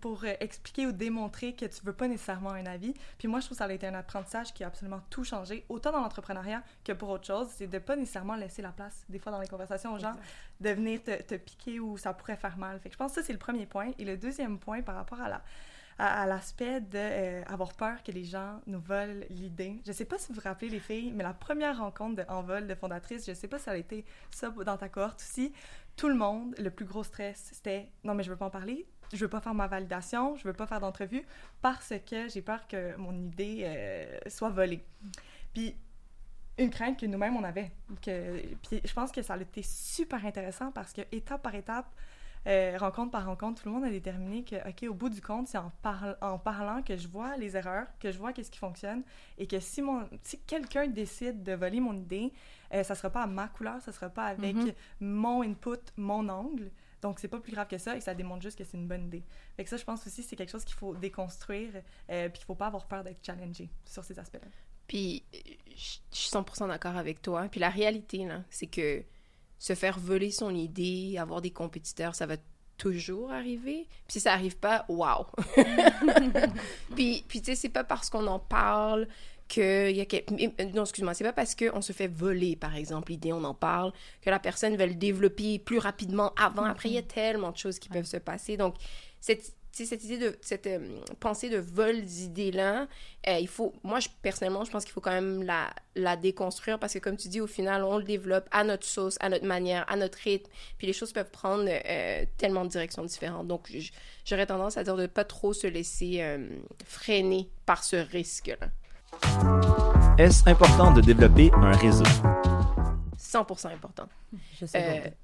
pour 0.00 0.24
euh, 0.24 0.34
expliquer 0.40 0.86
ou 0.86 0.92
démontrer 0.92 1.54
que 1.54 1.66
tu 1.66 1.84
veux 1.84 1.92
pas 1.92 2.08
nécessairement 2.08 2.50
un 2.50 2.66
avis. 2.66 2.94
Puis 3.18 3.28
moi, 3.28 3.40
je 3.40 3.46
trouve 3.46 3.56
que 3.56 3.64
ça 3.64 3.70
a 3.70 3.72
été 3.72 3.86
un 3.86 3.94
apprentissage 3.94 4.52
qui 4.52 4.64
a 4.64 4.68
absolument 4.68 5.00
tout 5.10 5.24
changé, 5.24 5.64
autant 5.68 5.92
dans 5.92 6.00
l'entrepreneuriat 6.00 6.62
que 6.84 6.92
pour 6.92 7.08
autre 7.10 7.26
chose. 7.26 7.48
C'est 7.56 7.66
de 7.66 7.78
pas 7.78 7.96
nécessairement 7.96 8.36
laisser 8.36 8.62
la 8.62 8.72
place, 8.72 9.04
des 9.08 9.18
fois 9.18 9.32
dans 9.32 9.40
les 9.40 9.48
conversations 9.48 9.94
aux 9.94 9.98
gens, 9.98 10.14
de 10.60 10.70
venir 10.70 11.02
te, 11.02 11.22
te, 11.22 11.34
piquer 11.34 11.80
ou 11.80 11.98
ça 11.98 12.14
pourrait 12.14 12.36
faire 12.36 12.56
mal. 12.56 12.78
Fait 12.80 12.88
que 12.88 12.94
je 12.94 12.98
pense 12.98 13.12
que 13.12 13.20
ça, 13.20 13.26
c'est 13.26 13.32
le 13.32 13.38
premier 13.38 13.66
point. 13.66 13.92
Et 13.98 14.04
le 14.04 14.16
deuxième 14.16 14.58
point 14.58 14.82
par 14.82 14.94
rapport 14.94 15.20
à 15.20 15.28
la 15.28 15.42
à, 15.98 16.26
l'aspect 16.26 16.80
d'avoir 16.80 17.70
euh, 17.70 17.76
peur 17.76 18.02
que 18.02 18.12
les 18.12 18.24
gens 18.24 18.60
nous 18.66 18.80
volent 18.80 19.24
l'idée. 19.30 19.80
Je 19.86 19.92
sais 19.92 20.04
pas 20.04 20.18
si 20.18 20.28
vous 20.28 20.34
vous 20.34 20.40
rappelez, 20.40 20.68
les 20.68 20.80
filles, 20.80 21.12
mais 21.12 21.22
la 21.22 21.34
première 21.34 21.78
rencontre 21.78 22.16
de, 22.16 22.30
en 22.30 22.42
vol 22.42 22.66
de 22.66 22.74
fondatrice, 22.74 23.26
je 23.26 23.32
sais 23.32 23.48
pas 23.48 23.58
si 23.58 23.64
ça 23.64 23.72
a 23.72 23.76
été 23.76 24.04
ça 24.30 24.50
dans 24.50 24.76
ta 24.76 24.88
cohorte 24.88 25.20
aussi, 25.20 25.52
tout 25.96 26.08
le 26.08 26.14
monde, 26.14 26.54
le 26.58 26.70
plus 26.70 26.84
gros 26.84 27.04
stress, 27.04 27.50
c'était 27.52 27.88
non, 28.02 28.14
mais 28.14 28.22
je 28.22 28.30
veux 28.30 28.36
pas 28.36 28.46
en 28.46 28.50
parler, 28.50 28.86
je 29.12 29.18
veux 29.18 29.28
pas 29.28 29.40
faire 29.40 29.54
ma 29.54 29.66
validation, 29.66 30.36
je 30.36 30.44
veux 30.44 30.52
pas 30.52 30.66
faire 30.66 30.80
d'entrevue 30.80 31.24
parce 31.62 31.92
que 32.06 32.28
j'ai 32.28 32.42
peur 32.42 32.66
que 32.66 32.96
mon 32.96 33.12
idée 33.12 33.62
euh, 33.64 34.18
soit 34.28 34.50
volée. 34.50 34.84
Puis, 35.52 35.76
une 36.58 36.70
crainte 36.70 36.98
que 36.98 37.06
nous-mêmes 37.06 37.36
on 37.36 37.44
avait. 37.44 37.72
Puis 38.00 38.80
je 38.84 38.92
pense 38.92 39.10
que 39.10 39.22
ça 39.22 39.34
a 39.34 39.38
été 39.38 39.62
super 39.62 40.24
intéressant 40.24 40.70
parce 40.70 40.92
que 40.92 41.02
étape 41.12 41.42
par 41.42 41.54
étape, 41.54 41.86
euh, 42.46 42.76
rencontre 42.78 43.10
par 43.10 43.24
rencontre, 43.24 43.62
tout 43.62 43.68
le 43.68 43.74
monde 43.74 43.84
a 43.84 43.90
déterminé 43.90 44.44
que, 44.44 44.56
OK, 44.68 44.84
au 44.88 44.94
bout 44.94 45.08
du 45.08 45.20
compte, 45.20 45.48
c'est 45.48 45.58
en, 45.58 45.72
en 46.20 46.38
parlant 46.38 46.82
que 46.82 46.96
je 46.96 47.08
vois 47.08 47.36
les 47.36 47.56
erreurs, 47.56 47.86
que 47.98 48.12
je 48.12 48.18
vois 48.18 48.32
qu'est-ce 48.32 48.50
qui 48.50 48.58
fonctionne, 48.58 49.02
et 49.38 49.46
que 49.46 49.60
si, 49.60 49.80
mon, 49.82 50.08
si 50.22 50.38
quelqu'un 50.40 50.86
décide 50.86 51.42
de 51.42 51.52
voler 51.52 51.80
mon 51.80 51.94
idée, 51.94 52.32
euh, 52.72 52.82
ça 52.82 52.94
sera 52.94 53.10
pas 53.10 53.22
à 53.22 53.26
ma 53.26 53.48
couleur, 53.48 53.80
ça 53.80 53.92
sera 53.92 54.08
pas 54.08 54.26
avec 54.26 54.56
mm-hmm. 54.56 54.74
mon 55.00 55.42
input, 55.42 55.80
mon 55.96 56.28
angle. 56.28 56.70
Donc, 57.00 57.18
c'est 57.18 57.28
pas 57.28 57.38
plus 57.38 57.52
grave 57.52 57.68
que 57.68 57.78
ça 57.78 57.96
et 57.96 58.00
ça 58.00 58.14
démontre 58.14 58.42
juste 58.42 58.56
que 58.56 58.64
c'est 58.64 58.78
une 58.78 58.88
bonne 58.88 59.06
idée. 59.06 59.22
Fait 59.56 59.64
que 59.64 59.70
ça, 59.70 59.76
je 59.76 59.84
pense 59.84 60.06
aussi, 60.06 60.22
c'est 60.22 60.36
quelque 60.36 60.50
chose 60.50 60.64
qu'il 60.64 60.76
faut 60.76 60.94
déconstruire 60.94 61.82
euh, 62.10 62.28
puis 62.28 62.38
qu'il 62.38 62.46
faut 62.46 62.54
pas 62.54 62.68
avoir 62.68 62.86
peur 62.86 63.04
d'être 63.04 63.24
challengé 63.24 63.68
sur 63.84 64.02
ces 64.04 64.18
aspects-là. 64.18 64.48
Puis, 64.86 65.22
je 65.32 65.98
suis 66.10 66.30
100% 66.30 66.68
d'accord 66.68 66.96
avec 66.96 67.22
toi. 67.22 67.48
Puis 67.50 67.60
la 67.60 67.70
réalité, 67.70 68.24
là, 68.24 68.42
c'est 68.50 68.66
que 68.66 69.02
se 69.58 69.74
faire 69.74 69.98
voler 69.98 70.30
son 70.30 70.54
idée, 70.54 71.16
avoir 71.18 71.40
des 71.40 71.50
compétiteurs, 71.50 72.14
ça 72.14 72.26
va 72.26 72.36
toujours 72.76 73.30
arriver. 73.32 73.86
Puis 74.06 74.14
si 74.14 74.20
ça 74.20 74.32
arrive 74.32 74.56
pas, 74.56 74.84
wow! 74.88 75.26
puis, 76.94 77.24
puis 77.26 77.40
tu 77.40 77.46
sais, 77.46 77.54
c'est 77.54 77.68
pas 77.68 77.84
parce 77.84 78.10
qu'on 78.10 78.26
en 78.26 78.38
parle 78.38 79.08
que 79.48 79.90
y 79.90 80.00
a 80.00 80.64
non 80.72 80.84
excuse-moi 80.84 81.12
c'est 81.12 81.24
pas 81.24 81.32
parce 81.32 81.54
qu'on 81.54 81.82
se 81.82 81.92
fait 81.92 82.08
voler 82.08 82.56
par 82.56 82.74
exemple 82.76 83.12
l'idée 83.12 83.30
on 83.32 83.44
en 83.44 83.52
parle 83.52 83.92
que 84.22 84.30
la 84.30 84.38
personne 84.38 84.74
va 84.76 84.86
le 84.86 84.94
développer 84.94 85.58
plus 85.58 85.78
rapidement 85.78 86.32
avant 86.36 86.64
après 86.64 86.88
il 86.88 86.94
y 86.94 86.98
a 86.98 87.02
tellement 87.02 87.52
de 87.52 87.58
choses 87.58 87.78
qui 87.78 87.90
peuvent 87.90 88.06
se 88.06 88.16
passer 88.16 88.56
donc 88.56 88.74
cette 89.20 89.54
cette 89.74 90.04
idée 90.04 90.18
de 90.18 90.36
cette 90.40 90.66
euh, 90.66 90.78
pensée 91.18 91.50
de 91.50 91.58
vol 91.58 92.00
d'idées 92.02 92.52
là 92.52 92.86
euh, 93.26 93.38
il 93.40 93.48
faut 93.48 93.72
moi 93.82 93.98
je 93.98 94.08
personnellement 94.22 94.64
je 94.64 94.70
pense 94.70 94.84
qu'il 94.84 94.92
faut 94.92 95.00
quand 95.00 95.10
même 95.10 95.42
la, 95.42 95.70
la 95.96 96.16
déconstruire 96.16 96.78
parce 96.78 96.94
que 96.94 97.00
comme 97.00 97.16
tu 97.16 97.28
dis 97.28 97.40
au 97.40 97.46
final 97.46 97.82
on 97.82 97.98
le 97.98 98.04
développe 98.04 98.48
à 98.52 98.62
notre 98.62 98.86
sauce 98.86 99.16
à 99.20 99.28
notre 99.28 99.46
manière 99.46 99.84
à 99.90 99.96
notre 99.96 100.18
rythme 100.18 100.48
puis 100.78 100.86
les 100.86 100.92
choses 100.92 101.12
peuvent 101.12 101.30
prendre 101.30 101.68
euh, 101.68 102.24
tellement 102.38 102.64
de 102.64 102.70
directions 102.70 103.04
différentes. 103.04 103.48
Donc 103.48 103.72
j'aurais 104.24 104.46
tendance 104.46 104.76
à 104.76 104.84
dire 104.84 104.96
de 104.96 105.06
pas 105.06 105.24
trop 105.24 105.52
se 105.52 105.66
laisser 105.66 106.22
freiner 106.84 107.48
par 107.66 107.82
ce 107.82 107.96
risque 107.96 108.56
là 108.60 108.68
est-ce 110.16 110.48
important 110.48 110.92
de 110.92 111.00
développer 111.00 111.50
un 111.54 111.72
réseau? 111.72 112.04
100% 113.18 113.72
important. 113.72 114.08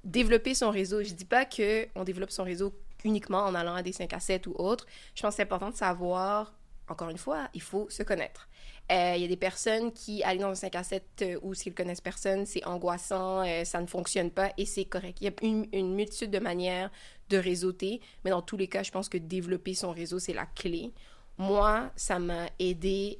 développer 0.03 0.53
son 0.53 0.69
réseau, 0.69 1.01
je 1.01 1.13
dis 1.13 1.25
pas 1.25 1.45
que 1.45 1.87
on 1.95 2.03
développe 2.03 2.31
son 2.31 2.43
réseau 2.43 2.73
uniquement 3.03 3.43
en 3.43 3.55
allant 3.55 3.75
à 3.75 3.81
des 3.81 3.91
5 3.91 4.11
à 4.13 4.19
7 4.19 4.47
ou 4.47 4.53
autres. 4.57 4.85
Je 5.15 5.21
pense 5.21 5.31
que 5.31 5.35
c'est 5.37 5.43
important 5.43 5.69
de 5.69 5.75
savoir, 5.75 6.53
encore 6.87 7.09
une 7.09 7.17
fois, 7.17 7.47
il 7.53 7.61
faut 7.61 7.89
se 7.89 8.03
connaître. 8.03 8.47
Euh, 8.91 9.13
il 9.15 9.21
y 9.21 9.25
a 9.25 9.27
des 9.27 9.37
personnes 9.37 9.93
qui, 9.93 10.21
aller 10.23 10.39
dans 10.39 10.49
un 10.49 10.55
5 10.55 10.75
à 10.75 10.83
7 10.83 11.03
euh, 11.21 11.39
où 11.41 11.53
s'ils 11.53 11.73
connaissent 11.73 12.01
personne, 12.01 12.45
c'est 12.45 12.65
angoissant, 12.65 13.45
euh, 13.45 13.63
ça 13.63 13.79
ne 13.79 13.87
fonctionne 13.87 14.31
pas 14.31 14.51
et 14.57 14.65
c'est 14.65 14.85
correct. 14.85 15.19
Il 15.21 15.25
y 15.25 15.27
a 15.27 15.33
une, 15.41 15.67
une, 15.71 15.95
multitude 15.95 16.31
de 16.31 16.39
manières 16.39 16.91
de 17.29 17.37
réseauter, 17.37 18.01
mais 18.25 18.31
dans 18.31 18.41
tous 18.41 18.57
les 18.57 18.67
cas, 18.67 18.83
je 18.83 18.91
pense 18.91 19.07
que 19.07 19.17
développer 19.17 19.73
son 19.73 19.91
réseau, 19.91 20.19
c'est 20.19 20.33
la 20.33 20.45
clé. 20.45 20.91
Moi, 21.37 21.89
ça 21.95 22.19
m'a 22.19 22.47
aidé 22.59 23.19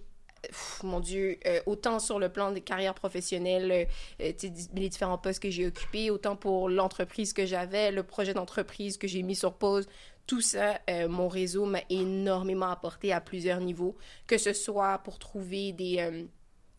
mon 0.84 1.00
Dieu, 1.00 1.38
euh, 1.46 1.62
autant 1.66 2.00
sur 2.00 2.20
le 2.20 2.30
plan 2.30 2.52
des 2.52 2.62
carrières 2.62 2.94
professionnelles, 2.94 3.72
euh, 3.72 3.86
euh, 4.22 4.50
les 4.74 4.90
différents 4.90 5.18
postes 5.18 5.42
que 5.42 5.50
j'ai 5.50 5.68
occupés, 5.68 6.10
autant 6.10 6.36
pour 6.36 6.70
l'entreprise 6.70 7.34
que 7.34 7.46
j'avais, 7.46 7.92
le 7.92 8.04
projet 8.04 8.34
d'entreprise 8.34 8.98
que 8.98 9.08
j'ai 9.08 9.24
mis 9.24 9.36
sur 9.36 9.54
pause, 9.54 9.88
tout 10.28 10.42
ça, 10.42 10.80
mon 11.10 11.28
réseau 11.28 11.66
m'a 11.66 11.82
énormément 11.90 12.70
apporté 12.70 13.12
à 13.12 13.20
plusieurs 13.20 13.60
niveaux, 13.60 13.98
que 14.28 14.38
ce 14.38 14.54
soit 14.54 15.00
pour 15.00 15.20
trouver 15.20 15.74
des 15.74 16.28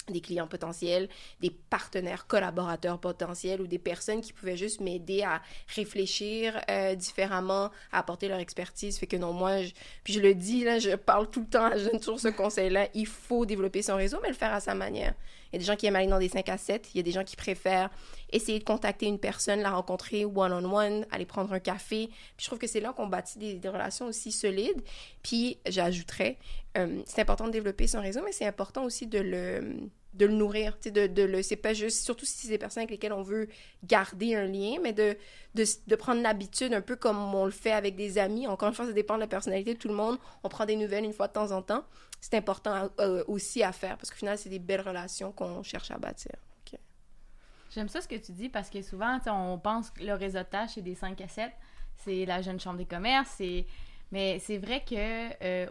des 0.09 0.21
clients 0.21 0.47
potentiels, 0.47 1.09
des 1.41 1.51
partenaires 1.51 2.27
collaborateurs 2.27 2.99
potentiels 2.99 3.61
ou 3.61 3.67
des 3.67 3.79
personnes 3.79 4.21
qui 4.21 4.33
pouvaient 4.33 4.57
juste 4.57 4.81
m'aider 4.81 5.23
à 5.23 5.43
réfléchir 5.75 6.61
euh, 6.71 6.95
différemment, 6.95 7.71
à 7.93 7.99
apporter 7.99 8.29
leur 8.29 8.38
expertise. 8.38 8.99
Fait 8.99 9.07
que 9.07 9.17
non, 9.17 9.33
moi, 9.33 9.62
je, 9.62 9.73
puis 10.05 10.12
je 10.15 10.21
le 10.21 10.35
dis, 10.35 10.65
là, 10.65 10.79
je 10.79 10.91
parle 10.97 11.31
tout 11.31 11.41
le 11.41 11.47
temps, 11.47 11.71
je 11.77 11.91
donne 11.91 12.01
toujours 12.01 12.21
ce 12.21 12.29
conseil-là, 12.29 12.88
il 12.95 13.07
faut 13.07 13.47
développer 13.47 13.83
son 13.83 13.97
réseau, 13.97 14.19
mais 14.23 14.29
le 14.29 14.35
faire 14.35 14.53
à 14.53 14.61
sa 14.61 14.75
manière. 14.75 15.15
Il 15.53 15.57
y 15.57 15.59
a 15.59 15.59
des 15.59 15.65
gens 15.65 15.77
qui 15.77 15.87
aiment 15.87 15.97
aller 15.97 16.07
dans 16.07 16.19
des 16.19 16.29
5 16.29 16.49
à 16.49 16.57
7, 16.57 16.91
il 16.95 16.97
y 16.97 17.01
a 17.01 17.03
des 17.03 17.12
gens 17.12 17.25
qui 17.25 17.37
préfèrent 17.37 17.91
essayer 18.31 18.59
de 18.59 18.65
contacter 18.65 19.07
une 19.07 19.19
personne, 19.19 19.61
la 19.61 19.71
rencontrer 19.71 20.25
one-on-one, 20.25 21.07
aller 21.11 21.27
prendre 21.27 21.53
un 21.53 21.61
café. 21.61 22.07
Puis 22.09 22.45
je 22.45 22.47
trouve 22.47 22.59
que 22.59 22.67
c'est 22.67 22.81
là 22.81 22.93
qu'on 22.93 23.07
bâtit 23.07 23.38
des, 23.38 23.69
relations 23.69 24.07
aussi 24.07 24.33
solides. 24.33 24.83
Puis 25.23 25.59
j'ajouterais, 25.67 26.38
euh, 26.79 27.03
c'est 27.07 27.21
important 27.21 27.47
de 27.47 27.53
développer 27.53 27.87
son 27.87 28.01
réseau, 28.01 28.23
mais 28.25 28.33
c'est 28.33 28.47
important 28.47 28.85
aussi 28.85 29.07
de 29.07 29.19
le 29.19 29.91
de 30.14 30.27
le 30.27 30.33
nourrir, 30.33 30.77
de, 30.85 31.07
de 31.07 31.22
le, 31.22 31.42
c'est 31.42 31.57
pas 31.57 31.72
juste, 31.72 32.05
surtout 32.05 32.27
si 32.27 32.35
c'est 32.38 32.48
des 32.48 32.59
personnes 32.59 32.83
avec 32.83 32.90
lesquelles 32.90 33.12
on 33.12 33.22
veut 33.22 33.48
garder 33.85 34.35
un 34.35 34.44
lien, 34.44 34.77
mais 34.83 34.92
de, 34.92 35.16
de, 35.55 35.96
prendre 35.96 36.22
l'habitude, 36.22 36.75
un 36.75 36.81
peu 36.81 36.96
comme 36.96 37.35
on 37.35 37.44
le 37.44 37.51
fait 37.51 37.72
avec 37.72 37.96
des 37.96 38.18
amis. 38.18 38.46
Encore 38.46 38.68
une 38.68 38.75
fois, 38.75 38.87
ça 38.87 38.92
dépend 38.92 39.14
de 39.14 39.20
la 39.20 39.27
personnalité 39.27 39.75
de 39.75 39.79
tout 39.79 39.88
le 39.88 39.94
monde. 39.94 40.18
On 40.42 40.48
prend 40.48 40.66
des 40.66 40.77
nouvelles 40.77 41.05
une 41.05 41.14
fois 41.14 41.29
de 41.29 41.33
temps 41.33 41.51
en 41.51 41.62
temps. 41.62 41.85
C'est 42.20 42.35
important 42.35 42.90
euh, 43.01 43.25
aussi 43.27 43.62
à 43.62 43.72
faire, 43.72 43.96
parce 43.96 44.11
qu'au 44.11 44.16
final, 44.16 44.37
c'est 44.37 44.51
des 44.51 44.59
belles 44.59 44.83
relations 44.83 45.33
qu'on 45.33 45.62
cherche 45.62 45.90
à 45.90 45.98
bâtir. 45.98 46.33
J'aime 47.75 47.88
ça 47.88 48.03
ce 48.03 48.09
que 48.09 48.16
tu 48.16 48.33
dis, 48.33 48.51
parce 48.51 48.68
que 48.68 48.83
souvent, 48.83 49.18
on 49.29 49.59
pense 49.59 49.88
que 49.88 50.05
le 50.05 50.12
réseautage, 50.12 50.70
c'est 50.75 50.83
des 50.83 50.94
5 50.94 51.18
à 51.22 51.29
7, 51.29 51.51
c'est 51.96 52.27
la 52.27 52.42
jeune 52.42 52.61
chambre 52.61 52.77
des 52.77 52.85
commerces, 52.85 53.40
mais 54.11 54.38
c'est 54.40 54.59
vrai 54.59 54.85
que... 54.85 54.94
Euh, 55.42 55.66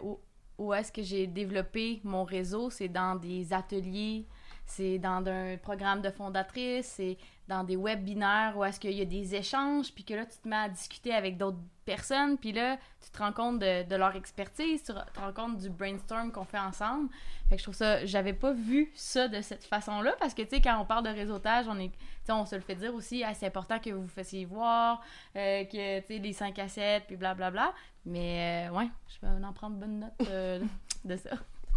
où 0.62 0.74
est-ce 0.74 0.92
que 0.92 1.02
j'ai 1.02 1.26
développé 1.26 2.02
mon 2.04 2.24
réseau, 2.24 2.70
c'est 2.70 2.88
dans 2.88 3.16
des 3.16 3.52
ateliers, 3.52 4.28
c'est 4.68 5.00
dans 5.00 5.26
un 5.28 5.58
programme 5.58 6.02
de 6.02 6.12
fondatrice, 6.12 6.86
c'est 6.86 7.18
dans 7.48 7.64
des 7.64 7.76
webinaires 7.76 8.54
où 8.56 8.64
est-ce 8.64 8.80
qu'il 8.80 8.92
y 8.92 9.02
a 9.02 9.06
des 9.06 9.34
échanges, 9.34 9.92
puis 9.92 10.04
que 10.04 10.14
là, 10.14 10.26
tu 10.26 10.38
te 10.38 10.48
mets 10.48 10.56
à 10.56 10.70
discuter 10.70 11.14
avec 11.14 11.38
d'autres 11.38 11.58
personnes, 11.92 12.38
puis 12.38 12.54
là, 12.54 12.78
tu 13.04 13.10
te 13.12 13.18
rends 13.18 13.34
compte 13.34 13.60
de, 13.60 13.96
leur 13.96 14.16
expertise, 14.16 14.82
tu 14.84 14.94
te 14.94 15.20
rends 15.20 15.34
compte 15.34 15.58
du 15.58 15.70
brainstorm 15.70 16.32
qu'on 16.32 16.46
fait 16.46 16.60
ensemble. 16.60 17.10
Fait 17.50 17.56
que 17.56 17.60
je 17.60 17.64
trouve 17.64 17.76
ça, 17.76 18.06
j'avais 18.06 18.34
pas 18.34 18.54
vu 18.54 18.92
ça 18.96 19.28
de 19.28 19.42
cette 19.42 19.66
façon-là, 19.66 20.16
parce 20.20 20.34
que, 20.34 20.42
tu 20.42 20.50
sais, 20.50 20.62
quand 20.62 20.80
on 20.80 20.86
parle 20.86 21.04
de 21.06 21.10
réseautage, 21.10 21.66
on 21.68 21.78
est, 21.80 21.92
on 22.30 22.46
se 22.46 22.56
le 22.56 22.62
fait 22.62 22.76
dire 22.76 22.96
aussi, 22.96 23.24
ah, 23.26 23.34
c'est 23.34 23.48
important 23.48 23.80
que 23.80 23.90
vous 23.90 24.04
vous 24.04 24.08
fassiez 24.08 24.46
voir, 24.46 25.02
euh, 25.36 25.66
que, 25.66 26.00
tu 26.00 26.08
sais, 26.08 26.20
les 26.20 26.34
5 26.34 26.58
à 26.60 26.68
7, 26.70 27.04
puis 27.08 27.18
blablabla. 27.18 27.74
Mais, 28.06 28.68
euh, 28.70 28.74
ouais, 28.74 28.90
je 29.10 29.28
vais 29.28 29.46
en 29.46 29.54
prendre 29.54 29.76
bonne 29.76 30.00
note 30.00 30.30
euh, 30.30 30.64
de 31.06 31.18
ça. 31.18 31.32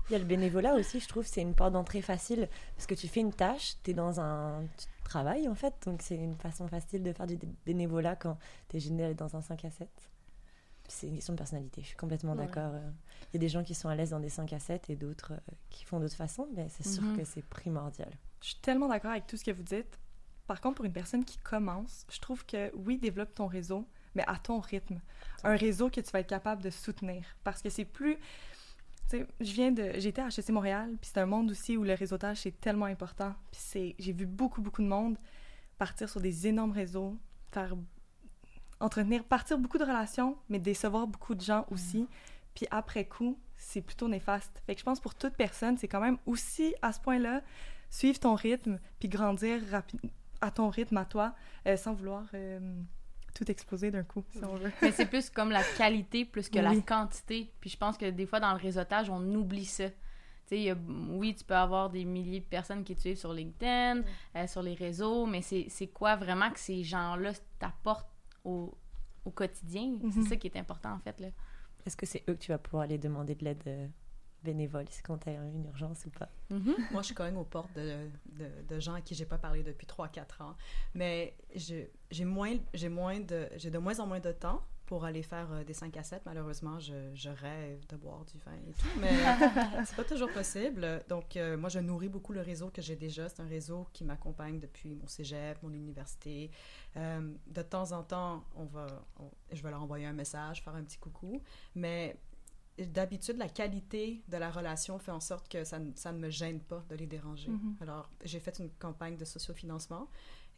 Il 0.09 0.13
y 0.13 0.17
a 0.17 0.19
le 0.19 0.25
bénévolat 0.25 0.75
aussi, 0.75 1.01
je 1.01 1.09
trouve, 1.09 1.27
c'est 1.27 1.41
une 1.41 1.55
porte 1.55 1.73
d'entrée 1.73 2.03
facile 2.03 2.49
parce 2.77 2.87
que 2.87 2.95
tu 2.95 3.09
fais 3.09 3.21
une 3.21 3.33
tâche, 3.33 3.75
tu 3.83 3.91
es 3.91 3.95
dans 3.95 4.21
un 4.21 4.63
travail 5.05 5.49
en 5.49 5.55
fait, 5.55 5.75
donc 5.87 6.03
c'est 6.03 6.17
une 6.17 6.35
façon 6.35 6.67
facile 6.69 7.03
de 7.03 7.13
faire 7.13 7.27
du 7.27 7.39
bénévolat 7.65 8.17
quand 8.17 8.39
tu 8.69 8.77
es 8.77 9.15
dans 9.15 9.37
un 9.37 9.43
5 9.43 9.65
à 9.65 9.71
7. 9.71 9.89
C'est 10.89 11.07
une 11.07 11.15
question 11.15 11.33
de 11.33 11.39
personnalité, 11.39 11.81
je 11.81 11.89
suis 11.89 11.97
complètement 11.97 12.35
d'accord. 12.35 12.73
Euh. 12.75 12.91
Il 13.33 13.37
y 13.37 13.39
a 13.39 13.41
des 13.41 13.49
gens 13.49 13.65
qui 13.65 13.75
sont 13.75 13.89
à 13.89 13.95
l'aise 13.95 14.11
dans 14.11 14.21
des 14.21 14.29
5 14.29 14.53
à 14.53 14.59
7 14.59 14.91
et 14.91 14.97
d'autres 14.97 15.33
euh, 15.33 15.53
qui 15.71 15.85
font 15.85 15.99
d'autres 15.99 16.17
façons, 16.17 16.49
mais 16.55 16.69
c'est 16.69 16.87
sûr 16.87 17.03
mhm. 17.03 17.17
que 17.17 17.25
c'est 17.25 17.43
primordial. 17.43 18.11
Je 18.43 18.49
suis 18.49 18.59
tellement 18.61 18.89
d'accord 18.89 19.13
avec 19.13 19.27
tout 19.27 19.37
ce 19.37 19.45
que 19.45 19.51
vous 19.51 19.63
dites. 19.63 19.99
Par 20.47 20.61
contre, 20.61 20.77
pour 20.77 20.85
une 20.85 20.93
personne 20.93 21.25
qui 21.25 21.39
commence, 21.39 22.07
je 22.11 22.21
trouve 22.21 22.45
que 22.45 22.71
oui, 22.77 22.99
développe 22.99 23.35
ton 23.35 23.47
réseau, 23.47 23.89
mais 24.15 24.25
à 24.27 24.37
ton 24.37 24.61
rythme. 24.61 25.01
Un 25.43 25.57
réseau 25.57 25.89
que 25.89 26.01
tu 26.03 26.11
vas 26.11 26.21
être 26.21 26.29
capable 26.29 26.63
de 26.63 26.69
soutenir. 26.69 27.25
Parce 27.45 27.63
que 27.63 27.71
c'est 27.71 27.87
plus 27.87 28.19
je 29.13 29.53
viens 29.53 29.73
de. 29.73 29.93
J'étais 29.97 30.23
à 30.23 30.29
HEC 30.29 30.51
Montréal, 30.51 30.97
puis 31.01 31.11
c'est 31.13 31.21
un 31.21 31.27
monde 31.27 31.51
aussi 31.51 31.77
où 31.77 31.85
le 31.85 31.95
réseautage, 31.95 32.39
c'est 32.39 32.61
tellement 32.61 32.87
important. 32.87 33.35
Puis 33.51 33.61
c'est. 33.63 33.95
J'ai 33.99 34.13
vu 34.13 34.27
beaucoup, 34.27 34.61
beaucoup 34.61 34.83
de 34.83 34.89
monde 34.89 35.17
partir 35.79 36.09
sur 36.09 36.21
des 36.21 36.47
énormes 36.47 36.73
réseaux, 36.73 37.17
faire. 37.53 37.75
entretenir, 38.81 39.25
partir 39.25 39.59
beaucoup 39.59 39.79
de 39.79 39.85
relations, 39.85 40.37
mais 40.49 40.59
décevoir 40.59 41.07
beaucoup 41.07 41.35
de 41.35 41.41
gens 41.41 41.67
aussi. 41.71 42.09
Puis 42.55 42.67
après 42.71 43.05
coup, 43.07 43.39
c'est 43.57 43.81
plutôt 43.81 44.09
néfaste. 44.09 44.63
Fait 44.67 44.75
que 44.75 44.81
je 44.81 44.85
pense 44.85 45.01
pour 45.01 45.15
toute 45.15 45.35
personne, 45.35 45.77
c'est 45.79 45.89
quand 45.89 46.01
même 46.01 46.19
aussi 46.27 46.75
à 46.83 46.93
ce 46.93 47.01
point-là, 47.01 47.43
suivre 47.91 48.19
ton 48.19 48.35
rythme, 48.35 48.79
puis 48.99 49.09
grandir 49.09 49.61
à 50.41 50.51
ton 50.51 50.69
rythme 50.69 50.97
à 50.97 51.05
toi, 51.05 51.35
euh, 51.67 51.77
sans 51.77 51.95
vouloir. 51.95 52.25
Euh, 52.35 52.61
tout 53.35 53.51
exploser 53.51 53.91
d'un 53.91 54.05
coup, 54.05 54.25
si 54.31 54.45
on 54.45 54.55
veut. 54.57 54.71
Mais 54.81 54.93
c'est 54.93 55.07
plus 55.07 55.29
comme 55.29 55.51
la 55.51 55.63
qualité 55.77 56.25
plus 56.25 56.49
que 56.49 56.59
la 56.61 56.71
quantité. 56.83 57.51
Puis 57.61 57.69
je 57.71 57.77
pense 57.77 57.99
que 57.99 58.09
des 58.11 58.27
fois, 58.27 58.41
dans 58.41 58.53
le 58.53 58.59
réseautage, 58.59 59.11
on 59.11 59.21
oublie 59.35 59.65
ça. 59.65 59.89
Tu 59.91 59.97
sais, 60.47 60.57
il 60.59 60.63
y 60.65 60.71
a- 60.71 60.77
oui, 61.11 61.35
tu 61.35 61.43
peux 61.45 61.57
avoir 61.57 61.91
des 61.91 62.05
milliers 62.05 62.41
de 62.41 62.45
personnes 62.45 62.85
qui 62.85 62.95
te 62.95 63.01
suivent 63.01 63.17
sur 63.19 63.33
LinkedIn, 63.33 64.03
euh, 64.37 64.47
sur 64.47 64.63
les 64.63 64.75
réseaux, 64.75 65.27
mais 65.27 65.43
c'est 65.43 65.67
c'est 65.69 65.87
quoi 65.89 66.17
vraiment 66.17 66.51
que 66.51 66.59
ces 66.61 66.85
gens-là 66.85 67.33
t'apportent 67.59 68.11
au, 68.45 68.73
au 69.25 69.31
quotidien? 69.31 69.97
Mhm. 70.03 70.13
C'est 70.13 70.23
ça 70.29 70.37
qui 70.37 70.47
est 70.47 70.57
important, 70.57 70.93
en 70.93 70.99
fait. 70.99 71.19
Là. 71.21 71.29
Est-ce 71.87 71.97
que 71.97 72.07
c'est 72.07 72.23
eux 72.29 72.35
que 72.35 72.39
tu 72.45 72.51
vas 72.53 72.59
pouvoir 72.59 72.85
aller 72.85 72.99
demander 72.99 73.35
de 73.35 73.45
l'aide 73.45 73.63
euh, 73.67 73.87
bénévole 74.45 74.87
si 74.91 75.03
quand 75.03 75.19
tu 75.19 75.31
as 75.31 75.33
une 75.33 75.65
urgence 75.67 76.05
ou 76.07 76.11
pas 76.11 76.29
Mhm. 76.51 76.75
Moi, 76.93 77.03
je 77.03 77.15
cogne 77.15 77.37
aux 77.37 77.45
portes 77.45 77.73
de, 77.75 78.07
de, 78.27 78.49
de 78.69 78.79
gens 78.81 78.95
à 78.95 79.01
qui 79.01 79.15
j'ai 79.15 79.25
pas 79.25 79.39
parlé 79.39 79.63
depuis 79.63 79.87
3-4 79.87 80.43
ans. 80.43 80.55
Mais 80.95 81.35
j'ai 81.55 81.91
moins, 82.25 82.57
j'ai 82.75 82.89
moins 82.91 83.19
de, 83.19 83.49
j'ai 83.57 83.71
de 83.71 83.79
moins 83.79 83.99
en 83.99 84.07
moins 84.07 84.21
de 84.21 84.31
temps 84.31 84.63
pour 84.87 85.07
aller 85.07 85.23
faire 85.23 85.51
euh, 85.51 85.65
des 85.65 85.73
5 85.73 85.97
à 85.97 86.03
7. 86.03 86.23
Malheureusement, 86.27 86.79
je, 86.79 86.93
je 87.15 87.31
rêve 87.31 87.87
de 87.89 87.97
boire 87.97 88.23
du 88.27 88.37
vin 88.39 88.53
et 88.69 88.73
tout, 88.73 89.01
mais 89.01 89.11
c'est 89.87 89.97
pas 89.97 90.05
toujours 90.05 90.31
possible. 90.31 91.03
Donc, 91.09 91.39
euh, 91.39 91.57
moi, 91.57 91.71
je 91.71 91.79
nourris 91.79 92.11
beaucoup 92.11 92.35
le 92.35 92.43
réseau 92.43 92.69
que 92.69 92.83
j'ai 92.83 92.95
déjà. 92.95 93.31
C'est 93.31 93.41
un 93.41 93.49
réseau 93.49 93.89
qui 93.95 94.05
m'accompagne 94.05 94.61
depuis 94.61 94.95
mon 94.95 95.07
cégep, 95.07 95.61
mon 95.63 95.73
université. 95.73 96.51
Euh, 96.99 97.33
de 97.47 97.63
temps 97.63 97.93
en 97.93 98.03
temps, 98.03 98.45
on 98.55 98.67
va, 98.67 98.87
on- 99.19 99.31
je 99.51 99.63
vais 99.63 99.71
leur 99.71 99.83
envoyer 99.83 100.05
un 100.05 100.13
message, 100.13 100.63
faire 100.63 100.75
un 100.75 100.85
petit 100.85 100.99
coucou, 100.99 101.43
mais 101.75 102.19
d'habitude, 102.79 103.37
la 103.37 103.49
qualité 103.49 104.23
de 104.29 104.37
la 104.37 104.51
relation 104.51 104.99
fait 104.99 105.13
en 105.13 105.21
sorte 105.21 105.49
que 105.49 105.65
ça, 105.65 105.79
ne- 105.79 105.93
ça 105.95 106.13
ne 106.13 106.19
me 106.19 106.31
gêne 106.31 106.61
pas 106.61 106.85
de 106.89 106.97
les 106.97 107.07
déranger. 107.07 107.51
Mhm. 107.51 107.77
Alors, 107.81 108.11
j'ai 108.25 108.41
fait 108.41 108.59
une 108.59 108.71
campagne 108.71 109.17
de 109.17 109.25
sociofinancement. 109.25 110.09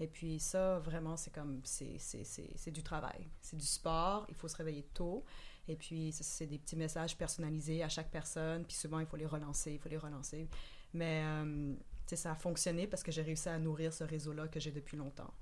Et 0.01 0.07
puis 0.07 0.39
ça, 0.41 0.79
vraiment, 0.79 1.17
c'est 1.17 1.33
comme, 1.33 1.61
c'est, 1.65 2.71
du 2.71 2.83
travail. 2.83 3.29
C'est 3.41 3.57
du 3.57 3.65
sport, 3.67 4.27
il 4.29 4.35
faut 4.35 4.49
se 4.49 4.57
réveiller 4.57 4.83
tôt. 4.95 5.25
Et 5.69 5.75
puis, 5.77 6.13
c'est 6.13 6.47
des 6.47 6.59
petits 6.59 6.77
messages 6.77 7.17
personnalisés 7.17 7.83
à 7.83 7.89
chaque 7.89 8.11
personne. 8.11 8.65
Puis 8.65 8.77
souvent, 8.77 9.01
il 9.01 9.07
faut 9.07 9.17
les 9.17 9.27
relancer, 9.27 9.73
il 9.73 9.79
faut 9.79 9.89
les 9.89 9.97
relancer. 9.99 10.49
Mais, 10.93 11.23
euh, 11.25 11.75
tu 11.75 12.11
sais, 12.11 12.17
ça 12.17 12.33
a 12.33 12.35
fonctionné 12.35 12.87
parce 12.87 13.03
que 13.03 13.11
j'ai 13.11 13.23
réussi 13.23 13.49
à 13.49 13.59
nourrir 13.59 13.93
ce 13.93 14.05
réseau-là 14.05 14.49
que 14.49 14.61
j'ai 14.61 14.71
depuis 14.71 14.97
longtemps. 14.97 15.33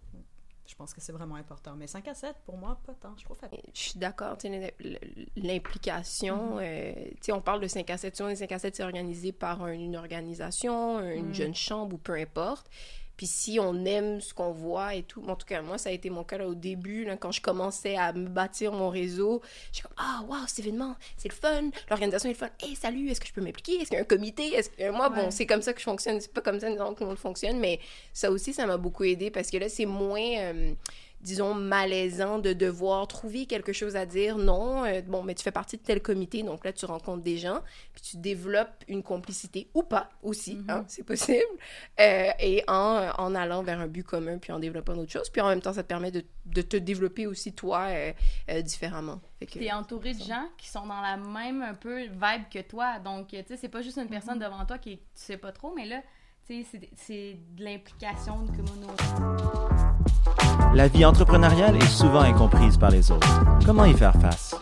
Je 0.67 0.75
pense 0.77 0.95
que 0.95 1.01
c'est 1.01 1.13
vraiment 1.13 1.35
important. 1.35 1.75
Mais 1.77 1.87
5 1.87 2.09
à 2.09 2.15
7, 2.15 2.35
pour 2.47 2.57
moi, 2.57 2.79
pas 2.87 2.95
tant. 2.95 3.15
Je 3.19 3.25
trouve. 3.25 3.37
Je 3.75 3.79
suis 3.81 3.99
d'accord, 3.99 4.37
l'implication, 5.37 6.59
euh, 6.59 6.93
tu 6.95 7.17
sais, 7.21 7.33
on 7.33 7.41
parle 7.41 7.61
de 7.61 7.67
5 7.69 7.89
à 7.91 7.99
7, 7.99 8.17
souvent 8.17 8.29
les 8.31 8.37
5 8.37 8.51
à 8.53 8.59
7, 8.59 8.77
c'est 8.77 8.83
organisé 8.83 9.33
par 9.33 9.63
un- 9.63 9.73
une 9.73 9.97
organisation, 9.97 11.01
une 11.01 11.29
Mm. 11.31 11.35
jeune 11.35 11.55
chambre 11.55 11.95
ou 11.95 11.99
peu 11.99 12.15
importe. 12.15 12.69
Puis 13.17 13.27
si 13.27 13.59
on 13.61 13.85
aime 13.85 14.21
ce 14.21 14.35
qu'on 14.35 14.51
voit 14.51 14.95
et 14.95 15.03
tout, 15.03 15.23
en 15.29 15.37
tout 15.37 15.47
cas, 15.47 15.63
moi, 15.63 15.79
ça 15.79 15.91
a 15.91 15.93
été 15.93 16.11
mon 16.11 16.25
cas 16.25 16.39
là, 16.39 16.49
au 16.49 16.55
début, 16.55 17.05
là, 17.05 17.17
quand 17.17 17.33
je 17.33 17.41
commençais 17.41 17.97
à 17.97 18.13
me 18.13 18.29
bâtir 18.29 18.73
mon 18.73 18.89
réseau. 18.89 19.41
J'étais 19.73 19.89
comme, 19.89 19.97
ah, 19.99 20.23
waouh, 20.29 20.47
cet 20.47 20.61
événement, 20.61 20.97
c'est 21.17 21.29
le 21.29 21.35
fun, 21.35 21.71
l'organisation 21.89 22.29
est 22.29 22.33
le 22.33 22.39
fun. 22.39 22.51
Hey, 22.61 22.75
salut, 22.75 23.09
est-ce 23.11 23.21
que 23.21 23.27
je 23.27 23.33
peux 23.33 23.41
m'impliquer? 23.43 23.75
Est-ce 23.75 23.89
qu'il 23.89 23.95
y 23.95 23.99
a 23.99 24.03
un 24.03 24.05
comité? 24.05 24.55
Est-ce 24.55 24.71
que... 24.71 24.91
Moi, 24.91 25.09
bon, 25.11 25.31
c'est 25.31 25.47
comme 25.47 25.63
ça 25.63 25.73
que 25.73 25.79
je 25.79 25.85
fonctionne, 25.85 26.21
c'est 26.21 26.33
pas 26.33 26.41
comme 26.41 26.59
ça 26.59 26.69
que 26.71 26.77
tout 26.77 26.95
le 27.01 27.07
monde 27.07 27.19
fonctionne, 27.19 27.59
mais 27.59 27.79
ça 28.13 28.31
aussi, 28.31 28.53
ça 28.53 28.67
m'a 28.67 28.77
beaucoup 28.77 29.05
aidé 29.05 29.31
parce 29.31 29.51
que 29.51 29.59
là, 29.59 29.69
c'est 29.69 29.87
moins. 29.87 30.21
euh, 30.21 30.73
disons, 31.25 31.55
malaisant 31.55 32.39
de 32.39 32.53
devoir 32.53 33.09
trouver 33.09 33.47
quelque 33.47 33.73
chose 33.73 33.97
à 33.97 34.07
dire. 34.07 34.39
Non, 34.39 34.85
euh, 34.85 35.01
bon, 35.03 35.23
mais 35.25 35.35
tu 35.35 35.43
fais 35.43 35.51
partie 35.51 35.77
de 35.79 35.83
tel 35.83 36.01
comité, 36.01 36.43
donc 36.45 36.65
là, 36.65 36.73
tu 36.73 36.85
rencontres 36.85 37.23
des 37.25 37.39
gens, 37.39 37.61
puis 37.95 38.03
tu 38.03 38.17
développes 38.19 38.85
une 38.87 39.03
complicité, 39.03 39.69
ou 39.75 39.83
pas, 39.83 40.11
aussi, 40.23 40.55
Mhm. 40.57 40.65
hein, 40.71 40.85
c'est 40.87 41.03
possible, 41.03 41.43
euh, 41.99 42.31
et 42.39 42.63
en, 42.69 43.11
en 43.19 43.35
allant 43.35 43.63
vers 43.63 43.81
un 43.81 43.89
but 43.89 44.05
commun, 44.05 44.39
puis 44.39 44.53
en 44.53 44.59
développant 44.59 44.95
d'autres 44.95 45.11
choses, 45.13 45.31
puis 45.31 45.41
en 45.41 45.49
même 45.49 45.61
temps, 45.63 45.73
ça 45.73 45.83
te 45.83 45.89
permet 45.89 46.11
de, 46.11 46.25
de 46.47 46.63
te 46.63 46.77
développer 46.77 47.27
aussi, 47.27 47.53
toi, 47.53 47.87
euh, 48.51 48.63
différemment. 48.63 49.21
Que- 49.41 49.59
T'es 49.59 49.73
entouré 49.73 50.15
de 50.15 50.23
gens 50.23 50.47
qui 50.59 50.69
sont 50.69 50.87
dans 50.87 51.01
la 51.01 51.17
même 51.17 51.63
un 51.63 51.75
peu 51.75 52.03
vibe 52.05 52.49
que 52.51 52.61
toi. 52.63 52.99
Donc, 52.99 53.29
tu 53.29 53.37
sais, 53.47 53.57
c'est 53.57 53.69
pas 53.69 53.83
juste 53.83 53.99
une 53.99 54.09
personne 54.09 54.39
devant 54.39 54.65
toi 54.65 54.79
qui 54.79 54.97
tu 54.99 55.03
sais 55.15 55.37
pas 55.37 55.53
trop, 55.53 55.75
mais 55.75 55.85
là, 55.87 56.01
tu 56.01 56.07
c'est- 56.47 57.39
de 57.57 57.65
l'implication, 57.65 58.43
une 58.43 58.55
communauté. 58.55 59.05
La 60.75 60.89
vie 60.89 61.05
entrepreneuriale 61.05 61.77
est 61.77 61.87
souvent 61.87 62.21
incomprise 62.21 62.77
par 62.77 62.91
les 62.91 63.11
autres. 63.11 63.29
Comment 63.65 63.85
y 63.87 63.95
faire 63.95 64.15
face? 64.21 64.55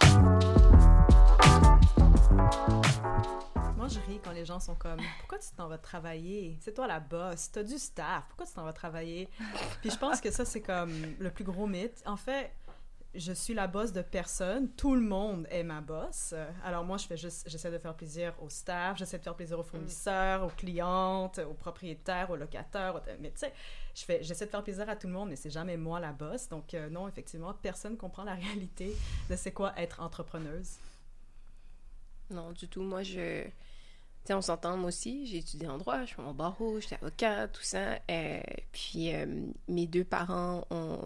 Moi, 3.77 3.89
je 3.89 3.99
ris 4.07 4.21
quand 4.23 4.31
les 4.33 4.45
gens 4.45 4.61
sont 4.61 4.75
comme 4.77 5.01
Pourquoi 5.21 5.39
tu 5.39 5.49
t'en 5.57 5.67
vas 5.69 5.79
travailler? 5.79 6.57
C'est 6.61 6.73
toi 6.75 6.87
la 6.87 7.01
boss, 7.01 7.51
t'as 7.51 7.65
du 7.65 7.79
staff, 7.79 8.25
pourquoi 8.29 8.47
tu 8.47 8.53
t'en 8.53 8.65
vas 8.65 8.73
travailler? 8.73 9.29
Puis 9.81 9.91
je 9.91 9.97
pense 9.99 10.21
que 10.21 10.31
ça, 10.31 10.45
c'est 10.45 10.61
comme 10.61 10.93
le 11.19 11.31
plus 11.31 11.45
gros 11.45 11.67
mythe. 11.67 12.01
En 12.07 12.17
fait, 12.17 12.53
je 13.15 13.33
suis 13.33 13.53
la 13.53 13.67
boss 13.67 13.93
de 13.93 14.01
personne, 14.03 14.71
tout 14.71 14.95
le 14.95 15.01
monde 15.03 15.47
est 15.51 15.63
ma 15.63 15.81
boss. 15.83 16.35
Alors 16.65 16.83
moi, 16.85 16.97
je 16.97 17.07
fais 17.07 17.17
juste, 17.17 17.49
j'essaie 17.49 17.71
de 17.71 17.79
faire 17.79 17.95
plaisir 17.95 18.35
au 18.41 18.49
staff, 18.49 18.97
j'essaie 18.97 19.19
de 19.19 19.23
faire 19.23 19.35
plaisir 19.37 19.59
aux 19.59 19.63
fournisseurs, 19.63 20.45
aux 20.45 20.49
clientes, 20.51 21.39
aux 21.39 21.53
propriétaires, 21.55 22.31
aux 22.31 22.37
locataires. 22.37 22.95
aux- 22.97 23.21
Mais 23.21 23.31
tu 23.31 23.39
sais, 23.41 23.53
je 23.95 24.03
fais, 24.05 24.23
j'essaie 24.23 24.47
de 24.47 24.51
faire 24.51 24.63
plaisir 24.65 24.89
à 24.89 24.97
tout 24.97 25.07
le 25.09 25.13
monde, 25.13 25.29
mais 25.29 25.37
c'est 25.37 25.51
jamais 25.51 25.77
moi 25.77 26.01
la 26.01 26.13
boss. 26.13 26.49
Donc 26.49 26.73
euh, 26.75 26.89
non, 26.89 27.07
effectivement, 27.07 27.53
personne 27.53 27.97
comprend 27.99 28.25
la 28.25 28.35
réalité 28.37 28.97
de 29.29 29.37
c'est 29.37 29.53
quoi 29.53 29.73
être 29.79 30.01
entrepreneuse. 30.01 30.77
Non, 32.31 32.53
du 32.53 32.67
tout. 32.69 32.83
Moi, 32.83 33.03
je. 33.03 33.45
Sais, 34.25 34.35
on 34.35 34.41
s'entend, 34.41 34.77
moi 34.77 34.89
aussi. 34.89 35.27
J'ai 35.27 35.39
étudié 35.39 35.67
en 35.67 35.79
droit, 35.79 36.03
je 36.03 36.11
suis 36.11 36.21
en 36.21 36.33
barreau, 36.33 36.79
j'étais 36.81 36.95
avocat, 36.95 37.49
tout 37.49 37.63
ça. 37.63 37.99
Euh, 38.09 38.41
puis, 38.71 39.13
euh, 39.13 39.27
mes 39.69 39.87
deux 39.87 40.05
parents 40.05 40.65
ont. 40.71 41.01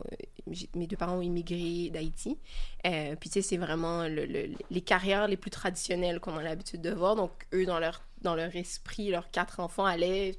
Mes 0.75 0.87
deux 0.87 0.97
parents 0.97 1.17
ont 1.17 1.23
immigré 1.23 1.89
d'Haïti. 1.91 2.39
Euh, 2.87 3.17
puis, 3.17 3.31
tu 3.31 3.41
c'est 3.43 3.57
vraiment 3.57 4.07
le- 4.07 4.27
les 4.71 4.81
carrières 4.83 5.29
les 5.29 5.37
plus 5.39 5.51
traditionnelles 5.51 6.21
qu'on 6.21 6.37
a 6.37 6.43
l'habitude 6.43 6.83
de 6.83 6.91
voir. 6.91 7.17
Donc, 7.17 7.31
eux, 7.55 7.65
dans 7.65 7.79
leur, 7.79 8.03
dans 8.21 8.35
leur 8.35 8.55
esprit, 8.55 9.09
leurs 9.11 9.31
quatre 9.31 9.61
enfants 9.61 9.87
allaient 9.87 10.35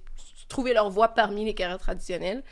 trouver 0.48 0.74
leur 0.74 0.90
voie 0.90 1.10
parmi 1.10 1.46
les 1.46 1.54
carrières 1.56 1.80
traditionnelles. 1.80 2.44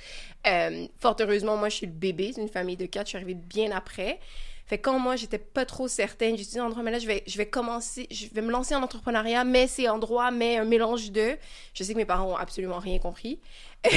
Euh, 0.48 0.88
fort 1.00 1.16
heureusement, 1.20 1.56
moi, 1.56 1.70
je 1.70 1.76
suis 1.76 1.86
le 1.88 1.94
bébé 1.94 2.32
d'une 2.34 2.50
famille 2.50 2.78
de 2.78 2.88
quatre. 2.88 3.06
Je 3.06 3.10
suis 3.10 3.18
arrivée 3.18 3.36
bien 3.36 3.72
après. 3.72 4.20
Fait 4.68 4.80
quand 4.80 4.98
moi, 4.98 5.16
j'étais 5.16 5.38
pas 5.38 5.66
trop 5.66 5.88
certaine, 5.88 6.36
dit 6.36 6.60
en 6.60 6.70
droit, 6.70 6.82
mais 6.82 6.92
là, 6.92 6.98
je 7.00 7.06
vais, 7.08 7.24
je 7.28 7.38
vais 7.38 7.46
commencer, 7.46 8.08
je 8.10 8.26
vais 8.34 8.42
me 8.42 8.50
lancer 8.52 8.74
en 8.74 8.82
entrepreneuriat, 8.82 9.44
mais 9.44 9.68
c'est 9.68 9.88
en 9.90 10.00
droit, 10.00 10.32
mais 10.32 10.58
un 10.58 10.66
mélange 10.66 11.12
de. 11.12 11.38
Je 11.76 11.84
sais 11.84 11.94
que 11.94 11.98
mes 12.00 12.06
parents 12.06 12.32
ont 12.34 12.36
absolument 12.36 12.80
rien 12.80 12.98
compris. 12.98 13.40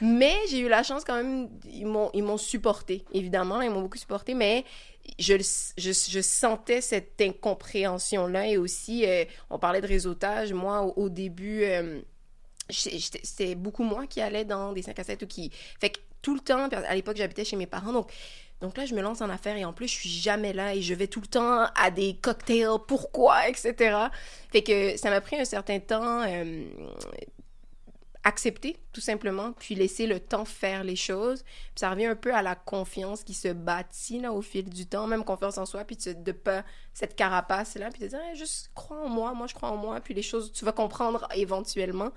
mais 0.00 0.34
j'ai 0.48 0.60
eu 0.60 0.68
la 0.68 0.82
chance 0.82 1.04
quand 1.04 1.16
même, 1.16 1.48
ils 1.72 1.86
m'ont, 1.86 2.10
ils 2.14 2.22
m'ont 2.22 2.36
supporté, 2.36 3.04
évidemment, 3.12 3.60
ils 3.60 3.70
m'ont 3.70 3.82
beaucoup 3.82 3.98
supporté, 3.98 4.34
mais 4.34 4.64
je, 5.18 5.34
je, 5.76 5.92
je 5.92 6.20
sentais 6.20 6.80
cette 6.80 7.20
incompréhension-là 7.20 8.48
et 8.48 8.56
aussi, 8.56 9.04
euh, 9.06 9.24
on 9.50 9.58
parlait 9.58 9.80
de 9.80 9.86
réseautage. 9.86 10.52
Moi, 10.52 10.80
au, 10.96 11.08
début, 11.08 11.64
euh, 11.64 12.00
j'étais- 12.70 12.98
j'étais- 12.98 13.20
c'était 13.24 13.54
beaucoup 13.54 13.82
moi 13.84 14.06
qui 14.06 14.20
allais 14.20 14.44
dans 14.44 14.72
des 14.72 14.82
5 14.82 14.98
à 14.98 15.04
7 15.04 15.22
ou 15.22 15.26
qui. 15.26 15.50
Fait 15.80 15.90
que 15.90 15.98
tout 16.22 16.34
le 16.34 16.40
temps, 16.40 16.68
à 16.68 16.94
l'époque, 16.94 17.16
j'habitais 17.16 17.44
chez 17.44 17.56
mes 17.56 17.66
parents, 17.66 17.92
donc. 17.92 18.12
Donc 18.62 18.76
là, 18.76 18.86
je 18.86 18.94
me 18.94 19.02
lance 19.02 19.20
en 19.20 19.28
affaires 19.28 19.56
et 19.56 19.64
en 19.64 19.72
plus, 19.72 19.88
je 19.88 19.94
suis 19.94 20.08
jamais 20.08 20.52
là 20.52 20.74
et 20.74 20.82
je 20.82 20.94
vais 20.94 21.08
tout 21.08 21.20
le 21.20 21.26
temps 21.26 21.66
à 21.74 21.90
des 21.90 22.14
cocktails, 22.14 22.78
pourquoi, 22.86 23.48
etc. 23.48 23.96
Fait 24.52 24.62
que 24.62 24.96
ça 24.96 25.10
m'a 25.10 25.20
pris 25.20 25.36
un 25.36 25.44
certain 25.44 25.80
temps 25.80 26.22
euh, 26.22 26.64
accepter, 28.24 28.78
tout 28.92 29.00
simplement, 29.00 29.52
puis 29.52 29.74
laisser 29.74 30.06
le 30.06 30.20
temps 30.20 30.44
faire 30.44 30.84
les 30.84 30.94
choses. 30.96 31.42
Puis 31.42 31.72
ça 31.80 31.90
revient 31.90 32.06
un 32.06 32.14
peu 32.16 32.34
à 32.34 32.42
la 32.42 32.54
confiance 32.54 33.24
qui 33.24 33.34
se 33.34 33.48
bâtit 33.48 34.20
là, 34.20 34.32
au 34.32 34.42
fil 34.42 34.68
du 34.70 34.86
temps, 34.86 35.06
même 35.08 35.24
confiance 35.24 35.58
en 35.58 35.66
soi, 35.66 35.84
puis 35.84 35.96
de, 35.96 36.12
de 36.12 36.32
pas 36.32 36.64
cette 36.94 37.16
carapace-là, 37.16 37.90
puis 37.90 38.02
de 38.02 38.06
dire 38.08 38.20
Hey, 38.20 38.36
juste 38.36 38.70
crois 38.74 38.98
en 39.04 39.08
moi, 39.08 39.32
moi 39.34 39.46
je 39.48 39.54
crois 39.54 39.70
en 39.70 39.76
moi, 39.76 40.00
puis 40.00 40.14
les 40.14 40.22
choses, 40.22 40.52
tu 40.52 40.64
vas 40.64 40.72
comprendre 40.72 41.26
éventuellement. 41.34 42.12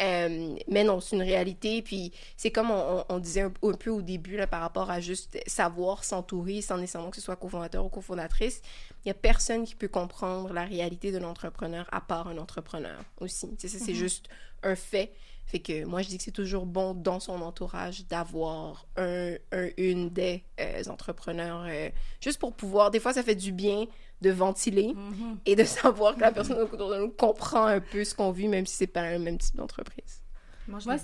Euh, 0.00 0.56
mais 0.68 0.84
non, 0.84 1.00
c'est 1.00 1.16
une 1.16 1.22
réalité, 1.22 1.82
puis 1.82 2.12
c'est 2.36 2.50
comme 2.50 2.70
on, 2.70 2.98
on- 3.00 3.04
on 3.08 3.18
disait 3.18 3.42
un, 3.42 3.52
un 3.62 3.72
peu 3.72 3.90
au 3.90 4.02
début 4.02 4.36
là, 4.36 4.46
par 4.46 4.60
rapport 4.62 4.90
à 4.90 5.00
juste 5.00 5.38
savoir 5.46 6.04
s'entourer 6.04 6.62
sans 6.62 6.78
nécessairement 6.78 7.10
que 7.10 7.16
ce 7.16 7.22
soit 7.22 7.36
cofondateur 7.36 7.84
ou 7.84 7.88
cofondatrice. 7.88 8.62
Il 9.04 9.08
y 9.08 9.10
a 9.10 9.14
personne 9.14 9.64
qui 9.64 9.74
peut 9.74 9.88
comprendre 9.88 10.52
la 10.52 10.64
réalité 10.64 11.12
de 11.12 11.18
l'entrepreneur 11.18 11.86
à 11.92 12.00
part 12.00 12.28
un 12.28 12.38
entrepreneur 12.38 13.02
aussi. 13.20 13.48
C'est 13.58 13.94
juste 13.94 14.28
un 14.62 14.76
fait. 14.76 15.12
Fait 15.50 15.58
que 15.58 15.84
moi, 15.84 16.00
je 16.02 16.08
dis 16.08 16.16
que 16.16 16.22
c'est 16.22 16.30
toujours 16.30 16.64
bon 16.64 16.94
dans 16.94 17.18
son 17.18 17.42
entourage 17.42 18.06
d'avoir 18.06 18.86
un, 18.96 19.34
un, 19.50 19.68
une 19.76 20.08
des 20.10 20.44
euh, 20.60 20.84
entrepreneurs, 20.88 21.64
euh, 21.68 21.90
juste 22.20 22.38
pour 22.38 22.52
pouvoir, 22.54 22.92
des 22.92 23.00
fois, 23.00 23.12
ça 23.12 23.24
fait 23.24 23.34
du 23.34 23.50
bien 23.50 23.86
de 24.20 24.30
ventiler 24.30 24.94
Mhm. 24.94 25.38
et 25.46 25.56
de 25.56 25.64
savoir 25.64 26.14
que 26.14 26.20
la 26.20 26.30
personne 26.30 26.58
autour 26.58 26.90
de 26.90 26.98
nous 26.98 27.10
comprend 27.10 27.64
un 27.66 27.80
peu 27.80 28.04
ce 28.04 28.14
qu'on 28.14 28.30
vit, 28.30 28.46
même 28.46 28.64
si 28.64 28.76
c'est 28.76 28.86
pas 28.86 29.10
le 29.10 29.18
même 29.18 29.38
type 29.38 29.56
d'entreprise. 29.56 30.22
Moi, 30.68 30.78
je 30.78 30.86
Moi. 30.86 30.96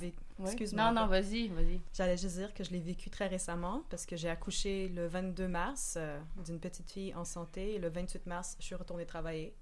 Excuse-moi. 0.44 0.92
Non, 0.92 1.00
non, 1.00 1.06
vas-y, 1.09 1.48
vas-y. 1.48 1.80
J'allais 1.92 2.16
juste 2.16 2.37
dire 2.37 2.54
que 2.54 2.62
je 2.62 2.71
l'ai 2.71 2.79
vécu 2.79 3.10
très 3.10 3.27
récemment 3.27 3.83
parce 3.90 4.06
que 4.06 4.14
j'ai 4.16 4.29
accouché 4.29 4.88
le 4.88 5.08
22 5.08 5.48
mars 5.48 5.94
euh, 5.96 6.21
d'une 6.44 6.60
petite 6.60 6.90
fille 6.90 7.14
en 7.14 7.25
santé 7.25 7.75
et 7.75 7.79
le 7.79 7.88
28 7.88 8.27
mars, 8.27 8.56
je 8.60 8.64
suis 8.66 8.75
retournée 8.75 9.06
travailler. 9.06 9.54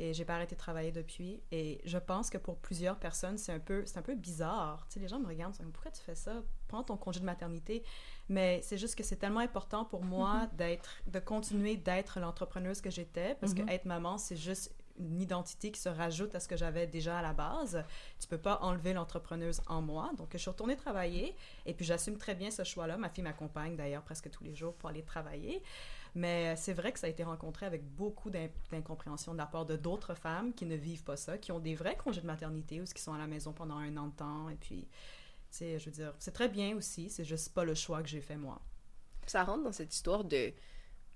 Et 0.00 0.14
j'ai 0.14 0.24
pas 0.24 0.34
arrêté 0.36 0.54
de 0.54 0.60
travailler 0.60 0.92
depuis. 0.92 1.42
Et 1.52 1.78
je 1.84 1.98
pense 1.98 2.30
que 2.30 2.38
pour 2.38 2.56
plusieurs 2.56 2.98
personnes, 2.98 3.36
c'est 3.36 3.52
un 3.52 3.58
peu, 3.58 3.84
c'est 3.84 3.98
un 3.98 4.02
peu 4.02 4.14
bizarre. 4.14 4.86
Tu 4.88 4.94
sais, 4.94 5.00
les 5.00 5.08
gens 5.08 5.18
me 5.18 5.26
regardent, 5.26 5.54
ils 5.56 5.60
me 5.60 5.66
disent, 5.66 5.74
pourquoi 5.74 5.90
tu 5.90 6.00
fais 6.00 6.14
ça? 6.14 6.42
Prends 6.68 6.82
ton 6.82 6.96
congé 6.96 7.20
de 7.20 7.26
maternité. 7.26 7.84
Mais 8.30 8.60
c'est 8.62 8.78
juste 8.78 8.94
que 8.94 9.02
c'est 9.02 9.16
tellement 9.16 9.40
important 9.40 9.84
pour 9.84 10.02
moi 10.02 10.46
Mm-hmm. 10.46 10.56
d'être, 10.56 10.90
de 11.06 11.18
continuer 11.18 11.76
d'être 11.76 12.18
l'entrepreneuse 12.18 12.80
que 12.80 12.90
j'étais, 12.90 13.34
parce 13.40 13.52
Mhm. 13.54 13.66
que 13.66 13.72
être 13.72 13.84
maman, 13.84 14.16
c'est 14.16 14.36
juste 14.36 14.72
une 14.98 15.20
identité 15.20 15.70
qui 15.70 15.80
se 15.80 15.88
rajoute 15.88 16.34
à 16.34 16.40
ce 16.40 16.48
que 16.48 16.56
j'avais 16.56 16.86
déjà 16.86 17.18
à 17.18 17.22
la 17.22 17.32
base. 17.32 17.82
Tu 18.18 18.26
peux 18.26 18.38
pas 18.38 18.58
enlever 18.62 18.92
l'entrepreneuse 18.92 19.60
en 19.66 19.80
moi. 19.82 20.10
Donc, 20.16 20.28
je 20.32 20.38
suis 20.38 20.50
retournée 20.50 20.76
travailler 20.76 21.34
et 21.66 21.72
puis 21.74 21.84
j'assume 21.86 22.16
très 22.18 22.34
bien 22.34 22.50
ce 22.50 22.64
choix-là. 22.64 22.96
Ma 22.98 23.08
fille 23.08 23.24
m'accompagne 23.24 23.76
d'ailleurs 23.76 24.02
presque 24.02 24.30
tous 24.30 24.44
les 24.44 24.54
jours 24.54 24.74
pour 24.74 24.88
aller 24.90 25.02
travailler. 25.02 25.62
Mais 26.14 26.56
c'est 26.56 26.72
vrai 26.72 26.92
que 26.92 26.98
ça 26.98 27.06
a 27.06 27.10
été 27.10 27.22
rencontré 27.24 27.66
avec 27.66 27.84
beaucoup 27.84 28.30
d'in- 28.30 28.48
d'incompréhension 28.70 29.32
de 29.32 29.38
la 29.38 29.46
part 29.46 29.66
de 29.66 29.76
d'autres 29.76 30.14
femmes 30.14 30.52
qui 30.54 30.66
ne 30.66 30.76
vivent 30.76 31.04
pas 31.04 31.16
ça, 31.16 31.38
qui 31.38 31.52
ont 31.52 31.60
des 31.60 31.74
vrais 31.74 31.96
congés 31.96 32.20
de 32.20 32.26
maternité 32.26 32.80
ou 32.80 32.84
qui 32.84 33.02
sont 33.02 33.12
à 33.14 33.18
la 33.18 33.26
maison 33.26 33.52
pendant 33.52 33.76
un 33.76 33.96
an 33.96 34.08
de 34.08 34.14
temps. 34.16 34.48
Et 34.50 34.56
puis, 34.56 34.88
tu 35.50 35.58
sais, 35.58 35.78
je 35.78 35.86
veux 35.86 35.92
dire, 35.92 36.14
c'est 36.18 36.32
très 36.32 36.48
bien 36.48 36.76
aussi, 36.76 37.10
c'est 37.10 37.24
juste 37.24 37.54
pas 37.54 37.64
le 37.64 37.74
choix 37.74 38.02
que 38.02 38.08
j'ai 38.08 38.20
fait 38.22 38.36
moi. 38.36 38.60
ça 39.26 39.44
rentre 39.44 39.64
dans 39.64 39.72
cette 39.72 39.94
histoire 39.94 40.24
de 40.24 40.52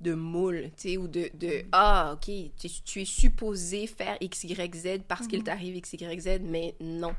de 0.01 0.15
moule, 0.15 0.71
tu 0.77 0.91
sais, 0.91 0.97
ou 0.99 1.09
de, 1.09 1.31
de 1.35 1.65
ah, 1.73 2.15
ok, 2.17 2.31
tu, 2.59 2.69
tu 2.85 3.03
es 3.03 3.05
supposé 3.05 3.87
faire 3.87 4.19
X, 4.21 4.45
Y, 4.45 4.75
Z 4.77 5.03
parce 5.09 5.27
qu'il 5.29 5.43
t'arrive 5.45 5.77
X, 5.77 5.95
Y, 5.95 6.21
Z, 6.21 6.41
mais 6.43 6.77
non. 6.81 7.15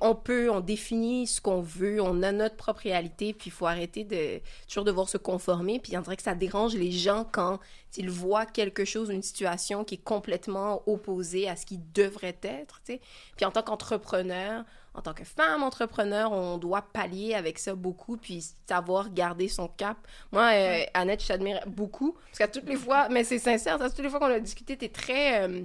On 0.00 0.14
peut, 0.14 0.50
on 0.50 0.60
définit 0.60 1.26
ce 1.26 1.42
qu'on 1.42 1.60
veut, 1.60 2.00
on 2.00 2.22
a 2.22 2.32
notre 2.32 2.56
propre 2.56 2.80
réalité, 2.82 3.34
puis 3.34 3.48
il 3.48 3.52
faut 3.52 3.66
arrêter 3.66 4.02
de 4.04 4.40
toujours 4.66 4.84
devoir 4.84 5.10
se 5.10 5.18
conformer, 5.18 5.78
puis 5.78 5.94
on 5.98 6.00
dirait 6.00 6.16
que 6.16 6.22
ça 6.22 6.34
dérange 6.34 6.74
les 6.74 6.90
gens 6.90 7.26
quand 7.30 7.60
ils 7.96 8.08
voient 8.08 8.46
quelque 8.46 8.86
chose, 8.86 9.10
une 9.10 9.22
situation 9.22 9.84
qui 9.84 9.96
est 9.96 10.02
complètement 10.02 10.82
opposée 10.86 11.48
à 11.48 11.56
ce 11.56 11.66
qui 11.66 11.78
devrait 11.92 12.38
être, 12.42 12.80
tu 12.84 12.94
sais. 12.94 13.00
Puis 13.36 13.44
en 13.44 13.50
tant 13.50 13.62
qu'entrepreneur, 13.62 14.64
en 14.94 15.02
tant 15.02 15.12
que 15.12 15.24
femme 15.24 15.62
entrepreneur, 15.62 16.32
on 16.32 16.56
doit 16.56 16.82
pallier 16.82 17.34
avec 17.34 17.58
ça 17.58 17.74
beaucoup, 17.74 18.16
puis 18.16 18.42
savoir 18.66 19.12
garder 19.12 19.48
son 19.48 19.68
cap. 19.68 19.98
Moi, 20.32 20.50
euh, 20.54 20.84
Annette, 20.94 21.22
je 21.22 21.28
t'admire 21.28 21.60
beaucoup, 21.66 22.16
parce 22.26 22.38
qu'à 22.38 22.48
toutes 22.48 22.68
les 22.68 22.76
fois, 22.76 23.10
mais 23.10 23.22
c'est 23.22 23.38
sincère, 23.38 23.82
à 23.82 23.90
toutes 23.90 24.04
les 24.04 24.08
fois 24.08 24.18
qu'on 24.18 24.26
a 24.26 24.40
discuté, 24.40 24.78
t'es 24.78 24.88
très... 24.88 25.46
euh, 25.46 25.64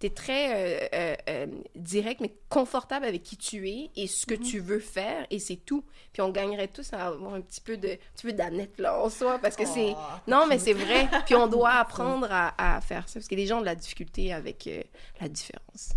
T'es 0.00 0.10
très 0.10 0.54
euh, 0.54 0.88
euh, 0.94 1.16
euh, 1.28 1.46
direct, 1.76 2.20
mais 2.22 2.34
confortable 2.48 3.04
avec 3.04 3.22
qui 3.22 3.36
tu 3.36 3.68
es 3.68 3.90
et 3.96 4.06
ce 4.06 4.24
que 4.26 4.34
tu 4.34 4.58
veux 4.58 4.80
faire, 4.80 5.26
et 5.30 5.38
c'est 5.38 5.56
tout. 5.58 5.84
Puis 6.12 6.22
on 6.22 6.30
gagnerait 6.30 6.68
tous 6.68 6.92
à 6.94 7.08
avoir 7.08 7.34
un 7.34 7.40
petit 7.42 7.60
peu 7.60 7.76
de, 7.76 7.88
un 7.90 7.96
petit 8.16 8.26
peu 8.26 8.32
d'Annette 8.32 8.78
là 8.78 8.98
en 8.98 9.10
soi, 9.10 9.38
parce 9.38 9.56
que 9.56 9.66
c'est, 9.66 9.92
Oh, 9.94 9.96
non, 10.26 10.46
mais 10.48 10.58
c'est 10.58 10.72
vrai. 10.72 11.06
Puis 11.26 11.34
on 11.34 11.46
doit 11.46 11.70
apprendre 11.74 12.26
à, 12.30 12.76
à 12.76 12.80
faire 12.80 13.08
ça, 13.10 13.20
parce 13.20 13.28
que 13.28 13.34
les 13.34 13.46
gens 13.46 13.58
ont 13.58 13.60
de 13.60 13.66
la 13.66 13.74
difficulté 13.74 14.32
avec 14.32 14.66
euh, 14.66 14.82
la 15.20 15.28
différence. 15.28 15.92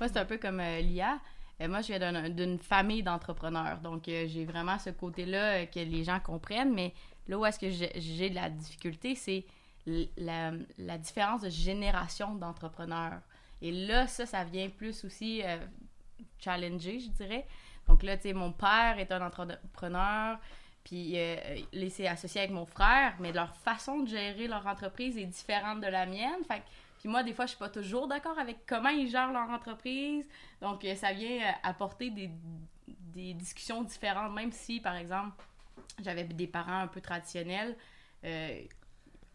Moi, 0.00 0.08
c'est 0.08 0.18
un 0.18 0.24
peu 0.24 0.38
comme 0.38 0.60
Lia. 0.60 1.18
Moi, 1.60 1.80
je 1.80 1.88
viens 1.88 1.98
d'un- 1.98 2.28
d'une 2.28 2.58
famille 2.58 3.02
d'entrepreneurs. 3.04 3.78
Donc, 3.78 4.02
j'ai 4.06 4.44
vraiment 4.44 4.78
ce 4.80 4.90
côté-là 4.90 5.66
que 5.66 5.78
les 5.78 6.02
gens 6.04 6.18
comprennent. 6.18 6.72
Mais 6.72 6.92
là 7.28 7.38
où 7.38 7.46
est-ce 7.46 7.58
que 7.58 7.70
j'ai 7.70 8.30
de 8.30 8.34
la 8.34 8.48
difficulté, 8.50 9.14
c'est 9.14 9.44
la, 9.86 10.98
différence 10.98 11.42
de 11.42 11.48
génération 11.48 12.34
d'entrepreneurs. 12.34 13.20
Et 13.60 13.72
là, 13.72 14.06
ça, 14.06 14.26
ça 14.26 14.44
vient 14.44 14.68
plus 14.68 15.04
aussi 15.04 15.42
euh, 15.44 15.58
challenger, 16.38 17.00
je 17.00 17.08
dirais. 17.10 17.46
Donc 17.88 18.02
là, 18.02 18.16
tu 18.16 18.24
sais, 18.24 18.32
mon 18.32 18.52
père 18.52 18.98
est 18.98 19.10
un 19.12 19.24
entrepreneur, 19.24 20.38
puis 20.84 21.12
euh, 21.16 21.36
il 21.72 21.90
s'est 21.90 22.06
associé 22.06 22.42
avec 22.42 22.52
mon 22.52 22.66
frère, 22.66 23.14
mais 23.20 23.32
leur 23.32 23.54
façon 23.56 24.00
de 24.00 24.08
gérer 24.08 24.46
leur 24.48 24.66
entreprise 24.66 25.16
est 25.16 25.26
différente 25.26 25.80
de 25.80 25.86
la 25.86 26.06
mienne. 26.06 26.44
Fait 26.46 26.62
puis 26.98 27.08
moi, 27.08 27.24
des 27.24 27.32
fois, 27.32 27.46
je 27.46 27.50
suis 27.50 27.58
pas 27.58 27.68
toujours 27.68 28.06
d'accord 28.06 28.38
avec 28.38 28.58
comment 28.64 28.88
ils 28.88 29.10
gèrent 29.10 29.32
leur 29.32 29.50
entreprise. 29.50 30.24
Donc, 30.60 30.84
euh, 30.84 30.94
ça 30.94 31.12
vient 31.12 31.40
euh, 31.40 31.52
apporter 31.64 32.10
des, 32.10 32.30
des 32.86 33.34
discussions 33.34 33.82
différentes, 33.82 34.32
même 34.32 34.52
si, 34.52 34.78
par 34.78 34.94
exemple, 34.94 35.44
j'avais 36.00 36.22
des 36.22 36.46
parents 36.46 36.78
un 36.78 36.86
peu 36.86 37.00
traditionnels. 37.00 37.76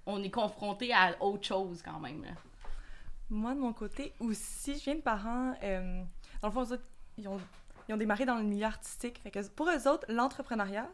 On 0.08 0.24
est 0.24 0.32
confronté 0.32 0.92
à 0.94 1.16
autre 1.22 1.46
chose 1.46 1.82
quand 1.84 2.00
même. 2.00 2.24
là. 2.24 2.32
Moi, 3.30 3.54
de 3.54 3.60
mon 3.60 3.74
côté, 3.74 4.14
aussi, 4.20 4.78
je 4.80 4.84
viens 4.86 4.96
de 4.96 5.02
parents. 5.02 5.54
euh, 5.62 6.02
dans 6.42 6.48
le 6.48 6.54
fond, 6.54 6.66
ils 7.18 7.28
ont, 7.28 7.40
ils 7.88 7.94
ont 7.94 7.98
démarré 7.98 8.26
dans 8.26 8.36
le 8.36 8.44
milieu 8.44 8.66
artistique. 8.66 9.22
Que 9.32 9.48
pour 9.50 9.70
eux 9.70 9.88
autres, 9.88 10.06
l'entrepreneuriat, 10.08 10.90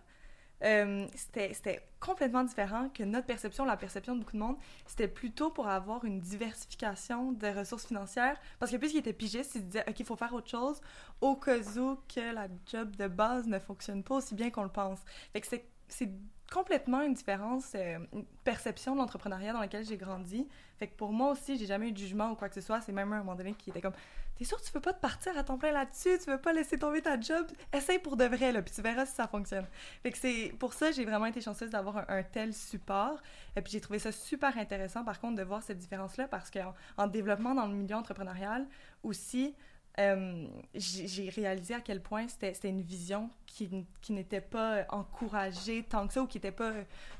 euh, 0.63 1.05
c'était 1.15 1.81
complètement 1.99 2.43
différent 2.43 2.89
que 2.89 3.03
notre 3.03 3.27
perception, 3.27 3.65
la 3.65 3.77
perception 3.77 4.15
de 4.15 4.21
beaucoup 4.21 4.33
de 4.33 4.41
monde. 4.41 4.57
C'était 4.87 5.07
plutôt 5.07 5.51
pour 5.51 5.67
avoir 5.67 6.05
une 6.05 6.19
diversification 6.19 7.33
de 7.33 7.47
ressources 7.47 7.85
financières. 7.85 8.39
Parce 8.59 8.71
que 8.71 8.77
puisqu'ils 8.77 8.99
étaient 8.99 9.13
pigistes, 9.13 9.53
ils 9.55 9.61
se 9.61 9.65
disaient, 9.65 9.85
OK, 9.87 9.99
il 9.99 10.05
faut 10.05 10.15
faire 10.15 10.33
autre 10.33 10.49
chose 10.49 10.81
au 11.21 11.35
cas 11.35 11.57
où 11.77 11.99
que 12.13 12.33
la 12.33 12.47
job 12.65 12.95
de 12.95 13.07
base 13.07 13.45
ne 13.45 13.59
fonctionne 13.59 14.03
pas 14.03 14.15
aussi 14.15 14.33
bien 14.33 14.49
qu'on 14.49 14.63
le 14.63 14.69
pense. 14.69 14.99
C'est 15.87 16.09
complètement 16.51 17.01
une 17.01 17.13
différence, 17.13 17.73
euh, 17.75 17.99
une 18.13 18.25
perception 18.43 18.93
de 18.93 18.99
l'entrepreneuriat 18.99 19.53
dans 19.53 19.59
laquelle 19.59 19.85
j'ai 19.85 19.97
grandi. 19.97 20.47
Fait 20.77 20.87
que 20.87 20.95
pour 20.95 21.11
moi 21.11 21.31
aussi, 21.31 21.57
j'ai 21.57 21.65
jamais 21.65 21.89
eu 21.89 21.91
de 21.91 21.97
jugement 21.97 22.31
ou 22.31 22.35
quoi 22.35 22.49
que 22.49 22.55
ce 22.55 22.61
soit. 22.61 22.81
C'est 22.81 22.91
même 22.91 23.11
un 23.11 23.19
moment 23.19 23.35
donné 23.35 23.53
qui 23.53 23.69
était 23.69 23.81
comme 23.81 23.93
T'es 24.37 24.45
sûr 24.45 24.59
que 24.59 24.65
tu 24.65 24.71
veux 24.71 24.81
pas 24.81 24.93
te 24.93 24.99
partir 24.99 25.37
à 25.37 25.43
ton 25.43 25.59
plein 25.59 25.71
là-dessus? 25.71 26.17
Tu 26.23 26.31
veux 26.31 26.39
pas 26.39 26.53
laisser 26.53 26.79
tomber 26.79 27.01
ta 27.01 27.19
job? 27.19 27.45
Essaye 27.71 27.99
pour 27.99 28.17
de 28.17 28.25
vrai, 28.25 28.51
là, 28.51 28.63
puis 28.63 28.73
tu 28.73 28.81
verras 28.81 29.05
si 29.05 29.13
ça 29.13 29.27
fonctionne. 29.27 29.67
Fait 30.01 30.11
que 30.11 30.17
c'est 30.17 30.55
pour 30.57 30.73
ça 30.73 30.91
j'ai 30.91 31.05
vraiment 31.05 31.27
été 31.27 31.39
chanceuse 31.39 31.69
d'avoir 31.69 31.97
un, 31.97 32.05
un 32.07 32.23
tel 32.23 32.53
support. 32.53 33.21
Et 33.55 33.61
puis 33.61 33.71
j'ai 33.71 33.81
trouvé 33.81 33.99
ça 33.99 34.11
super 34.11 34.57
intéressant, 34.57 35.03
par 35.03 35.19
contre, 35.19 35.35
de 35.35 35.43
voir 35.43 35.61
cette 35.61 35.77
différence-là 35.77 36.27
parce 36.27 36.49
qu'en 36.49 36.73
en 36.97 37.07
développement 37.07 37.53
dans 37.53 37.67
le 37.67 37.75
milieu 37.75 37.95
entrepreneurial 37.95 38.65
aussi, 39.03 39.53
euh, 39.99 40.47
j'ai 40.73 41.29
réalisé 41.29 41.73
à 41.75 41.81
quel 41.81 42.01
point 42.01 42.27
c'était 42.27 42.69
une 42.69 42.81
vision 42.81 43.29
qui, 43.45 43.69
qui 44.01 44.13
n'était 44.13 44.41
pas 44.41 44.85
encouragée 44.89 45.83
tant 45.83 46.07
que 46.07 46.13
ça 46.13 46.21
ou 46.21 46.27
qui 46.27 46.37
n'était 46.37 46.51
pas 46.51 46.73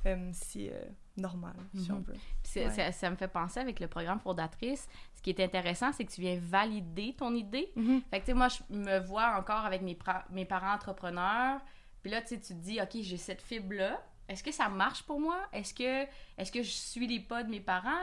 euh, 0.08 0.30
si 0.34 0.70
euh, 0.70 0.74
normale, 1.18 1.56
si 1.76 1.92
on 1.92 1.96
Mhm. 1.98 2.04
veut. 2.04 2.14
Ouais. 2.56 2.70
ça, 2.72 2.92
ça 2.92 3.10
me 3.10 3.16
fait 3.16 3.28
penser 3.28 3.60
avec 3.60 3.80
le 3.80 3.88
programme 3.88 4.20
Fondatrice. 4.20 4.88
Ce 5.16 5.22
qui 5.22 5.30
est 5.30 5.40
intéressant, 5.40 5.92
c'est 5.94 6.06
que 6.06 6.12
tu 6.12 6.22
viens 6.22 6.38
valider 6.42 7.14
ton 7.14 7.34
idée. 7.36 7.72
Fait 8.10 8.20
que, 8.20 8.26
tu 8.26 8.32
sais, 8.32 8.34
moi, 8.34 8.48
je 8.50 8.76
me 8.76 9.00
vois 9.00 9.38
encore 9.38 9.66
avec 9.66 9.82
mes, 9.82 9.98
mes 10.32 10.46
parents 10.46 10.74
entrepreneurs. 10.74 11.62
Puis 12.02 12.12
là, 12.12 12.22
tu 12.22 12.30
sais, 12.30 12.40
tu 12.40 12.48
te 12.54 12.60
dis, 12.60 12.82
OK, 12.82 12.98
j'ai 13.02 13.18
cette 13.18 13.42
fibre-là. 13.42 14.02
Est-ce 14.28 14.44
que 14.44 14.52
ça 14.52 14.68
marche 14.70 15.04
pour 15.04 15.20
moi? 15.20 15.38
Est-ce 15.54 15.74
que, 15.74 16.04
est 16.38 16.52
que 16.52 16.64
je 16.64 16.70
suis 16.72 17.08
les 17.08 17.20
pas 17.20 17.44
de 17.44 17.50
mes 17.50 17.60
parents? 17.62 18.02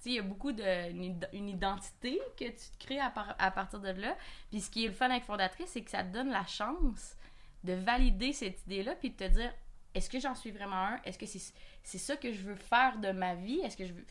Que- 0.00 0.04
Tu 0.04 0.08
sais, 0.08 0.10
il 0.10 0.14
y 0.16 0.18
a 0.18 0.22
beaucoup 0.22 0.52
de 0.52 0.90
une 0.90 1.04
id- 1.04 1.28
une 1.34 1.48
identité 1.48 2.20
que 2.38 2.44
tu 2.44 2.52
te 2.78 2.84
crées 2.86 3.00
à, 3.00 3.10
par- 3.10 3.34
à 3.38 3.50
partir 3.50 3.80
de 3.80 3.88
là. 3.90 4.16
Puis 4.50 4.60
ce 4.62 4.70
qui 4.70 4.84
est 4.84 4.88
le 4.88 4.94
fun 4.94 5.10
avec 5.10 5.24
Fondatrice, 5.24 5.70
c'est 5.72 5.82
que 5.82 5.90
ça 5.90 6.02
te 6.02 6.12
donne 6.12 6.30
la 6.30 6.46
chance 6.46 7.16
de 7.64 7.74
valider 7.74 8.32
cette 8.32 8.62
idée-là, 8.66 8.94
puis 8.98 9.10
de 9.10 9.16
te 9.16 9.24
dire, 9.28 9.52
est-ce 9.94 10.08
que 10.08 10.18
j'en 10.20 10.34
suis 10.34 10.50
vraiment 10.52 10.76
un? 10.76 10.98
Est-ce 11.04 11.18
que 11.18 11.26
c'est 11.26 11.40
c'est 11.82 11.98
ça 11.98 12.16
que 12.16 12.32
je 12.32 12.40
veux 12.42 12.54
faire 12.54 12.98
de 12.98 13.10
ma 13.12 13.34
vie? 13.34 13.60
Est-ce 13.60 13.76
que 13.76 13.84
je 13.84 13.92
veux... 13.92 14.04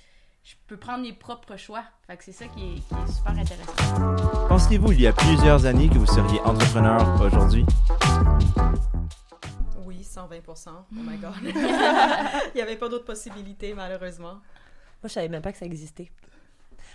Je 0.44 0.54
peux 0.68 0.78
prendre 0.78 1.02
mes 1.04 1.14
propres 1.14 1.58
choix? 1.58 1.84
Fait 2.08 2.18
que 2.18 2.24
c'est 2.24 2.32
ça 2.32 2.46
qui 2.48 2.60
est, 2.62 2.76
qui 2.76 2.94
est 2.96 3.12
super 3.12 3.32
intéressant. 3.38 4.16
Penseriez-vous 4.48 4.92
il 4.94 5.02
y 5.02 5.08
a 5.08 5.14
plusieurs 5.14 5.66
années 5.66 5.90
que 5.90 5.98
vous 5.98 6.06
seriez 6.08 6.40
entrepreneur 6.42 7.22
aujourd'hui? 7.22 7.66
Oui, 9.86 10.02
120% 10.04 10.70
Oh 10.70 10.84
my 10.92 11.18
God. 11.22 11.34
Il 11.44 12.52
n'y 12.56 12.62
avait 12.62 12.78
pas 12.78 12.90
d'autre 12.90 13.06
possibilité, 13.06 13.74
malheureusement. 13.74 14.40
Moi, 15.02 15.08
je 15.08 15.14
savais 15.14 15.30
même 15.30 15.42
pas 15.42 15.52
que 15.52 15.58
ça 15.58 15.66
existait. 15.66 16.12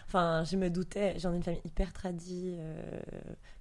Enfin, 0.07 0.45
je 0.45 0.57
me 0.57 0.69
doutais, 0.69 1.19
j'en 1.19 1.33
ai 1.33 1.37
une 1.37 1.43
famille 1.43 1.63
hyper 1.65 1.93
tradie, 1.93 2.55
euh, 2.59 3.01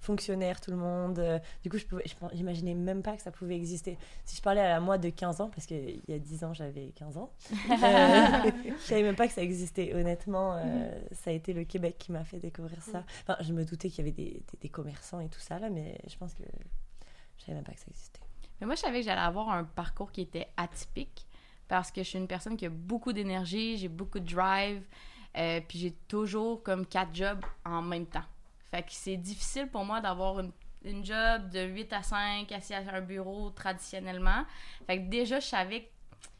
fonctionnaire, 0.00 0.60
tout 0.60 0.70
le 0.70 0.76
monde. 0.76 1.18
euh, 1.18 1.38
du 1.62 1.70
coup, 1.70 1.78
je 1.78 1.86
pouvais, 1.86 2.04
j'imaginais 2.34 2.74
même 2.74 3.02
pas 3.02 3.16
que 3.16 3.22
ça 3.22 3.30
pouvait 3.30 3.56
exister. 3.56 3.96
Si 4.26 4.36
je 4.36 4.42
parlais 4.42 4.60
à 4.60 4.68
la 4.68 4.80
moi 4.80 4.98
de 4.98 5.08
15 5.08 5.40
ans, 5.40 5.48
parce 5.48 5.66
qu'il 5.66 6.02
y 6.06 6.12
a 6.12 6.18
10 6.18 6.44
ans, 6.44 6.52
j'avais 6.52 6.88
15 6.96 7.16
ans, 7.16 7.30
euh, 7.50 7.56
je 8.78 8.82
savais 8.82 9.02
même 9.02 9.16
pas 9.16 9.26
que 9.26 9.32
ça 9.32 9.42
existait. 9.42 9.94
Honnêtement, 9.94 10.54
euh, 10.56 10.90
ça 11.12 11.30
a 11.30 11.32
été 11.32 11.54
le 11.54 11.64
Québec 11.64 11.96
qui 11.98 12.12
m'a 12.12 12.24
fait 12.24 12.38
découvrir 12.38 12.82
ça. 12.82 13.04
Enfin, 13.22 13.36
je 13.40 13.52
me 13.52 13.64
doutais 13.64 13.88
qu'il 13.88 14.04
y 14.04 14.08
avait 14.08 14.12
des, 14.16 14.30
des- 14.32 14.58
des 14.60 14.68
commerçants 14.68 15.20
et 15.20 15.28
tout 15.28 15.40
ça, 15.40 15.58
là, 15.58 15.70
mais 15.70 15.98
je 16.06 16.16
pense 16.18 16.34
que 16.34 16.42
je 17.38 17.42
savais 17.44 17.54
même 17.54 17.64
pas 17.64 17.72
que 17.72 17.80
ça 17.80 17.86
existait. 17.88 18.20
Mais 18.60 18.66
moi, 18.66 18.74
je 18.74 18.82
savais 18.82 19.00
que 19.00 19.06
j'allais 19.06 19.20
avoir 19.20 19.48
un 19.48 19.64
parcours 19.64 20.12
qui 20.12 20.20
était 20.20 20.48
atypique 20.56 21.26
parce 21.68 21.90
que 21.90 22.02
je 22.02 22.08
suis 22.08 22.18
une 22.18 22.28
personne 22.28 22.56
qui 22.56 22.66
a 22.66 22.70
beaucoup 22.70 23.12
d'énergie, 23.12 23.76
j'ai 23.78 23.88
beaucoup 23.88 24.20
de 24.20 24.32
drive, 24.34 24.82
euh, 25.36 25.60
puis 25.66 25.78
j'ai 25.78 25.92
toujours 26.08 26.62
comme 26.62 26.86
quatre 26.86 27.14
jobs 27.14 27.44
en 27.64 27.82
même 27.82 28.06
temps. 28.06 28.24
Fait 28.70 28.82
que 28.82 28.90
c'est 28.92 29.16
difficile 29.16 29.68
pour 29.68 29.84
moi 29.84 30.00
d'avoir 30.00 30.40
une, 30.40 30.52
une 30.84 31.04
job 31.04 31.48
de 31.50 31.60
8 31.64 31.92
à 31.92 32.02
5 32.02 32.50
assis 32.52 32.74
à 32.74 32.82
un 32.94 33.00
bureau 33.00 33.50
traditionnellement. 33.50 34.44
Fait 34.86 34.98
que 35.02 35.08
déjà, 35.08 35.40
je 35.40 35.46
savais 35.46 35.82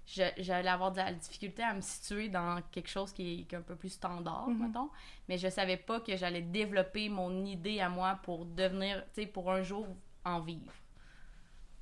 que 0.06 0.22
j'allais 0.36 0.68
avoir 0.68 0.92
de 0.92 0.98
la 0.98 1.12
difficulté 1.14 1.62
à 1.62 1.72
me 1.72 1.80
situer 1.80 2.28
dans 2.28 2.60
quelque 2.70 2.88
chose 2.90 3.12
qui 3.12 3.40
est, 3.40 3.44
qui 3.44 3.54
est 3.54 3.58
un 3.58 3.62
peu 3.62 3.74
plus 3.74 3.88
standard, 3.88 4.48
Mhm. 4.48 4.66
mettons. 4.66 4.90
Mais 5.28 5.38
je 5.38 5.48
savais 5.48 5.78
pas 5.78 6.00
que 6.00 6.14
j'allais 6.16 6.42
développer 6.42 7.08
mon 7.08 7.44
idée 7.46 7.80
à 7.80 7.88
moi 7.88 8.18
pour 8.22 8.44
devenir, 8.44 9.02
tu 9.14 9.22
sais, 9.22 9.26
pour 9.26 9.50
un 9.50 9.62
jour 9.62 9.86
en 10.24 10.40
vivre. 10.40 10.72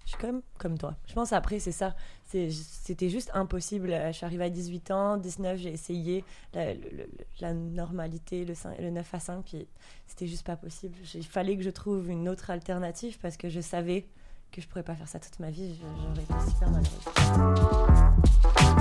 Je 0.04 0.10
suis 0.10 0.18
comme 0.18 0.42
comme 0.58 0.76
toi. 0.78 0.94
Je 1.06 1.14
pense 1.14 1.32
après, 1.32 1.58
c'est 1.58 1.72
ça. 1.72 1.94
C'était 2.26 3.08
juste 3.08 3.30
impossible. 3.34 3.90
Euh, 3.92 4.08
Je 4.12 4.16
suis 4.16 4.26
arrivée 4.26 4.44
à 4.44 4.50
18 4.50 4.90
ans, 4.90 5.16
19, 5.16 5.58
j'ai 5.58 5.72
essayé 5.72 6.24
la, 6.54 6.74
le- 6.74 6.80
le- 6.92 7.08
la 7.40 7.52
normalité, 7.54 8.44
le, 8.44 8.54
cin- 8.54 8.80
le 8.80 8.90
9 8.90 9.14
à 9.14 9.20
5, 9.20 9.44
puis 9.44 9.66
c'était 10.06 10.26
juste 10.26 10.44
pas 10.46 10.56
possible. 10.56 10.94
Il 11.14 11.24
fallait 11.26 11.56
que 11.56 11.62
je 11.62 11.70
trouve 11.70 12.08
une 12.10 12.28
autre 12.28 12.50
alternative 12.50 13.18
parce 13.20 13.36
que 13.36 13.48
je 13.48 13.60
savais 13.60 14.06
que 14.50 14.60
je 14.60 14.68
pourrais 14.68 14.82
pas 14.82 14.94
faire 14.94 15.08
ça 15.08 15.18
toute 15.18 15.38
ma 15.40 15.50
vie. 15.50 15.74
J'aurais 15.80 16.22
été 16.22 16.50
super 16.50 16.70
malheureuse. 16.70 18.02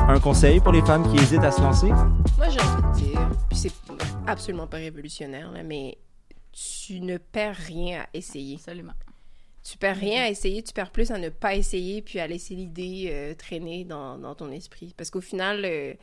Un 0.10 0.20
conseil 0.20 0.60
pour 0.60 0.72
les 0.74 0.82
femmes 0.82 1.10
qui 1.10 1.22
hésitent 1.22 1.44
à 1.44 1.52
se 1.52 1.62
lancer? 1.62 1.88
Moi, 1.88 2.50
j'ai 2.50 2.60
envie 2.60 2.82
de 2.82 3.06
dire, 3.06 3.30
puis 3.50 3.58
c'est 3.58 3.72
absolument 4.28 4.68
pas 4.68 4.78
révolutionnaire, 4.78 5.52
là, 5.52 5.64
mais 5.64 5.98
tu 6.52 7.00
ne 7.00 7.18
perds 7.18 7.56
rien 7.56 8.02
à 8.02 8.06
essayer. 8.14 8.56
Absolument. 8.56 8.94
Tu 9.64 9.78
perds 9.78 9.98
rien 9.98 10.24
à 10.24 10.30
essayer, 10.30 10.64
tu 10.64 10.74
perds 10.74 10.92
plus 10.92 11.12
à 11.12 11.18
ne 11.18 11.30
pas 11.30 11.56
essayer 11.56 12.02
puis 12.02 12.20
à 12.20 12.28
laisser 12.28 12.56
l'idée 12.56 13.10
euh, 13.12 13.36
traîner 13.36 13.84
dans, 13.86 14.18
dans 14.18 14.34
ton 14.34 14.52
esprit. 14.52 14.94
Parce 14.98 15.12
qu'au 15.12 15.22
final, 15.22 15.64
euh, 15.66 15.94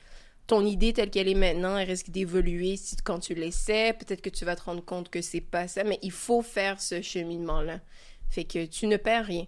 ton 0.47 0.65
idée 0.65 0.93
telle 0.93 1.11
qu'elle 1.11 1.29
est 1.29 1.35
maintenant, 1.35 1.77
elle 1.77 1.89
risque 1.89 2.11
d'évoluer 2.11 2.77
si 2.77 2.97
quand 2.97 3.19
tu 3.19 3.35
l'essaies. 3.35 3.93
Peut-être 3.93 4.23
que 4.23 4.31
tu 4.31 4.45
vas 4.45 4.57
te 4.57 4.63
rendre 4.63 4.85
compte 4.85 5.11
que 5.11 5.23
c'est 5.23 5.41
pas 5.41 5.69
ça, 5.69 5.85
mais 5.85 5.99
il 6.03 6.13
faut 6.13 6.43
faire 6.43 6.81
ce 6.81 7.03
cheminement-là. 7.03 7.81
Fait 8.31 8.45
que 8.45 8.65
tu 8.65 8.87
ne 8.87 8.97
perds 8.97 9.27
rien 9.27 9.47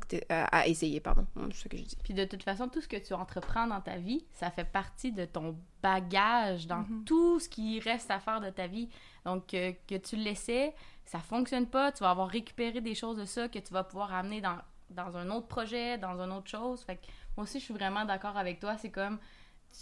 que 0.00 0.06
t'es- 0.06 0.26
à, 0.28 0.44
à 0.60 0.66
essayer, 0.66 1.00
pardon. 1.00 1.26
C'est 1.52 1.64
ce 1.64 1.68
que 1.68 1.76
je 1.76 1.82
dis. 1.82 1.96
Puis 2.02 2.14
de 2.14 2.24
toute 2.24 2.42
façon, 2.42 2.68
tout 2.68 2.80
ce 2.80 2.88
que 2.88 2.96
tu 2.96 3.12
entreprends 3.14 3.66
dans 3.66 3.80
ta 3.80 3.96
vie, 3.96 4.24
ça 4.32 4.50
fait 4.50 4.64
partie 4.64 5.12
de 5.12 5.24
ton 5.24 5.56
bagage 5.82 6.66
dans 6.66 6.84
tout 7.04 7.38
ce 7.40 7.48
qui 7.48 7.80
reste 7.80 8.10
à 8.10 8.18
faire 8.20 8.40
de 8.40 8.50
ta 8.50 8.66
vie. 8.66 8.88
Donc, 9.24 9.54
euh, 9.54 9.72
que 9.88 9.96
tu 9.96 10.16
l'essaies, 10.16 10.74
ça 11.04 11.18
fonctionne 11.18 11.66
pas, 11.66 11.92
tu 11.92 12.00
vas 12.02 12.10
avoir 12.10 12.28
récupéré 12.28 12.80
des 12.80 12.94
choses 12.94 13.16
de 13.16 13.24
ça 13.24 13.48
que 13.48 13.58
tu 13.58 13.72
vas 13.72 13.84
pouvoir 13.84 14.12
amener 14.14 14.40
dans, 14.40 14.58
dans 14.90 15.16
un 15.16 15.30
autre 15.30 15.46
projet, 15.48 15.98
dans 15.98 16.20
une 16.20 16.32
autre 16.32 16.48
chose. 16.48 16.82
Fait 16.82 16.96
que 16.96 17.06
moi 17.36 17.44
aussi, 17.44 17.58
je 17.60 17.64
suis 17.64 17.74
vraiment 17.74 18.04
d'accord 18.04 18.36
avec 18.36 18.60
toi. 18.60 18.76
C'est 18.78 18.90
comme, 18.90 19.18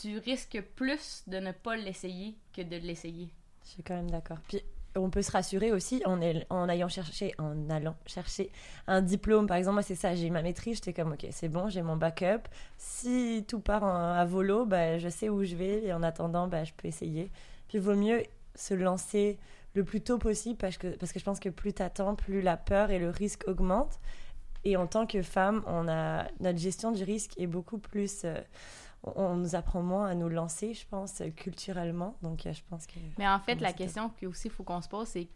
tu 0.01 0.19
risques 0.19 0.61
plus 0.77 1.23
de 1.27 1.39
ne 1.39 1.53
pas 1.53 1.77
l'essayer 1.77 2.37
que 2.53 2.63
de 2.63 2.77
l'essayer. 2.77 3.29
Je 3.65 3.71
suis 3.71 3.83
quand 3.83 3.95
même 3.95 4.11
d'accord. 4.11 4.39
Puis 4.49 4.61
on 4.97 5.11
peut 5.11 5.23
se 5.23 5.31
rassurer 5.31 5.73
aussi 5.73 6.03
en, 6.05 6.21
en 6.51 6.69
allant 6.69 6.89
chercher, 6.89 7.35
un 8.87 9.03
diplôme. 9.03 9.47
Par 9.47 9.57
exemple, 9.57 9.75
moi 9.75 9.83
c'est 9.83 9.95
ça, 9.95 10.15
j'ai 10.15 10.31
ma 10.31 10.43
maîtrise, 10.43 10.77
j'étais 10.77 10.93
comme 10.93 11.13
ok, 11.13 11.27
c'est 11.31 11.49
bon, 11.49 11.69
j'ai 11.69 11.83
mon 11.83 11.97
backup. 11.97 12.49
Si 12.79 13.45
tout 13.49 13.61
part 13.61 13.85
à 13.85 14.25
volo, 14.25 14.67
bah, 14.67 14.99
je 14.99 15.09
sais 15.09 15.29
où 15.29 15.45
je 15.45 15.57
vais 15.57 15.85
et 15.85 15.93
en 15.93 16.03
attendant, 16.03 16.49
bah, 16.49 16.65
je 16.65 16.73
peux 16.77 16.89
essayer. 16.89 17.31
Puis 17.69 17.79
il 17.79 17.81
vaut 17.81 17.95
mieux 17.95 18.23
se 18.55 18.75
lancer 18.75 19.39
le 19.75 19.85
plus 19.85 20.01
tôt 20.01 20.19
possible 20.19 20.57
parce 20.57 20.79
que, 20.79 20.89
parce 20.97 21.13
que 21.13 21.19
je 21.19 21.25
pense 21.25 21.41
que 21.41 21.49
plus 21.49 21.73
t'attends, 21.73 22.15
plus 22.15 22.41
la 22.41 22.57
peur 22.57 22.91
et 22.91 22.99
le 22.99 23.11
risque 23.11 23.45
augmentent. 23.49 23.99
Et 24.65 24.77
en 24.77 24.87
tant 24.87 25.07
que 25.07 25.21
femme, 25.23 25.63
on 25.67 25.89
a, 25.89 26.27
notre 26.41 26.59
gestion 26.59 26.93
du 26.93 27.05
risque 27.05 27.39
est 27.39 27.47
beaucoup 27.47 27.79
plus... 27.79 28.23
euh, 28.25 28.41
on, 29.05 29.13
on 29.17 29.37
nous 29.37 29.55
apprend 29.55 29.83
moins 29.83 30.09
à 30.09 30.15
nous 30.15 30.29
lancer, 30.29 30.75
je 30.75 30.87
pense, 30.87 31.23
culturellement. 31.37 32.17
Donc, 32.23 32.45
euh, 32.47 32.53
je 32.53 32.63
pense 32.69 32.87
que... 32.87 32.99
Mais 33.19 33.29
en 33.29 33.39
fait, 33.39 33.57
la 33.61 33.73
question 33.73 34.09
qu'il 34.11 34.29
aussi 34.29 34.51
faut 34.51 34.65
qu'on 34.65 34.81
se 34.83 34.89
pose, 34.89 35.07
c'est 35.09 35.29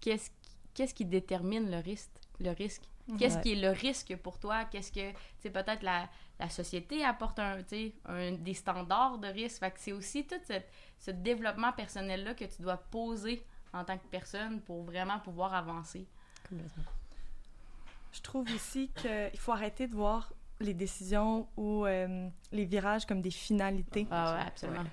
qu'est-ce 0.00 0.30
qui, 0.30 0.50
qu'est-ce 0.74 0.94
qui 0.94 1.04
détermine 1.04 1.70
le 1.70 1.78
risque? 1.78 2.10
Le 2.40 2.50
risque? 2.50 2.82
Qu'est-ce 3.18 3.36
Ouais. 3.36 3.40
qui 3.42 3.52
est 3.52 3.60
le 3.62 3.70
risque 3.70 4.16
pour 4.16 4.38
toi? 4.40 4.64
Qu'est-ce 4.64 4.90
que, 4.90 5.10
tu 5.12 5.16
sais, 5.38 5.50
peut-être 5.50 5.82
la, 5.84 6.08
la 6.40 6.48
société 6.48 7.04
apporte 7.04 7.38
un, 7.38 7.62
tu 7.62 7.68
sais, 7.68 7.92
un, 8.04 8.32
des 8.32 8.54
standards 8.54 9.18
de 9.18 9.28
risque. 9.28 9.60
Fait 9.60 9.70
que 9.70 9.78
c'est 9.78 9.92
aussi 9.92 10.26
tout 10.26 10.34
cette- 10.44 10.68
ce 10.98 11.12
développement 11.12 11.72
personnel-là 11.72 12.34
que 12.34 12.44
tu 12.44 12.62
dois 12.62 12.76
poser 12.78 13.44
en 13.72 13.84
tant 13.84 13.96
que 13.96 14.06
personne 14.10 14.60
pour 14.60 14.82
vraiment 14.82 15.20
pouvoir 15.20 15.54
avancer. 15.54 16.04
Complètement. 16.48 16.82
Je 18.10 18.20
trouve 18.22 18.50
aussi 18.52 18.88
qu'il 18.96 19.38
faut 19.38 19.52
arrêter 19.52 19.86
de 19.86 19.94
voir 19.94 20.32
les 20.60 20.74
décisions 20.74 21.46
ou 21.56 21.84
euh, 21.86 22.28
les 22.52 22.64
virages 22.64 23.06
comme 23.06 23.20
des 23.20 23.30
finalités. 23.30 24.06
Ah 24.10 24.34
ouais, 24.34 24.42
absolument. 24.46 24.84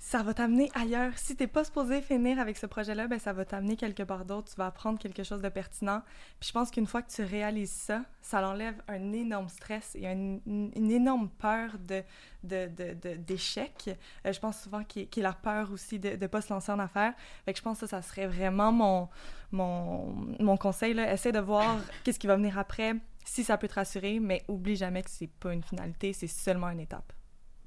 Ça 0.00 0.22
va 0.22 0.32
t'amener 0.32 0.70
ailleurs. 0.76 1.18
Si 1.18 1.34
t'es 1.34 1.48
pas 1.48 1.64
supposé 1.64 2.00
finir 2.00 2.38
avec 2.38 2.56
ce 2.56 2.66
projet-là, 2.66 3.08
ben 3.08 3.18
ça 3.18 3.32
va 3.32 3.44
t'amener 3.44 3.74
quelque 3.76 4.04
part 4.04 4.24
d'autre. 4.24 4.48
Tu 4.48 4.54
vas 4.56 4.66
apprendre 4.66 4.96
quelque 4.96 5.24
chose 5.24 5.42
de 5.42 5.48
pertinent. 5.48 6.02
Puis 6.38 6.48
je 6.48 6.52
pense 6.52 6.70
qu'une 6.70 6.86
fois 6.86 7.02
que 7.02 7.10
tu 7.10 7.22
réalises 7.24 7.72
ça, 7.72 8.02
ça 8.22 8.40
l'enlève 8.40 8.80
un 8.86 9.12
énorme 9.12 9.48
stress 9.48 9.96
et 9.96 10.06
un- 10.06 10.38
une, 10.46 10.90
énorme 10.92 11.28
peur 11.28 11.72
de 11.80 12.04
de- 12.44 12.68
de- 12.68 12.94
de- 12.94 13.16
d'échec. 13.16 13.90
Euh, 14.24 14.32
je 14.32 14.38
pense 14.38 14.60
souvent 14.62 14.84
qu'il 14.84 15.08
a 15.26 15.28
la 15.30 15.32
peur 15.32 15.72
aussi 15.72 15.98
de 15.98 16.10
ne 16.10 16.26
pas 16.28 16.42
se 16.42 16.52
lancer 16.52 16.70
en 16.70 16.78
affaires. 16.78 17.14
Fait 17.44 17.52
que 17.52 17.58
je 17.58 17.64
pense 17.64 17.80
que 17.80 17.86
ça, 17.88 18.00
ça 18.00 18.08
serait 18.08 18.28
vraiment 18.28 18.70
mon, 18.70 19.08
mon, 19.50 20.14
mon 20.38 20.56
conseil. 20.56 20.94
Là. 20.94 21.12
Essaie 21.12 21.32
de 21.32 21.40
voir 21.40 21.76
qu'est-ce 22.04 22.20
qui 22.20 22.28
va 22.28 22.36
venir 22.36 22.56
après, 22.56 22.94
si 23.28 23.44
ça 23.44 23.58
peut 23.58 23.68
te 23.68 23.74
rassurer, 23.74 24.20
mais 24.20 24.42
oublie 24.48 24.76
jamais 24.76 25.02
que 25.02 25.10
c'est 25.10 25.26
pas 25.28 25.52
une 25.52 25.62
finalité, 25.62 26.12
c'est 26.12 26.26
seulement 26.26 26.70
une 26.70 26.80
étape. 26.80 27.12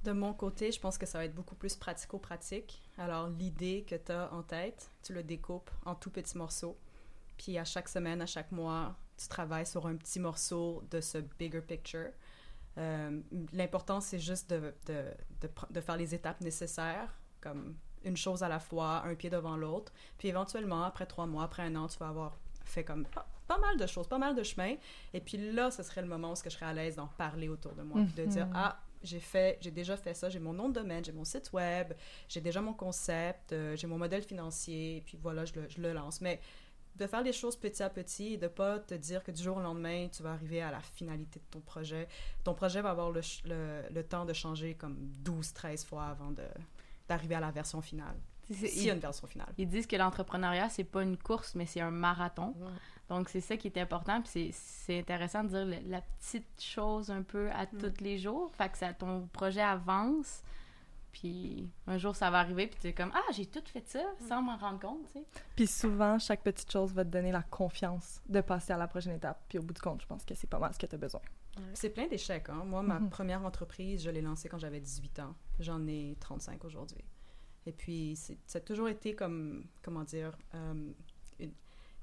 De 0.03 0.11
mon 0.11 0.33
côté, 0.33 0.71
je 0.71 0.79
pense 0.79 0.97
que 0.97 1.05
ça 1.05 1.19
va 1.19 1.25
être 1.25 1.35
beaucoup 1.35 1.53
plus 1.53 1.75
pratico-pratique. 1.75 2.81
Alors, 2.97 3.29
l'idée 3.29 3.85
que 3.87 3.95
tu 3.95 4.11
as 4.11 4.33
en 4.33 4.41
tête, 4.41 4.89
tu 5.03 5.13
le 5.13 5.21
découpes 5.21 5.69
en 5.85 5.93
tout 5.93 6.09
petits 6.09 6.37
morceaux. 6.37 6.77
Puis, 7.37 7.59
à 7.59 7.63
chaque 7.63 7.87
semaine, 7.87 8.21
à 8.23 8.25
chaque 8.25 8.51
mois, 8.51 8.95
tu 9.15 9.27
travailles 9.27 9.67
sur 9.67 9.85
un 9.85 9.95
petit 9.95 10.19
morceau 10.19 10.83
de 10.89 10.99
ce 10.99 11.19
bigger 11.19 11.61
picture. 11.61 12.09
Euh, 12.79 13.21
L'important, 13.53 14.01
c'est 14.01 14.19
juste 14.19 14.49
de, 14.49 14.73
de, 14.87 15.05
de, 15.69 15.81
faire 15.81 15.97
les 15.97 16.15
étapes 16.15 16.41
nécessaires, 16.41 17.13
comme 17.39 17.75
une 18.03 18.17
chose 18.17 18.41
à 18.41 18.49
la 18.49 18.59
fois, 18.59 19.03
un 19.05 19.13
pied 19.13 19.29
devant 19.29 19.57
l'autre. 19.57 19.93
Puis, 20.17 20.27
éventuellement, 20.27 20.83
après 20.83 21.05
trois 21.05 21.27
mois, 21.27 21.43
après 21.43 21.61
un 21.61 21.75
an, 21.75 21.87
tu 21.87 21.99
vas 21.99 22.07
avoir 22.07 22.39
fait 22.65 22.83
comme 22.83 23.05
pas, 23.53 23.59
mal 23.59 23.77
de 23.77 23.87
choses, 23.87 24.07
pas 24.07 24.17
mal 24.17 24.35
de 24.35 24.43
chemin. 24.43 24.75
Et 25.13 25.19
puis 25.21 25.37
là, 25.51 25.71
ce 25.71 25.83
serait 25.83 26.01
le 26.01 26.07
moment 26.07 26.31
où 26.31 26.35
ce 26.35 26.43
que 26.43 26.49
je 26.49 26.55
serais 26.55 26.67
à 26.67 26.73
l'aise 26.73 26.95
d'en 26.95 27.07
parler 27.07 27.47
autour 27.49 27.73
de 27.73 27.81
moi. 27.83 28.01
De 28.15 28.25
dire, 28.25 28.45
Mhm. 28.47 28.53
ah, 28.55 28.79
j'ai 29.03 29.19
fait, 29.19 29.57
j'ai 29.61 29.71
déjà 29.71 29.97
fait 29.97 30.13
ça, 30.13 30.29
j'ai 30.29 30.39
mon 30.39 30.53
nom 30.53 30.69
de 30.69 30.73
domaine, 30.75 31.03
j'ai 31.03 31.11
mon 31.11 31.25
site 31.25 31.51
web, 31.53 31.93
j'ai 32.29 32.39
déjà 32.41 32.61
mon 32.61 32.73
concept, 32.73 33.51
euh, 33.51 33.75
j'ai 33.75 33.87
mon 33.87 33.97
modèle 33.97 34.21
financier, 34.23 34.97
et 34.97 35.01
puis 35.01 35.17
voilà, 35.21 35.43
je 35.45 35.53
le, 35.55 35.67
je 35.69 35.81
le 35.81 35.91
lance. 35.93 36.21
Mais 36.21 36.39
de 36.97 37.07
faire 37.07 37.23
les 37.23 37.33
choses 37.33 37.55
petit 37.55 37.81
à 37.81 37.89
petit 37.89 38.33
et 38.33 38.37
de 38.37 38.47
pas 38.47 38.77
te 38.79 38.93
dire 38.93 39.23
que 39.23 39.31
du 39.31 39.41
jour 39.41 39.57
au 39.57 39.61
lendemain, 39.61 40.07
tu 40.11 40.21
vas 40.23 40.33
arriver 40.33 40.61
à 40.61 40.71
la 40.71 40.81
finalité 40.81 41.39
de 41.39 41.45
ton 41.49 41.61
projet. 41.61 42.07
Ton 42.43 42.53
projet 42.53 42.81
va 42.81 42.91
avoir 42.91 43.09
le, 43.11 43.21
le, 43.45 43.81
le 43.91 44.03
temps 44.03 44.25
de 44.25 44.33
changer 44.33 44.75
comme 44.75 44.97
12, 44.99 45.53
13 45.53 45.85
fois 45.85 46.05
avant 46.05 46.31
d'arriver 47.07 47.35
à 47.35 47.39
la 47.39 47.49
version 47.51 47.81
finale. 47.81 48.17
S'il 48.67 48.83
y 48.85 48.89
a 48.89 48.93
une 48.93 48.99
version 48.99 49.25
finale. 49.27 49.47
Ils 49.57 49.67
disent 49.69 49.87
que 49.87 49.95
l'entrepreneuriat, 49.95 50.67
c'est 50.69 50.83
pas 50.83 51.01
une 51.03 51.17
course, 51.17 51.55
mais 51.55 51.65
c'est 51.65 51.79
un 51.81 51.91
marathon. 51.91 52.53
Donc, 53.11 53.27
c'est 53.27 53.41
ça 53.41 53.57
qui 53.57 53.67
est 53.67 53.77
important. 53.77 54.21
Puis 54.21 54.29
c'est- 54.31 54.51
c'est 54.53 54.99
intéressant 54.99 55.43
de 55.43 55.49
dire 55.49 55.65
le- 55.65 55.89
la 55.89 56.01
petite 56.01 56.61
chose 56.61 57.11
un 57.11 57.23
peu 57.23 57.51
à 57.51 57.65
tous 57.65 57.99
les 58.01 58.17
jours. 58.17 58.49
Fait 58.55 58.69
que 58.69 58.77
ça, 58.77 58.93
ton 58.93 59.27
projet 59.33 59.59
avance. 59.61 60.41
Puis 61.11 61.69
un 61.87 61.97
jour, 61.97 62.15
ça 62.15 62.31
va 62.31 62.39
arriver. 62.39 62.67
Puis 62.67 62.77
tu 62.79 62.87
es 62.87 62.93
comme, 62.93 63.11
ah, 63.13 63.31
j'ai 63.33 63.45
tout 63.45 63.61
fait 63.65 63.85
ça 63.85 63.99
sans 64.29 64.41
m'en 64.41 64.55
rendre 64.55 64.79
compte, 64.79 65.05
tu 65.07 65.19
sais. 65.19 65.25
Puis 65.57 65.67
souvent, 65.67 66.17
chaque 66.19 66.41
petite 66.41 66.71
chose 66.71 66.93
va 66.93 67.03
te 67.03 67.09
donner 67.09 67.33
la 67.33 67.41
confiance 67.43 68.21
de 68.29 68.39
passer 68.39 68.71
à 68.71 68.77
la 68.77 68.87
prochaine 68.87 69.15
étape. 69.17 69.43
Puis 69.49 69.57
au 69.59 69.61
bout 69.61 69.73
du 69.73 69.81
compte, 69.81 70.01
je 70.01 70.07
pense 70.07 70.23
que 70.23 70.33
c'est 70.35 70.47
pas 70.49 70.57
mal 70.59 70.73
ce 70.73 70.79
que 70.79 70.85
tu 70.85 70.95
as 70.95 70.97
besoin. 70.97 71.21
C'est 71.73 71.89
plein 71.89 72.07
d'échecs. 72.07 72.47
Hein? 72.47 72.63
Moi, 72.65 72.81
ma 72.81 72.97
Mhm. 73.01 73.09
première 73.09 73.43
entreprise, 73.45 74.01
je 74.03 74.09
l'ai 74.09 74.21
lancée 74.21 74.47
quand 74.47 74.57
j'avais 74.57 74.79
18 74.79 75.19
ans. 75.19 75.35
J'en 75.59 75.85
ai 75.85 76.15
35 76.21 76.63
aujourd'hui. 76.63 77.03
Et 77.65 77.73
puis, 77.73 78.15
c'est- 78.15 78.37
ça 78.47 78.59
a 78.59 78.61
toujours 78.61 78.87
été 78.87 79.13
comme, 79.15 79.65
comment 79.83 80.03
dire, 80.05 80.37
euh, 80.55 80.91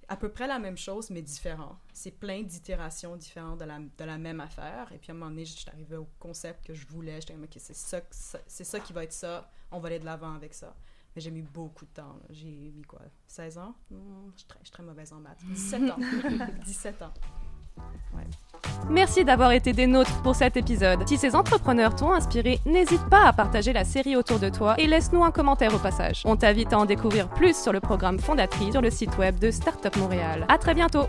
à 0.08 0.16
peu 0.16 0.30
près 0.30 0.46
la 0.46 0.58
même 0.58 0.76
chose, 0.76 1.10
mais 1.10 1.20
différent. 1.20 1.78
C'est 1.92 2.10
plein 2.10 2.42
d'itérations 2.42 3.16
différentes 3.16 3.60
de 3.60 3.64
la, 3.64 3.78
de 3.78 4.04
la 4.04 4.16
même 4.16 4.40
affaire. 4.40 4.90
Et 4.92 4.98
puis, 4.98 5.10
à 5.10 5.14
un 5.14 5.18
moment 5.18 5.30
donné, 5.30 5.44
je 5.44 5.52
suis 5.52 5.68
arrivée 5.68 5.96
au 5.96 6.08
concept 6.18 6.66
que 6.66 6.74
je 6.74 6.86
voulais. 6.86 7.20
J'étais 7.20 7.34
comme, 7.34 7.44
OK, 7.44 7.56
c'est 7.58 7.76
ça, 7.76 8.00
c'est 8.46 8.64
ça 8.64 8.80
qui 8.80 8.92
va 8.92 9.04
être 9.04 9.12
ça. 9.12 9.50
On 9.70 9.80
va 9.80 9.88
aller 9.88 9.98
de 9.98 10.06
l'avant 10.06 10.34
avec 10.34 10.54
ça. 10.54 10.74
Mais 11.14 11.20
j'ai 11.20 11.30
mis 11.30 11.42
beaucoup 11.42 11.84
de 11.84 11.90
temps. 11.90 12.18
J'ai 12.30 12.48
mis 12.48 12.82
quoi, 12.82 13.00
16 13.26 13.58
ans? 13.58 13.74
Hmm, 13.90 14.30
je, 14.32 14.38
suis 14.38 14.48
très, 14.48 14.58
je 14.60 14.64
suis 14.64 14.72
très 14.72 14.82
mauvaise 14.82 15.12
en 15.12 15.20
maths. 15.20 15.44
17 15.44 15.90
ans. 15.90 15.98
17 16.64 17.02
ans. 17.02 17.12
Merci 18.90 19.24
d'avoir 19.24 19.52
été 19.52 19.72
des 19.72 19.86
nôtres 19.86 20.22
pour 20.22 20.34
cet 20.34 20.56
épisode. 20.56 21.06
Si 21.06 21.18
ces 21.18 21.34
entrepreneurs 21.34 21.94
t'ont 21.94 22.12
inspiré, 22.12 22.58
n'hésite 22.64 23.04
pas 23.10 23.26
à 23.26 23.32
partager 23.32 23.72
la 23.72 23.84
série 23.84 24.16
autour 24.16 24.38
de 24.38 24.48
toi 24.48 24.76
et 24.78 24.86
laisse-nous 24.86 25.22
un 25.24 25.30
commentaire 25.30 25.74
au 25.74 25.78
passage. 25.78 26.22
On 26.24 26.36
t'invite 26.36 26.72
à 26.72 26.78
en 26.78 26.86
découvrir 26.86 27.28
plus 27.28 27.56
sur 27.56 27.72
le 27.72 27.80
programme 27.80 28.18
Fondatrice 28.18 28.72
sur 28.72 28.80
le 28.80 28.90
site 28.90 29.18
web 29.18 29.38
de 29.38 29.50
Startup 29.50 29.94
Montréal. 29.96 30.46
À 30.48 30.56
très 30.56 30.74
bientôt! 30.74 31.06